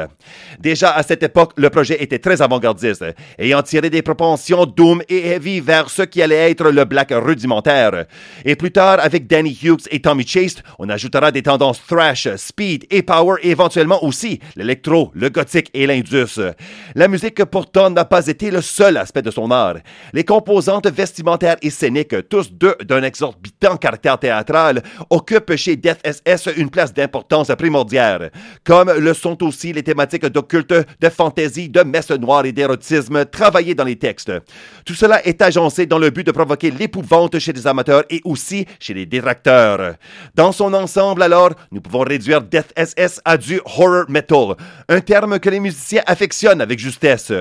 Déjà 0.59 0.89
à 0.89 1.03
cette 1.03 1.22
époque, 1.22 1.51
le 1.55 1.70
projet 1.70 2.01
était 2.01 2.18
très 2.18 2.41
avant-gardiste, 2.41 3.05
ayant 3.38 3.62
tiré 3.62 3.91
des 3.91 4.01
propensions 4.01 4.66
doom 4.66 5.03
et 5.07 5.28
heavy 5.28 5.50
vers 5.59 5.89
ce 5.89 6.03
qui 6.03 6.21
allait 6.21 6.51
être 6.51 6.71
le 6.71 6.85
black 6.85 7.11
rudimentaire. 7.11 8.05
Et 8.45 8.55
plus 8.55 8.71
tard, 8.71 8.99
avec 8.99 9.27
Danny 9.27 9.57
Hughes 9.61 9.87
et 9.91 9.99
Tommy 9.99 10.25
Chase, 10.25 10.63
on 10.79 10.89
ajoutera 10.89 11.31
des 11.31 11.43
tendances 11.43 11.81
thrash, 11.85 12.27
speed 12.35 12.85
et 12.89 13.01
power 13.01 13.35
et 13.41 13.51
éventuellement 13.51 14.03
aussi 14.03 14.39
l'électro, 14.55 15.11
le 15.13 15.29
gothique 15.29 15.69
et 15.73 15.87
l'indus. 15.87 16.39
La 16.95 17.07
musique 17.07 17.43
pourtant 17.45 17.89
n'a 17.89 18.05
pas 18.05 18.27
été 18.27 18.51
le 18.51 18.61
seul 18.61 18.97
aspect 18.97 19.21
de 19.21 19.31
son 19.31 19.51
art. 19.51 19.75
Les 20.13 20.23
composantes 20.23 20.87
vestimentaires 20.87 21.57
et 21.61 21.69
scéniques, 21.69 22.29
tous 22.29 22.51
deux 22.51 22.75
d'un 22.83 23.03
exorbitant 23.03 23.77
caractère 23.77 24.17
théâtral, 24.17 24.83
occupent 25.09 25.55
chez 25.55 25.75
Death 25.75 25.99
SS 26.05 26.49
une 26.57 26.69
place 26.69 26.93
d'importance 26.93 27.51
primordiale, 27.57 28.31
comme 28.63 28.91
le 28.91 29.13
sont 29.13 29.43
aussi 29.43 29.73
les 29.73 29.83
thématiques 29.83 30.25
d'occulte, 30.25 30.73
de 30.73 31.09
fantaisie, 31.09 31.69
de 31.69 31.81
messe 31.81 32.11
noire 32.11 32.45
et 32.45 32.51
d'érotisme 32.51 33.25
travaillées 33.25 33.75
dans 33.75 33.83
les 33.83 33.97
textes. 33.97 34.31
Tout 34.85 34.93
cela 34.93 35.25
est 35.25 35.40
agencé 35.41 35.85
dans 35.85 35.97
le 35.97 36.09
but 36.09 36.25
de 36.25 36.31
provoquer 36.31 36.71
l'épouvante 36.71 37.39
chez 37.39 37.53
les 37.53 37.67
amateurs 37.67 38.03
et 38.09 38.21
aussi 38.23 38.65
chez 38.79 38.93
les 38.93 39.05
détracteurs. 39.05 39.95
Dans 40.35 40.51
son 40.51 40.73
ensemble, 40.73 41.23
alors, 41.23 41.51
nous 41.71 41.81
pouvons 41.81 42.01
réduire 42.01 42.41
Death 42.41 42.73
SS 42.77 43.21
à 43.25 43.37
du 43.37 43.59
horror 43.65 44.05
metal, 44.09 44.55
un 44.89 44.99
terme 45.01 45.39
que 45.39 45.49
les 45.49 45.59
musiciens 45.59 46.03
affectionnent 46.05 46.61
avec 46.61 46.79
justesse. 46.79 47.31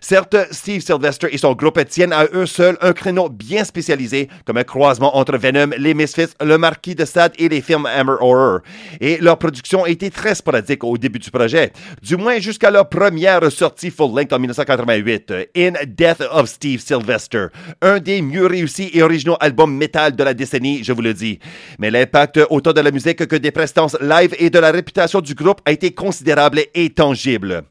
Certes, 0.00 0.36
Steve 0.50 0.80
Sylvester 0.80 1.28
et 1.30 1.38
son 1.38 1.54
groupe 1.54 1.84
tiennent 1.86 2.12
à 2.12 2.26
eux 2.32 2.46
seuls 2.46 2.76
un 2.80 2.92
créneau 2.92 3.28
bien 3.28 3.64
spécialisé, 3.64 4.28
comme 4.44 4.56
un 4.56 4.64
croisement 4.64 5.16
entre 5.16 5.36
Venom, 5.36 5.70
les 5.78 5.94
Misfits, 5.94 6.34
le 6.40 6.58
Marquis 6.58 6.94
de 6.94 7.04
Sade 7.04 7.32
et 7.38 7.48
les 7.48 7.60
films 7.60 7.86
Hammer 7.86 8.16
Horror. 8.20 8.60
Et 9.00 9.18
leur 9.18 9.38
production 9.38 9.84
a 9.84 9.88
été 9.88 10.10
très 10.10 10.34
sporadique 10.34 10.84
au 10.84 10.96
début 10.98 11.18
du 11.18 11.30
projet, 11.30 11.72
du 12.02 12.16
moins 12.16 12.38
jusqu'à 12.38 12.70
leur 12.70 12.88
première 12.88 13.50
sortie 13.50 13.90
full-length 13.90 14.32
en 14.32 14.38
1988, 14.38 15.32
In 15.56 15.72
Death 15.86 16.22
of 16.30 16.48
Steve 16.48 16.80
Sylvester 16.80 17.45
un 17.82 17.98
des 17.98 18.22
mieux 18.22 18.46
réussis 18.46 18.90
et 18.92 19.02
originaux 19.02 19.36
albums 19.40 19.74
métal 19.74 20.14
de 20.14 20.22
la 20.22 20.34
décennie, 20.34 20.84
je 20.84 20.92
vous 20.92 21.02
le 21.02 21.14
dis. 21.14 21.38
Mais 21.78 21.90
l'impact 21.90 22.40
autant 22.50 22.72
de 22.72 22.80
la 22.80 22.90
musique 22.90 23.26
que 23.26 23.36
des 23.36 23.50
prestances 23.50 23.96
live 24.00 24.34
et 24.38 24.50
de 24.50 24.58
la 24.58 24.70
réputation 24.70 25.20
du 25.20 25.34
groupe 25.34 25.60
a 25.64 25.72
été 25.72 25.92
considérable 25.92 26.60
et 26.74 26.90
tangible. 26.90 27.62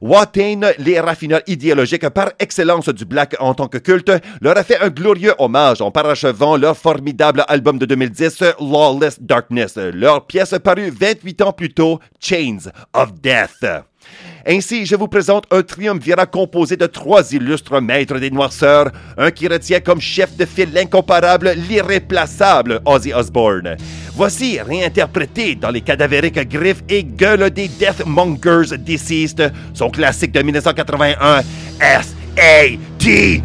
Watain, 0.00 0.72
les 0.78 0.98
raffineurs 0.98 1.42
idéologiques 1.46 2.08
par 2.08 2.32
excellence 2.38 2.88
du 2.88 3.04
black 3.04 3.36
en 3.38 3.54
tant 3.54 3.68
que 3.68 3.78
culte, 3.78 4.10
leur 4.40 4.58
a 4.58 4.64
fait 4.64 4.80
un 4.80 4.88
glorieux 4.88 5.34
hommage 5.38 5.80
en 5.80 5.90
parachevant 5.90 6.56
leur 6.56 6.76
formidable 6.76 7.44
album 7.46 7.78
de 7.78 7.86
2010, 7.86 8.42
Lawless 8.60 9.22
Darkness, 9.22 9.76
leur 9.76 10.26
pièce 10.26 10.54
parue 10.62 10.90
28 10.90 11.42
ans 11.42 11.52
plus 11.52 11.72
tôt, 11.72 12.00
Chains 12.18 12.70
of 12.94 13.12
Death. 13.20 13.64
Ainsi, 14.46 14.86
je 14.86 14.96
vous 14.96 15.08
présente 15.08 15.44
un 15.50 15.62
triumvirat 15.62 16.26
composé 16.26 16.76
de 16.76 16.86
trois 16.86 17.32
illustres 17.32 17.80
maîtres 17.80 18.18
des 18.18 18.30
noirceurs, 18.30 18.90
un 19.16 19.30
qui 19.30 19.46
retient 19.48 19.80
comme 19.80 20.00
chef 20.00 20.36
de 20.36 20.44
file 20.44 20.72
l'incomparable, 20.72 21.54
l'irréplaçable 21.68 22.80
Ozzy 22.84 23.12
Osbourne. 23.12 23.76
Voici, 24.14 24.60
réinterprété 24.60 25.54
dans 25.54 25.70
les 25.70 25.80
cadavériques 25.80 26.48
griffes 26.48 26.82
et 26.88 27.04
gueules 27.04 27.50
des 27.50 27.68
Deathmongers 27.68 28.76
Deceased, 28.78 29.52
son 29.74 29.90
classique 29.90 30.32
de 30.32 30.42
1981, 30.42 31.42
S-A-T-O! 31.80 33.42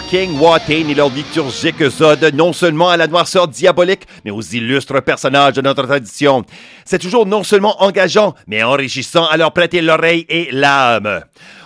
Fucking 0.00 0.38
Watain 0.38 0.88
et 0.88 0.94
leur 0.94 1.10
liturgique 1.10 1.86
Zod, 1.90 2.24
non 2.32 2.54
seulement 2.54 2.88
à 2.88 2.96
la 2.96 3.06
noirceur 3.06 3.46
diabolique, 3.46 4.06
mais 4.24 4.30
aux 4.30 4.40
illustres 4.40 5.02
personnages 5.02 5.52
de 5.52 5.60
notre 5.60 5.82
tradition. 5.82 6.46
C'est 6.86 6.98
toujours 6.98 7.26
non 7.26 7.42
seulement 7.42 7.82
engageant, 7.82 8.34
mais 8.46 8.62
enrichissant 8.62 9.26
à 9.26 9.36
leur 9.36 9.52
prêter 9.52 9.82
l'oreille 9.82 10.24
et 10.30 10.48
l'âme. 10.50 11.20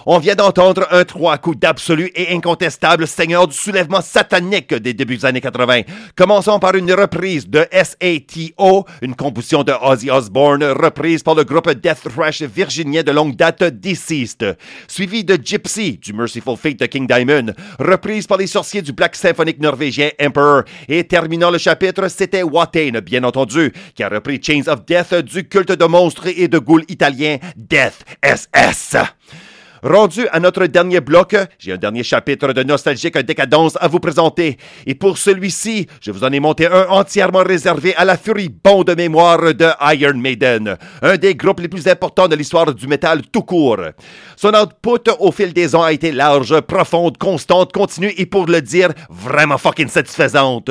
On 0.08 0.18
vient 0.18 0.36
d'entendre 0.36 0.86
un 0.92 1.04
trois 1.04 1.36
coups 1.36 1.58
d'absolu 1.58 2.12
et 2.14 2.32
incontestable 2.32 3.08
seigneur 3.08 3.48
du 3.48 3.56
soulèvement 3.56 4.00
satanique 4.00 4.72
des 4.72 4.94
débuts 4.94 5.16
des 5.16 5.26
années 5.26 5.40
80. 5.40 5.80
Commençons 6.14 6.60
par 6.60 6.76
une 6.76 6.92
reprise 6.92 7.48
de 7.48 7.66
SATO, 7.72 8.86
une 9.02 9.16
composition 9.16 9.64
de 9.64 9.72
Ozzy 9.72 10.08
Osbourne, 10.08 10.62
reprise 10.62 11.24
par 11.24 11.34
le 11.34 11.42
groupe 11.42 11.68
Death 11.72 12.02
Thrash 12.04 12.42
virginien 12.42 13.02
de 13.02 13.10
longue 13.10 13.34
date 13.34 13.64
Deceased. 13.64 14.56
Suivi 14.86 15.24
de 15.24 15.36
Gypsy, 15.42 15.98
du 16.00 16.12
Merciful 16.12 16.56
Fate 16.56 16.78
de 16.78 16.86
King 16.86 17.08
Diamond, 17.08 17.52
reprise 17.80 18.28
par 18.28 18.38
les 18.38 18.46
sorciers 18.46 18.82
du 18.82 18.92
Black 18.92 19.16
Symphonic 19.16 19.58
norvégien 19.58 20.10
Emperor. 20.22 20.62
Et 20.86 21.02
terminant 21.02 21.50
le 21.50 21.58
chapitre, 21.58 22.06
c'était 22.06 22.44
Watain, 22.44 23.00
bien 23.04 23.24
entendu, 23.24 23.72
qui 23.96 24.04
a 24.04 24.08
repris 24.08 24.40
Chains 24.40 24.68
of 24.68 24.86
Death 24.86 25.14
du 25.14 25.48
culte 25.48 25.72
de 25.72 25.84
monstres 25.84 26.28
et 26.28 26.46
de 26.46 26.60
ghouls 26.60 26.84
italien 26.88 27.38
Death 27.56 28.04
SS. 28.22 28.98
Rendu 29.86 30.26
à 30.32 30.40
notre 30.40 30.66
dernier 30.66 31.00
bloc, 31.00 31.36
j'ai 31.60 31.70
un 31.70 31.76
dernier 31.76 32.02
chapitre 32.02 32.52
de 32.52 32.64
nostalgique 32.64 33.16
décadence 33.18 33.78
à 33.80 33.86
vous 33.86 34.00
présenter. 34.00 34.56
Et 34.84 34.96
pour 34.96 35.16
celui-ci, 35.16 35.86
je 36.00 36.10
vous 36.10 36.24
en 36.24 36.32
ai 36.32 36.40
monté 36.40 36.66
un 36.66 36.88
entièrement 36.88 37.44
réservé 37.44 37.94
à 37.94 38.04
la 38.04 38.16
furibonde 38.16 38.92
mémoire 38.96 39.54
de 39.54 39.68
Iron 39.94 40.18
Maiden, 40.18 40.76
un 41.02 41.16
des 41.16 41.36
groupes 41.36 41.60
les 41.60 41.68
plus 41.68 41.86
importants 41.86 42.26
de 42.26 42.34
l'histoire 42.34 42.74
du 42.74 42.88
métal 42.88 43.22
tout 43.30 43.42
court. 43.42 43.78
Son 44.34 44.54
output 44.54 45.08
au 45.20 45.30
fil 45.30 45.52
des 45.52 45.76
ans 45.76 45.84
a 45.84 45.92
été 45.92 46.10
large, 46.10 46.60
profonde, 46.62 47.16
constante, 47.16 47.70
continue 47.70 48.12
et 48.16 48.26
pour 48.26 48.46
le 48.46 48.60
dire, 48.60 48.88
vraiment 49.08 49.56
fucking 49.56 49.86
satisfaisante. 49.86 50.68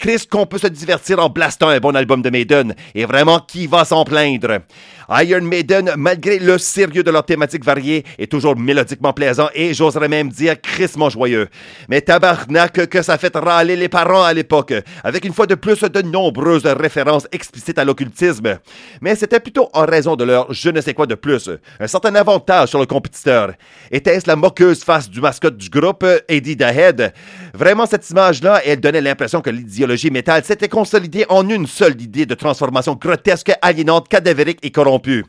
Chris 0.00 0.26
qu'on 0.28 0.46
peut 0.46 0.58
se 0.58 0.66
divertir 0.66 1.20
en 1.20 1.28
blastant 1.28 1.68
un 1.68 1.78
bon 1.78 1.94
album 1.94 2.22
de 2.22 2.30
Maiden, 2.30 2.74
et 2.96 3.04
vraiment 3.04 3.38
qui 3.38 3.68
va 3.68 3.84
s'en 3.84 4.02
plaindre? 4.02 4.62
Iron 5.10 5.40
Maiden, 5.40 5.92
malgré 5.96 6.38
le 6.38 6.58
sérieux 6.58 7.02
de 7.02 7.10
leur 7.10 7.24
thématique 7.24 7.64
variée, 7.64 8.04
est 8.18 8.30
toujours 8.30 8.56
mélodiquement 8.56 9.14
plaisant 9.14 9.48
et 9.54 9.72
j'oserais 9.72 10.08
même 10.08 10.28
dire 10.28 10.60
crissement 10.60 11.08
joyeux. 11.08 11.48
Mais 11.88 12.02
tabarnak 12.02 12.88
que 12.88 13.00
ça 13.00 13.16
fait 13.16 13.34
râler 13.34 13.74
les 13.74 13.88
parents 13.88 14.22
à 14.22 14.34
l'époque, 14.34 14.74
avec 15.02 15.24
une 15.24 15.32
fois 15.32 15.46
de 15.46 15.54
plus 15.54 15.80
de 15.80 16.02
nombreuses 16.02 16.66
références 16.66 17.26
explicites 17.32 17.78
à 17.78 17.86
l'occultisme. 17.86 18.58
Mais 19.00 19.14
c'était 19.14 19.40
plutôt 19.40 19.70
en 19.72 19.86
raison 19.86 20.14
de 20.14 20.24
leur 20.24 20.52
je 20.52 20.68
ne 20.68 20.82
sais 20.82 20.92
quoi 20.92 21.06
de 21.06 21.14
plus, 21.14 21.48
un 21.80 21.86
certain 21.86 22.14
avantage 22.14 22.68
sur 22.68 22.78
le 22.78 22.84
compétiteur. 22.84 23.52
Était-ce 23.90 24.28
la 24.28 24.36
moqueuse 24.36 24.84
face 24.84 25.08
du 25.08 25.22
mascotte 25.22 25.56
du 25.56 25.70
groupe, 25.70 26.04
Eddie 26.28 26.58
the 26.58 26.62
Head? 26.62 27.14
Vraiment, 27.54 27.86
cette 27.86 28.08
image-là, 28.10 28.60
elle 28.66 28.80
donnait 28.80 29.00
l'impression 29.00 29.40
que 29.40 29.48
l'idéologie 29.48 30.10
métal 30.10 30.44
s'était 30.44 30.68
consolidée 30.68 31.24
en 31.30 31.48
une 31.48 31.66
seule 31.66 31.98
idée 32.00 32.26
de 32.26 32.34
transformation 32.34 32.94
grotesque, 32.94 33.52
aliénante, 33.62 34.08
cadavérique 34.08 34.58
et 34.62 34.70
corrompue 34.70 34.97
corrompus. 34.98 35.24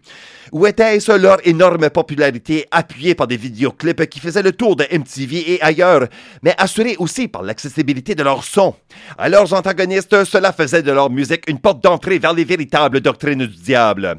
Où 0.52 0.66
était-ce 0.66 1.12
leur 1.12 1.38
énorme 1.48 1.90
popularité 1.90 2.66
appuyée 2.72 3.14
par 3.14 3.28
des 3.28 3.38
vidéoclips 3.38 4.08
qui 4.10 4.20
faisaient 4.20 4.42
le 4.42 4.52
tour 4.52 4.76
de 4.76 4.86
MTV 4.92 5.54
et 5.54 5.62
ailleurs, 5.62 6.08
mais 6.42 6.56
assurée 6.58 6.96
aussi 6.98 7.28
par 7.28 7.44
l'accessibilité 7.44 8.16
de 8.16 8.24
leur 8.24 8.44
son? 8.44 8.74
À 9.18 9.30
leurs 9.30 9.54
antagonistes, 9.54 10.24
cela 10.24 10.52
faisait 10.52 10.82
de 10.82 10.92
leur 10.92 11.12
musique 11.12 11.48
une 11.48 11.60
porte 11.60 11.84
d'entrée 11.84 12.18
vers 12.18 12.34
les 12.34 12.46
véritables 12.46 13.00
doctrines 13.00 13.46
du 13.46 13.62
diable. 13.62 14.16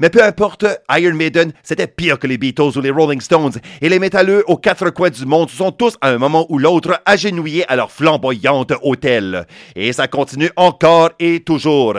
Mais 0.00 0.08
peu 0.08 0.22
importe, 0.22 0.64
Iron 0.90 1.14
Maiden, 1.14 1.52
c'était 1.62 1.86
pire 1.86 2.18
que 2.18 2.26
les 2.26 2.38
Beatles 2.38 2.76
ou 2.76 2.80
les 2.80 2.90
Rolling 2.90 3.20
Stones, 3.20 3.60
et 3.82 3.88
les 3.88 3.98
métalleux 3.98 4.42
aux 4.46 4.56
quatre 4.56 4.88
coins 4.90 5.10
du 5.10 5.26
monde 5.26 5.50
sont 5.50 5.70
tous 5.70 5.96
à 6.00 6.08
un 6.08 6.18
moment 6.18 6.46
ou 6.48 6.58
l'autre 6.58 7.00
agenouillés 7.04 7.70
à 7.70 7.76
leur 7.76 7.90
flamboyante 7.90 8.72
hôtel. 8.82 9.46
Et 9.76 9.92
ça 9.92 10.08
continue 10.08 10.50
encore 10.56 11.10
et 11.18 11.40
toujours. 11.40 11.98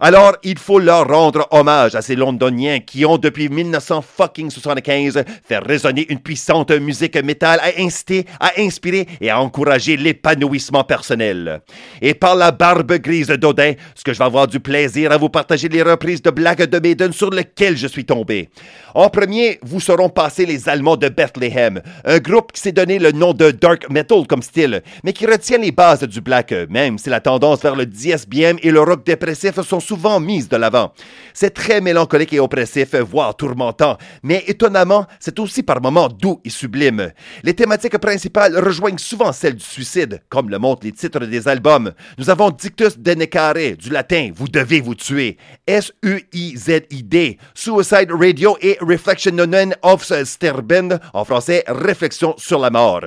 Alors, 0.00 0.36
il 0.42 0.58
faut 0.58 0.78
leur 0.78 1.08
rendre 1.08 1.48
hommage 1.50 1.94
à 1.94 2.02
ces 2.02 2.16
londoniens 2.16 2.80
qui 2.80 3.06
ont 3.06 3.21
depuis 3.22 3.48
1975 3.48 5.24
fait 5.44 5.58
résonner 5.58 6.06
une 6.10 6.18
puissante 6.18 6.70
musique 6.72 7.16
métal 7.16 7.60
à 7.60 7.80
inciter, 7.80 8.26
à 8.40 8.52
inspirer 8.58 9.06
et 9.20 9.30
à 9.30 9.40
encourager 9.40 9.96
l'épanouissement 9.96 10.84
personnel. 10.84 11.60
Et 12.00 12.14
par 12.14 12.34
la 12.34 12.50
barbe 12.50 12.92
grise 12.98 13.28
d'Odin, 13.28 13.72
ce 13.94 14.04
que 14.04 14.12
je 14.12 14.18
vais 14.18 14.24
avoir 14.24 14.46
du 14.46 14.60
plaisir 14.60 15.12
à 15.12 15.16
vous 15.16 15.28
partager 15.28 15.68
les 15.68 15.82
reprises 15.82 16.22
de 16.22 16.30
blagues 16.30 16.64
de 16.64 16.78
Maiden 16.78 17.12
sur 17.12 17.30
lesquelles 17.30 17.76
je 17.76 17.86
suis 17.86 18.04
tombé. 18.04 18.48
En 18.94 19.08
premier, 19.08 19.58
vous 19.62 19.80
seront 19.80 20.10
passés 20.10 20.44
les 20.44 20.68
Allemands 20.68 20.96
de 20.96 21.08
Bethlehem, 21.08 21.80
un 22.04 22.18
groupe 22.18 22.52
qui 22.52 22.60
s'est 22.60 22.72
donné 22.72 22.98
le 22.98 23.12
nom 23.12 23.32
de 23.32 23.50
dark 23.50 23.88
metal 23.88 24.26
comme 24.26 24.42
style, 24.42 24.82
mais 25.02 25.14
qui 25.14 25.24
retient 25.24 25.58
les 25.58 25.72
bases 25.72 26.02
du 26.02 26.20
black, 26.20 26.52
même 26.68 26.98
si 26.98 27.08
la 27.08 27.20
tendance 27.20 27.62
vers 27.62 27.74
le 27.74 27.86
DSBM 27.86 28.58
et 28.62 28.70
le 28.70 28.80
rock 28.80 29.06
dépressif 29.06 29.60
sont 29.62 29.80
souvent 29.80 30.20
mises 30.20 30.48
de 30.48 30.56
l'avant. 30.56 30.92
C'est 31.32 31.54
très 31.54 31.80
mélancolique 31.80 32.34
et 32.34 32.40
oppressif, 32.40 32.94
voire 32.96 33.34
tourmentant, 33.34 33.96
mais 34.22 34.44
étonnamment, 34.46 35.06
c'est 35.18 35.38
aussi 35.38 35.62
par 35.62 35.80
moments 35.80 36.08
doux 36.08 36.40
et 36.44 36.50
sublime. 36.50 37.12
Les 37.42 37.54
thématiques 37.54 37.96
principales 37.96 38.58
rejoignent 38.58 38.98
souvent 38.98 39.32
celles 39.32 39.56
du 39.56 39.64
suicide, 39.64 40.20
comme 40.28 40.50
le 40.50 40.58
montrent 40.58 40.84
les 40.84 40.92
titres 40.92 41.20
des 41.20 41.48
albums. 41.48 41.92
Nous 42.18 42.28
avons 42.28 42.50
Dictus 42.50 42.98
Denecare, 42.98 43.54
du 43.78 43.90
latin 43.90 44.30
Vous 44.34 44.48
devez 44.48 44.80
vous 44.80 44.94
tuer, 44.94 45.38
S-U-I-Z-I-D, 45.66 47.38
Suicide 47.54 48.12
Radio 48.12 48.58
et 48.60 48.76
Reflectionen 48.82 49.74
of 49.82 50.04
Sterben, 50.24 50.98
en 51.14 51.24
français 51.24 51.64
Réflexion 51.66 52.34
sur 52.36 52.58
la 52.58 52.70
mort. 52.70 53.00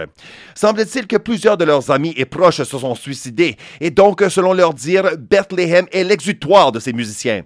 Semble-t-il 0.55 1.07
que 1.07 1.17
plusieurs 1.17 1.57
de 1.57 1.65
leurs 1.65 1.91
amis 1.91 2.13
et 2.17 2.25
proches 2.25 2.63
se 2.63 2.77
sont 2.77 2.95
suicidés, 2.95 3.57
et 3.81 3.91
donc, 3.91 4.23
selon 4.29 4.53
leur 4.53 4.73
dire, 4.73 5.11
Bethlehem 5.17 5.85
est 5.91 6.03
l'exutoire 6.03 6.71
de 6.71 6.79
ces 6.79 6.93
musiciens. 6.93 7.43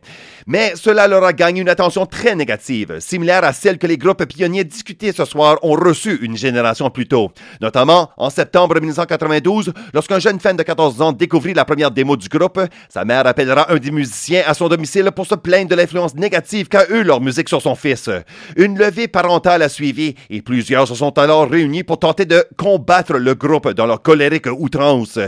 Mais 0.47 0.73
cela 0.75 1.07
leur 1.07 1.23
a 1.23 1.33
gagné 1.33 1.61
une 1.61 1.69
attention 1.69 2.05
très 2.05 2.35
négative, 2.35 2.99
similaire 2.99 3.43
à 3.43 3.53
celle 3.53 3.77
que 3.77 3.87
les 3.87 3.97
groupes 3.97 4.25
pionniers 4.25 4.63
discutés 4.63 5.11
ce 5.11 5.25
soir 5.25 5.57
ont 5.63 5.73
reçue 5.73 6.19
une 6.21 6.37
génération 6.37 6.89
plus 6.89 7.07
tôt. 7.07 7.31
Notamment, 7.61 8.09
en 8.17 8.29
septembre 8.29 8.79
1992, 8.79 9.73
lorsqu'un 9.93 10.19
jeune 10.19 10.39
fan 10.39 10.55
de 10.55 10.63
14 10.63 11.01
ans 11.01 11.11
découvrit 11.11 11.53
la 11.53 11.65
première 11.65 11.91
démo 11.91 12.15
du 12.17 12.27
groupe, 12.27 12.59
sa 12.89 13.05
mère 13.05 13.27
appellera 13.27 13.71
un 13.71 13.77
des 13.77 13.91
musiciens 13.91 14.43
à 14.45 14.53
son 14.53 14.67
domicile 14.67 15.11
pour 15.15 15.25
se 15.25 15.35
plaindre 15.35 15.69
de 15.69 15.75
l'influence 15.75 16.15
négative 16.15 16.67
qu'a 16.67 16.87
eu 16.89 17.03
leur 17.03 17.21
musique 17.21 17.49
sur 17.49 17.61
son 17.61 17.75
fils. 17.75 18.09
Une 18.55 18.77
levée 18.77 19.07
parentale 19.07 19.61
a 19.61 19.69
suivi 19.69 20.15
et 20.29 20.41
plusieurs 20.41 20.87
se 20.87 20.95
sont 20.95 21.17
alors 21.17 21.49
réunis 21.49 21.83
pour 21.83 21.99
tenter 21.99 22.25
de 22.25 22.43
combattre 22.57 23.17
le 23.17 23.35
groupe 23.35 23.69
dans 23.69 23.85
leur 23.85 24.01
colérique 24.01 24.47
outrance. 24.47 25.19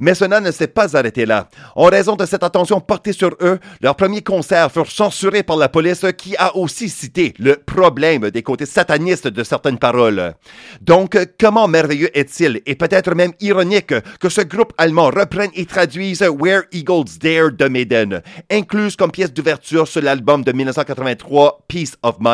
Mais 0.00 0.14
cela 0.14 0.40
ne 0.40 0.50
s'est 0.50 0.66
pas 0.66 0.96
arrêté 0.96 1.26
là. 1.26 1.48
En 1.74 1.86
raison 1.86 2.16
de 2.16 2.26
cette 2.26 2.42
attention 2.42 2.80
portée 2.80 3.12
sur 3.12 3.30
eux, 3.40 3.58
leurs 3.80 3.96
premiers 3.96 4.22
concerts 4.22 4.70
furent 4.70 4.90
censurés 4.90 5.42
par 5.42 5.56
la 5.56 5.68
police 5.68 6.04
qui 6.16 6.36
a 6.36 6.56
aussi 6.56 6.88
cité 6.88 7.34
le 7.38 7.56
problème 7.56 8.30
des 8.30 8.42
côtés 8.42 8.66
satanistes 8.66 9.28
de 9.28 9.42
certaines 9.42 9.78
paroles. 9.78 10.34
Donc, 10.80 11.18
comment 11.40 11.68
merveilleux 11.68 12.16
est-il 12.16 12.60
et 12.66 12.74
peut-être 12.74 13.14
même 13.14 13.32
ironique 13.40 13.94
que 14.20 14.28
ce 14.28 14.42
groupe 14.42 14.72
allemand 14.78 15.10
reprenne 15.10 15.50
et 15.54 15.66
traduise 15.66 16.22
Where 16.22 16.62
Eagles 16.72 17.18
Dare 17.20 17.52
de 17.52 17.68
Maiden, 17.68 18.22
incluse 18.50 18.96
comme 18.96 19.10
pièce 19.10 19.32
d'ouverture 19.32 19.88
sur 19.88 20.02
l'album 20.02 20.44
de 20.44 20.52
1983 20.52 21.64
Peace 21.68 21.96
of 22.02 22.16
Mind? 22.20 22.25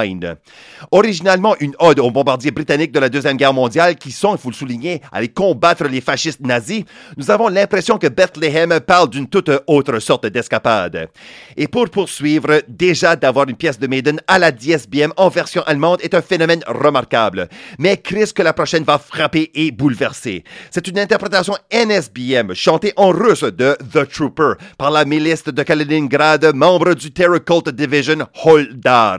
Originalement 0.91 1.57
une 1.61 1.75
ode 1.79 2.01
aux 2.01 2.11
bombardiers 2.11 2.51
britanniques 2.51 2.93
de 2.93 2.99
la 2.99 3.09
Deuxième 3.09 3.37
Guerre 3.37 3.55
mondiale 3.55 3.97
qui 3.97 4.11
sont, 4.11 4.35
il 4.35 4.39
faut 4.39 4.51
le 4.51 4.55
souligner, 4.55 5.01
allés 5.13 5.29
combattre 5.29 5.85
les 5.85 6.01
fascistes 6.01 6.41
nazis, 6.41 6.85
nous 7.17 7.31
avons 7.31 7.49
l'impression 7.49 7.99
que 7.99 8.07
Bethlehem 8.09 8.81
parle 8.81 9.11
d'une 9.11 9.29
toute 9.29 9.51
autre 9.67 9.99
sorte 9.99 10.27
d'escapade. 10.27 11.09
Et 11.57 11.69
pour 11.69 11.89
poursuivre, 11.91 12.63
déjà 12.69 13.17
d'avoir 13.17 13.49
une 13.49 13.57
pièce 13.57 13.79
de 13.79 13.87
Maiden 13.87 14.21
à 14.27 14.39
la 14.39 14.51
DSBM 14.51 15.13
en 15.17 15.29
version 15.29 15.63
allemande 15.63 16.01
est 16.03 16.15
un 16.15 16.23
phénomène 16.23 16.63
remarquable. 16.67 17.49
Mais 17.79 17.97
Chris 17.97 18.33
que 18.35 18.43
la 18.43 18.53
prochaine 18.53 18.85
va 18.85 18.99
frapper 18.99 19.51
et 19.55 19.71
bouleverser. 19.71 20.45
C'est 20.71 20.89
une 20.89 20.99
interprétation 20.99 21.55
NSBM 21.73 22.55
chantée 22.55 22.93
en 22.97 23.11
russe 23.11 23.43
de 23.45 23.77
The 23.93 24.09
Trooper 24.09 24.55
par 24.79 24.91
la 24.91 25.05
milice 25.05 25.45
de 25.45 25.63
Kaliningrad, 25.63 26.55
membre 26.55 26.95
du 26.95 27.13
Terror 27.13 27.43
Cult 27.45 27.71
Division 27.71 28.27
Holdar. 28.45 29.19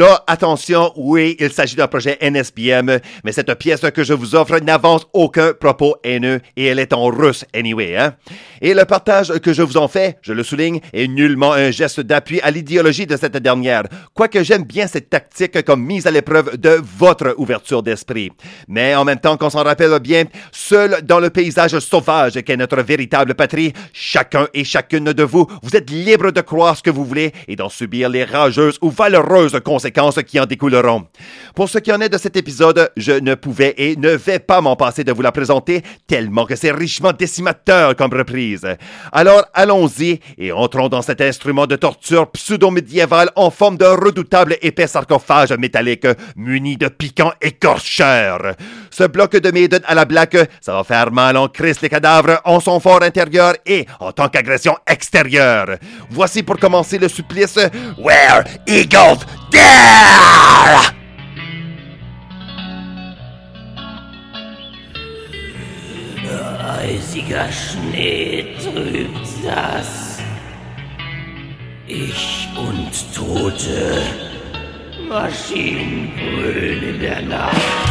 Là, 0.00 0.24
attention, 0.26 0.94
oui, 0.96 1.36
il 1.38 1.52
s'agit 1.52 1.76
d'un 1.76 1.86
projet 1.86 2.16
NSBM, 2.22 3.00
mais 3.22 3.32
cette 3.32 3.52
pièce 3.56 3.82
que 3.94 4.02
je 4.02 4.14
vous 4.14 4.34
offre 4.34 4.58
n'avance 4.58 5.06
aucun 5.12 5.52
propos 5.52 5.94
haineux 6.02 6.40
et 6.56 6.64
elle 6.64 6.78
est 6.78 6.94
en 6.94 7.08
russe 7.08 7.44
anyway, 7.54 7.98
hein? 7.98 8.14
Et 8.62 8.72
le 8.72 8.86
partage 8.86 9.30
que 9.40 9.52
je 9.52 9.60
vous 9.60 9.76
en 9.76 9.88
fais, 9.88 10.16
je 10.22 10.32
le 10.32 10.42
souligne, 10.42 10.80
est 10.94 11.06
nullement 11.06 11.52
un 11.52 11.70
geste 11.70 12.00
d'appui 12.00 12.40
à 12.40 12.50
l'idéologie 12.50 13.06
de 13.06 13.14
cette 13.18 13.36
dernière. 13.36 13.82
Quoique 14.14 14.42
j'aime 14.42 14.64
bien 14.64 14.86
cette 14.86 15.10
tactique 15.10 15.62
comme 15.64 15.84
mise 15.84 16.06
à 16.06 16.10
l'épreuve 16.10 16.56
de 16.56 16.80
votre 16.98 17.34
ouverture 17.36 17.82
d'esprit. 17.82 18.32
Mais 18.68 18.94
en 18.94 19.04
même 19.04 19.20
temps 19.20 19.36
qu'on 19.36 19.50
s'en 19.50 19.64
rappelle 19.64 19.98
bien, 19.98 20.24
seul 20.50 21.02
dans 21.02 21.20
le 21.20 21.28
paysage 21.28 21.78
sauvage 21.78 22.40
qu'est 22.42 22.56
notre 22.56 22.80
véritable 22.80 23.34
patrie, 23.34 23.74
chacun 23.92 24.48
et 24.54 24.64
chacune 24.64 25.12
de 25.12 25.22
vous, 25.24 25.46
vous 25.62 25.76
êtes 25.76 25.90
libre 25.90 26.30
de 26.30 26.40
croire 26.40 26.74
ce 26.74 26.82
que 26.82 26.90
vous 26.90 27.04
voulez 27.04 27.32
et 27.48 27.56
d'en 27.56 27.68
subir 27.68 28.08
les 28.08 28.24
rageuses 28.24 28.78
ou 28.80 28.88
valeureuses 28.88 29.60
conséquences 29.62 29.89
qui 30.26 30.40
en 30.40 30.46
découleront. 30.46 31.06
Pour 31.54 31.68
ce 31.68 31.78
qui 31.78 31.92
en 31.92 32.00
est 32.00 32.08
de 32.08 32.18
cet 32.18 32.36
épisode, 32.36 32.90
je 32.96 33.12
ne 33.12 33.34
pouvais 33.34 33.74
et 33.76 33.96
ne 33.96 34.10
vais 34.10 34.38
pas 34.38 34.60
m'en 34.60 34.76
passer 34.76 35.04
de 35.04 35.12
vous 35.12 35.22
la 35.22 35.32
présenter 35.32 35.82
tellement 36.06 36.46
que 36.46 36.56
c'est 36.56 36.70
richement 36.70 37.12
décimateur 37.12 37.96
comme 37.96 38.12
reprise. 38.12 38.66
Alors 39.12 39.44
allons-y 39.54 40.20
et 40.38 40.52
entrons 40.52 40.88
dans 40.88 41.02
cet 41.02 41.20
instrument 41.20 41.66
de 41.66 41.76
torture 41.76 42.30
pseudo-médiéval 42.30 43.30
en 43.36 43.50
forme 43.50 43.76
de 43.76 43.84
redoutable 43.84 44.56
épais 44.62 44.86
sarcophage 44.86 45.52
métallique 45.52 46.06
muni 46.36 46.76
de 46.76 46.88
piquants 46.88 47.32
écorcheurs. 47.40 48.54
Ce 48.90 49.04
bloc 49.04 49.36
de 49.36 49.50
méthode 49.50 49.82
à 49.86 49.94
la 49.94 50.04
blague, 50.04 50.48
ça 50.60 50.74
va 50.74 50.84
faire 50.84 51.10
mal 51.12 51.36
en 51.36 51.48
crise 51.48 51.80
les 51.80 51.88
cadavres 51.88 52.40
en 52.44 52.60
son 52.60 52.80
fort 52.80 53.02
intérieur 53.02 53.54
et 53.66 53.86
en 53.98 54.12
tant 54.12 54.28
qu'agression 54.28 54.76
extérieure. 54.86 55.76
Voici 56.10 56.42
pour 56.42 56.58
commencer 56.58 56.98
le 56.98 57.08
supplice 57.08 57.58
Where 57.98 58.44
Eagles 58.66 59.24
Dare! 59.50 60.94
Eisiger 66.78 67.48
Schnee 67.52 68.56
trübt 68.62 69.26
das. 69.44 70.18
Ich 71.86 72.48
und 72.56 73.14
Tote. 73.14 74.02
Maschinen 75.08 76.12
brüllen 76.16 76.82
in 76.94 77.00
der 77.00 77.22
Nacht. 77.22 77.89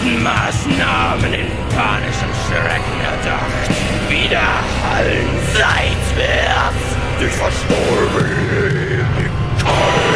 Angstmaßnahmen 0.00 1.32
in 1.34 1.46
panischem 1.74 2.32
Schrecken 2.46 3.00
erdacht. 3.04 3.70
Wieder 4.08 4.40
hallen 4.82 5.28
seitwärts 5.52 6.96
durch 7.18 7.32
verstorbene 7.32 9.04
Nochmal 9.58 10.09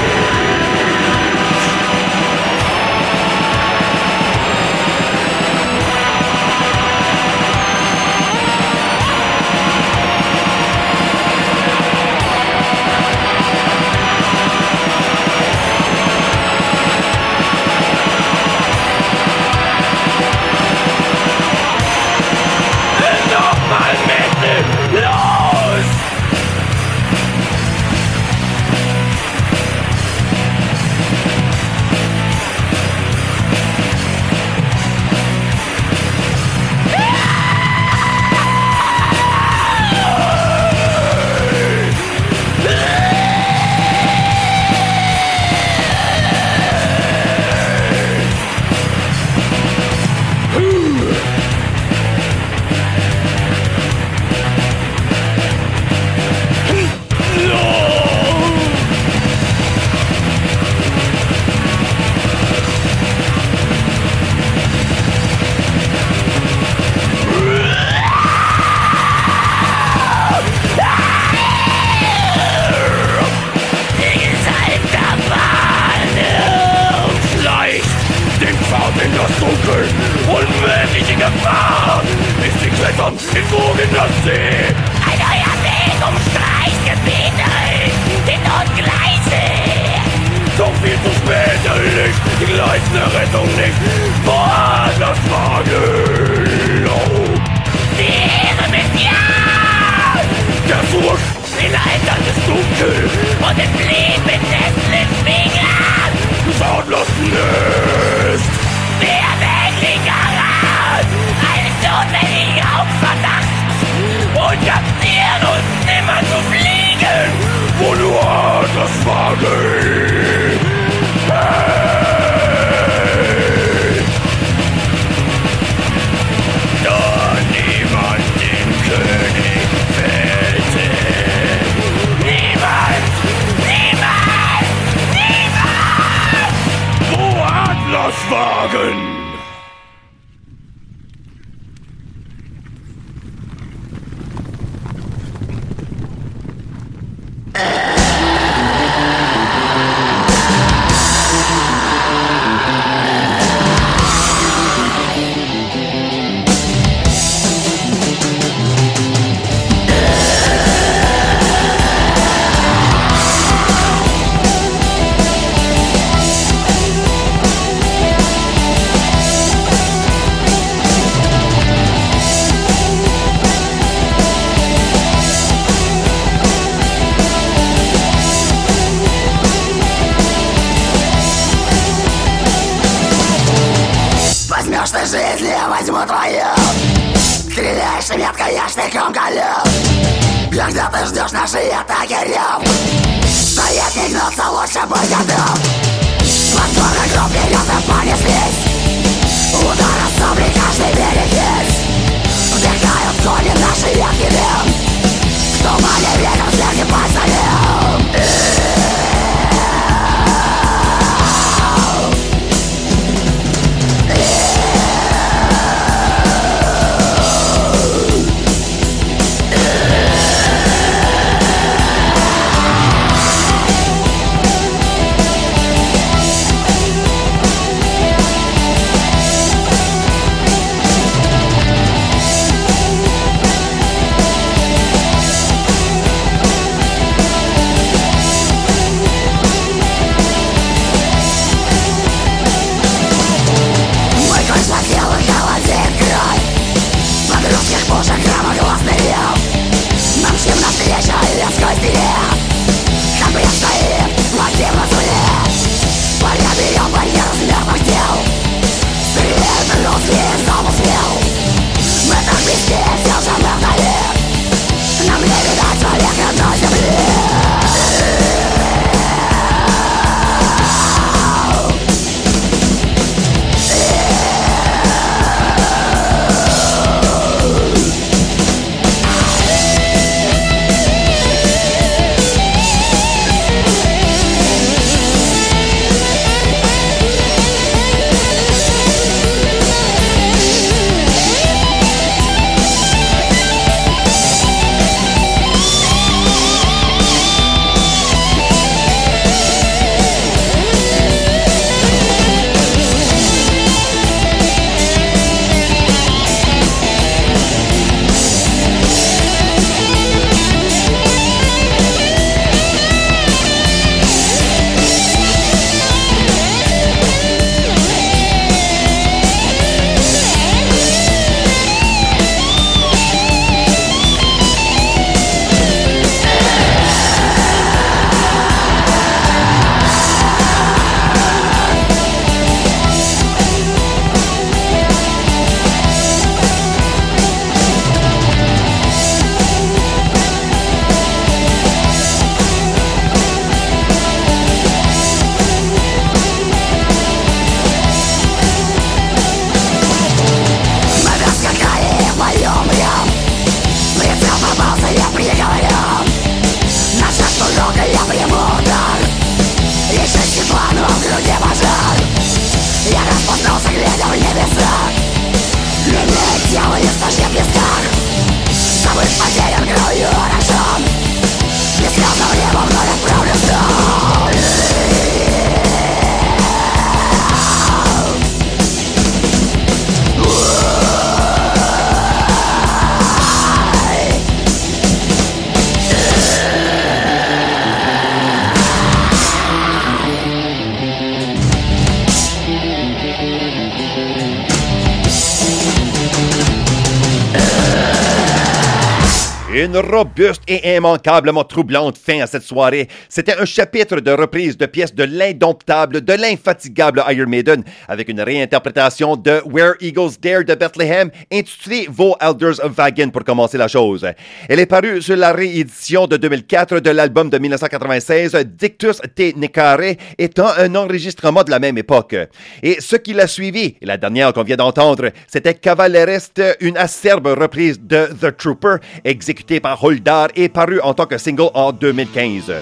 robuste 399.78 400.42
et 400.48 400.76
immanquablement 400.76 401.44
troublante 401.44 401.98
fin 401.98 402.20
à 402.20 402.26
cette 402.26 402.42
soirée. 402.42 402.88
C'était 403.08 403.36
un 403.38 403.44
chapitre 403.44 404.00
de 404.00 404.10
reprise 404.10 404.56
de 404.56 404.66
pièces 404.66 404.94
de 404.94 405.04
l'indomptable, 405.04 406.00
de 406.00 406.12
l'infatigable 406.12 407.02
Iron 407.08 407.28
Maiden, 407.28 407.64
avec 407.88 408.08
une 408.08 408.20
réinterprétation 408.20 409.16
de 409.16 409.42
Where 409.46 409.74
Eagles 409.80 410.12
Dare 410.20 410.44
de 410.44 410.54
Bethlehem, 410.54 411.10
intitulée 411.32 411.86
Vos 411.88 412.16
Elders 412.20 412.64
of 412.64 412.72
Wagen 412.76 413.10
pour 413.10 413.24
commencer 413.24 413.58
la 413.58 413.68
chose. 413.68 414.06
Elle 414.48 414.60
est 414.60 414.66
parue 414.66 415.02
sur 415.02 415.16
la 415.16 415.32
réédition 415.32 416.06
de 416.06 416.16
2004 416.16 416.80
de 416.80 416.90
l'album 416.90 417.30
de 417.30 417.38
1996, 417.38 418.36
Dictus 418.46 419.00
Te 419.14 419.36
Necare, 419.38 419.96
étant 420.18 420.48
un 420.56 420.74
enregistrement 420.74 421.42
de 421.42 421.50
la 421.50 421.58
même 421.58 421.78
époque. 421.78 422.16
Et 422.62 422.80
ce 422.80 422.96
qui 422.96 423.12
l'a 423.12 423.26
suivi, 423.26 423.76
la 423.82 423.96
dernière 423.96 424.32
qu'on 424.32 424.42
vient 424.42 424.56
d'entendre, 424.56 425.10
c'était 425.26 425.54
Cavalleriste, 425.54 426.42
une 426.60 426.76
acerbe 426.76 427.26
reprise 427.26 427.80
de 427.80 428.08
The 428.20 428.36
Trooper, 428.36 428.76
exécutée 429.04 429.60
par 429.64 429.82
Holdar 429.82 430.28
et 430.36 430.50
parue 430.50 430.78
en 430.82 430.92
tant 430.92 431.06
que 431.06 431.16
single 431.16 431.48
en 431.54 431.72
2015. 431.72 432.52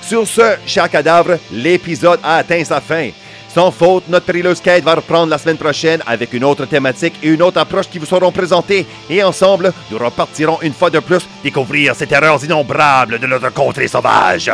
Sur 0.00 0.28
ce, 0.28 0.54
cher 0.64 0.88
cadavre, 0.88 1.38
l'épisode 1.50 2.20
a 2.22 2.36
atteint 2.36 2.62
sa 2.62 2.80
fin. 2.80 3.10
Sans 3.52 3.72
faute, 3.72 4.04
notre 4.08 4.26
périleuse 4.26 4.60
quête 4.60 4.84
va 4.84 4.94
reprendre 4.94 5.30
la 5.30 5.38
semaine 5.38 5.56
prochaine 5.56 6.00
avec 6.06 6.32
une 6.32 6.44
autre 6.44 6.64
thématique 6.66 7.14
et 7.20 7.30
une 7.30 7.42
autre 7.42 7.58
approche 7.58 7.88
qui 7.88 7.98
vous 7.98 8.06
seront 8.06 8.30
présentées. 8.30 8.86
Et 9.10 9.24
ensemble, 9.24 9.72
nous 9.90 9.98
repartirons 9.98 10.58
une 10.62 10.72
fois 10.72 10.90
de 10.90 11.00
plus 11.00 11.26
découvrir 11.42 11.96
ces 11.96 12.06
terreurs 12.06 12.44
innombrables 12.44 13.18
de 13.18 13.26
notre 13.26 13.52
contrée 13.52 13.88
sauvage. 13.88 14.52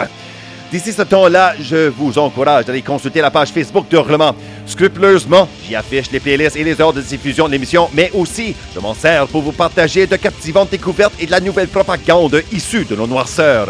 D'ici 0.72 0.90
ce 0.94 1.02
temps-là, 1.02 1.52
je 1.60 1.88
vous 1.88 2.16
encourage 2.16 2.64
d'aller 2.64 2.80
consulter 2.80 3.20
la 3.20 3.30
page 3.30 3.50
Facebook 3.50 3.84
d'Hurlement. 3.90 4.34
Scrupuleusement, 4.64 5.46
j'y 5.68 5.76
affiche 5.76 6.10
les 6.10 6.18
playlists 6.18 6.56
et 6.56 6.64
les 6.64 6.80
heures 6.80 6.94
de 6.94 7.02
diffusion 7.02 7.46
de 7.46 7.52
l'émission, 7.52 7.90
mais 7.92 8.10
aussi, 8.14 8.56
je 8.74 8.80
m'en 8.80 8.94
sers 8.94 9.26
pour 9.26 9.42
vous 9.42 9.52
partager 9.52 10.06
de 10.06 10.16
captivantes 10.16 10.70
découvertes 10.70 11.12
et 11.20 11.26
de 11.26 11.30
la 11.30 11.40
nouvelle 11.40 11.68
propagande 11.68 12.42
issue 12.50 12.86
de 12.86 12.96
nos 12.96 13.06
noirceurs. 13.06 13.68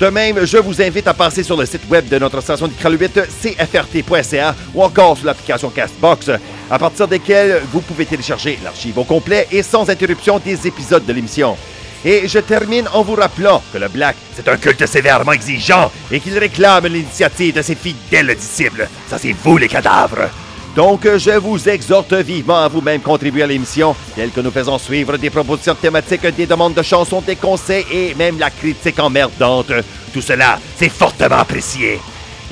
De 0.00 0.06
même, 0.08 0.44
je 0.44 0.56
vous 0.56 0.82
invite 0.82 1.06
à 1.06 1.14
passer 1.14 1.44
sur 1.44 1.56
le 1.56 1.66
site 1.66 1.88
web 1.88 2.08
de 2.08 2.18
notre 2.18 2.40
station 2.40 2.66
de 2.66 2.72
Kraluit, 2.72 3.10
cfrt.ca, 3.10 4.56
ou 4.74 4.82
encore 4.82 5.18
sur 5.18 5.26
l'application 5.26 5.70
Castbox, 5.70 6.32
à 6.68 6.78
partir 6.80 7.06
desquelles 7.06 7.62
vous 7.70 7.80
pouvez 7.80 8.06
télécharger 8.06 8.58
l'archive 8.64 8.98
au 8.98 9.04
complet 9.04 9.46
et 9.52 9.62
sans 9.62 9.88
interruption 9.88 10.40
des 10.40 10.66
épisodes 10.66 11.06
de 11.06 11.12
l'émission. 11.12 11.56
Et 12.04 12.26
je 12.28 12.38
termine 12.38 12.88
en 12.94 13.02
vous 13.02 13.14
rappelant 13.14 13.62
que 13.72 13.78
le 13.78 13.88
Black, 13.88 14.16
c'est 14.34 14.48
un 14.48 14.56
culte 14.56 14.86
sévèrement 14.86 15.32
exigeant 15.32 15.92
et 16.10 16.18
qu'il 16.20 16.38
réclame 16.38 16.86
l'initiative 16.86 17.54
de 17.54 17.62
ses 17.62 17.74
fidèles 17.74 18.34
disciples. 18.34 18.88
Ça, 19.08 19.18
c'est 19.18 19.32
vous, 19.32 19.58
les 19.58 19.68
cadavres. 19.68 20.30
Donc, 20.74 21.06
je 21.18 21.32
vous 21.32 21.68
exhorte 21.68 22.14
vivement 22.14 22.60
à 22.60 22.68
vous-même 22.68 23.00
contribuer 23.00 23.42
à 23.42 23.46
l'émission, 23.46 23.94
telle 24.14 24.30
que 24.30 24.40
nous 24.40 24.52
faisons 24.52 24.78
suivre 24.78 25.18
des 25.18 25.28
propositions 25.28 25.74
thématiques, 25.74 26.26
des 26.34 26.46
demandes 26.46 26.74
de 26.74 26.82
chansons, 26.82 27.20
des 27.20 27.36
conseils 27.36 27.84
et 27.92 28.14
même 28.14 28.38
la 28.38 28.50
critique 28.50 28.98
emmerdante. 28.98 29.72
Tout 30.14 30.22
cela, 30.22 30.58
c'est 30.76 30.88
fortement 30.88 31.36
apprécié. 31.36 32.00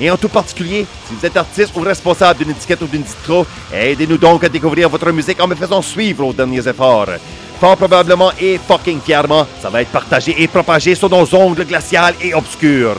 Et 0.01 0.11
en 0.11 0.17
tout 0.17 0.29
particulier, 0.29 0.85
si 1.07 1.15
vous 1.15 1.25
êtes 1.25 1.37
artiste 1.37 1.71
ou 1.75 1.81
responsable 1.81 2.39
d'une 2.39 2.51
étiquette 2.51 2.81
ou 2.81 2.87
d'une 2.87 3.01
distro, 3.01 3.45
aidez-nous 3.73 4.17
donc 4.17 4.43
à 4.43 4.49
découvrir 4.49 4.89
votre 4.89 5.11
musique 5.11 5.41
en 5.41 5.47
me 5.47 5.55
faisant 5.55 5.81
suivre 5.81 6.25
aux 6.25 6.33
derniers 6.33 6.67
efforts. 6.67 7.09
Fort 7.59 7.75
probablement 7.75 8.31
et 8.39 8.57
fucking 8.57 9.01
fièrement, 9.01 9.45
ça 9.61 9.69
va 9.69 9.81
être 9.81 9.91
partagé 9.91 10.33
et 10.41 10.47
propagé 10.47 10.95
sur 10.95 11.09
nos 11.09 11.27
ongles 11.35 11.65
glaciales 11.65 12.15
et 12.21 12.33
obscurs. 12.33 12.95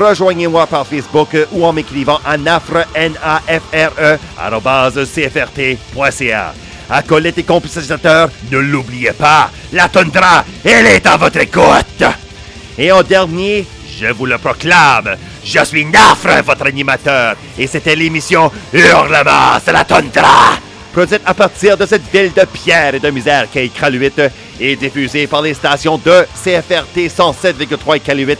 Rejoignez-moi 0.00 0.66
par 0.66 0.86
Facebook 0.86 1.36
ou 1.52 1.66
en 1.66 1.74
m'écrivant 1.74 2.18
à 2.24 2.38
nafre, 2.38 2.86
N-A-F-R-E, 2.94 4.18
arobase 4.38 5.04
cfrt.ca. 5.04 6.54
Acolytes 6.88 7.38
et 7.38 7.42
compensateurs, 7.42 8.30
ne 8.50 8.58
l'oubliez 8.58 9.12
pas, 9.12 9.50
la 9.74 9.90
tundra, 9.90 10.42
elle 10.64 10.86
est 10.86 11.06
à 11.06 11.18
votre 11.18 11.40
écoute. 11.40 12.02
Et 12.78 12.90
en 12.90 13.02
dernier, 13.02 13.66
je 14.00 14.06
vous 14.06 14.24
le 14.24 14.38
proclame, 14.38 15.16
je 15.44 15.62
suis 15.64 15.84
Nafre, 15.84 16.42
votre 16.46 16.66
animateur, 16.66 17.36
et 17.58 17.66
c'était 17.66 17.94
l'émission 17.94 18.50
Hurlement, 18.72 19.58
c'est 19.62 19.72
la 19.72 19.84
tundra 19.84 20.57
produite 20.92 21.22
à 21.24 21.34
partir 21.34 21.76
de 21.76 21.86
cette 21.86 22.10
ville 22.12 22.32
de 22.32 22.44
pierre 22.44 22.94
et 22.94 23.00
de 23.00 23.10
misère 23.10 23.46
qu'est 23.50 23.68
Kraluit 23.68 24.12
et 24.60 24.76
diffusée 24.76 25.26
par 25.26 25.42
les 25.42 25.54
stations 25.54 25.98
de 25.98 26.24
CFRT 26.42 27.08
107,3 27.08 27.96
Iqaluit, 27.96 28.36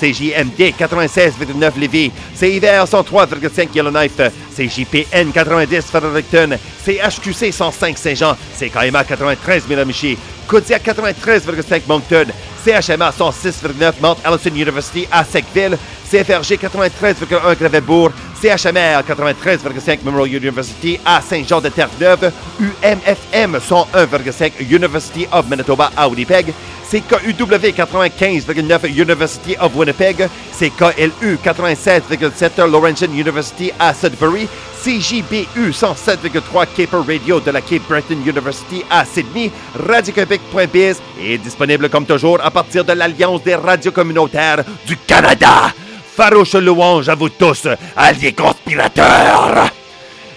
CJMD 0.00 0.74
96,9 0.78 1.78
Lévis, 1.78 2.10
CIVR 2.34 2.84
103,5 2.84 3.68
Yellowknife, 3.74 4.20
CJPN 4.56 5.30
90 5.32 5.82
Fredericton, 5.82 6.58
CHQC 6.84 7.52
105 7.52 7.98
Saint-Jean, 7.98 8.36
CKMA 8.58 9.04
93 9.04 9.68
Miramichi, 9.68 10.18
Kodiak 10.46 10.82
93,5 10.84 11.82
Moncton, 11.86 12.26
CHMA 12.64 13.10
106,9 13.10 13.92
Mount 14.00 14.16
Allison 14.24 14.50
University 14.50 15.06
à 15.12 15.24
Sackville, 15.24 15.78
CFRG 16.10 16.58
93,1 16.58 17.56
Gravelbourg, 17.56 18.10
CHMR 18.40 19.04
93,5 19.04 19.98
Memorial 20.02 20.42
University 20.42 20.98
à 21.04 21.20
Saint-Jean 21.20 21.60
de 21.60 21.68
Terre-Neuve, 21.68 22.32
UMFM 22.58 23.58
101,5 23.58 24.52
University 24.70 25.28
of 25.30 25.46
Manitoba 25.48 25.90
à 25.94 26.08
Winnipeg, 26.08 26.54
CKUW 26.90 27.72
95,9 27.76 28.88
University 28.98 29.56
of 29.60 29.76
Winnipeg, 29.76 30.26
CKLU 30.58 31.36
96,7 31.44 32.66
Laurentian 32.66 33.12
University 33.12 33.72
à 33.78 33.92
Sudbury, 33.92 34.48
CJBU 34.82 35.72
107,3 35.72 36.66
Caper 36.74 37.02
Radio 37.06 37.40
de 37.40 37.50
la 37.50 37.60
Cape 37.60 37.86
Breton 37.86 38.22
University 38.26 38.82
à 38.88 39.04
Sydney, 39.04 39.50
radioquebec.biz 39.86 40.96
est 41.20 41.38
disponible 41.38 41.90
comme 41.90 42.06
toujours 42.06 42.42
à 42.42 42.50
partir 42.50 42.86
de 42.86 42.94
l'Alliance 42.94 43.42
des 43.42 43.56
radios 43.56 43.92
communautaires 43.92 44.64
du 44.86 44.96
Canada. 44.96 45.74
Farouche 46.20 46.56
louange 46.56 47.08
à 47.08 47.14
vous 47.14 47.30
tous, 47.30 47.66
alliés 47.96 48.34
conspirateurs! 48.34 49.70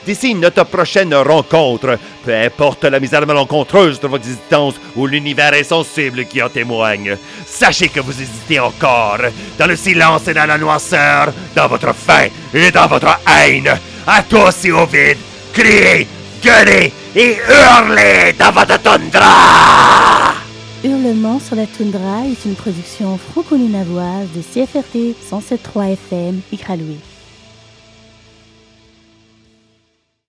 D'ici 0.05 0.33
notre 0.33 0.63
prochaine 0.63 1.13
rencontre, 1.13 1.99
peu 2.23 2.33
importe 2.33 2.85
la 2.85 3.01
misère 3.01 3.27
malencontreuse 3.27 3.99
de 3.99 4.07
votre 4.07 4.23
existence 4.23 4.75
ou 4.95 5.07
l'univers 5.07 5.51
insensible 5.53 6.23
qui 6.23 6.41
en 6.41 6.47
témoigne, 6.47 7.17
sachez 7.45 7.89
que 7.89 7.99
vous 7.99 8.13
hésitez 8.13 8.61
encore, 8.61 9.17
dans 9.59 9.67
le 9.67 9.75
silence 9.75 10.25
et 10.29 10.33
dans 10.33 10.45
la 10.45 10.57
noirceur, 10.57 11.33
dans 11.53 11.67
votre 11.67 11.93
faim 11.93 12.27
et 12.53 12.71
dans 12.71 12.87
votre 12.87 13.19
haine. 13.27 13.77
À 14.07 14.23
tous 14.23 14.63
et 14.63 14.71
au 14.71 14.85
vide, 14.85 15.17
criez, 15.51 16.07
gueulez 16.41 16.93
et 17.13 17.37
hurlez 17.49 18.31
dans 18.39 18.51
votre 18.51 18.81
tundra! 18.81 20.42
Hurlement 20.85 21.39
sur 21.39 21.55
la 21.55 21.65
toundra 21.65 22.25
est 22.27 22.43
une 22.43 22.55
production 22.55 23.17
franco-nunavoise 23.17 24.27
de 24.35 24.41
CFRT 24.41 25.15
107.3 25.31 25.93
FM 25.93 26.41
Iqaluit. 26.51 27.12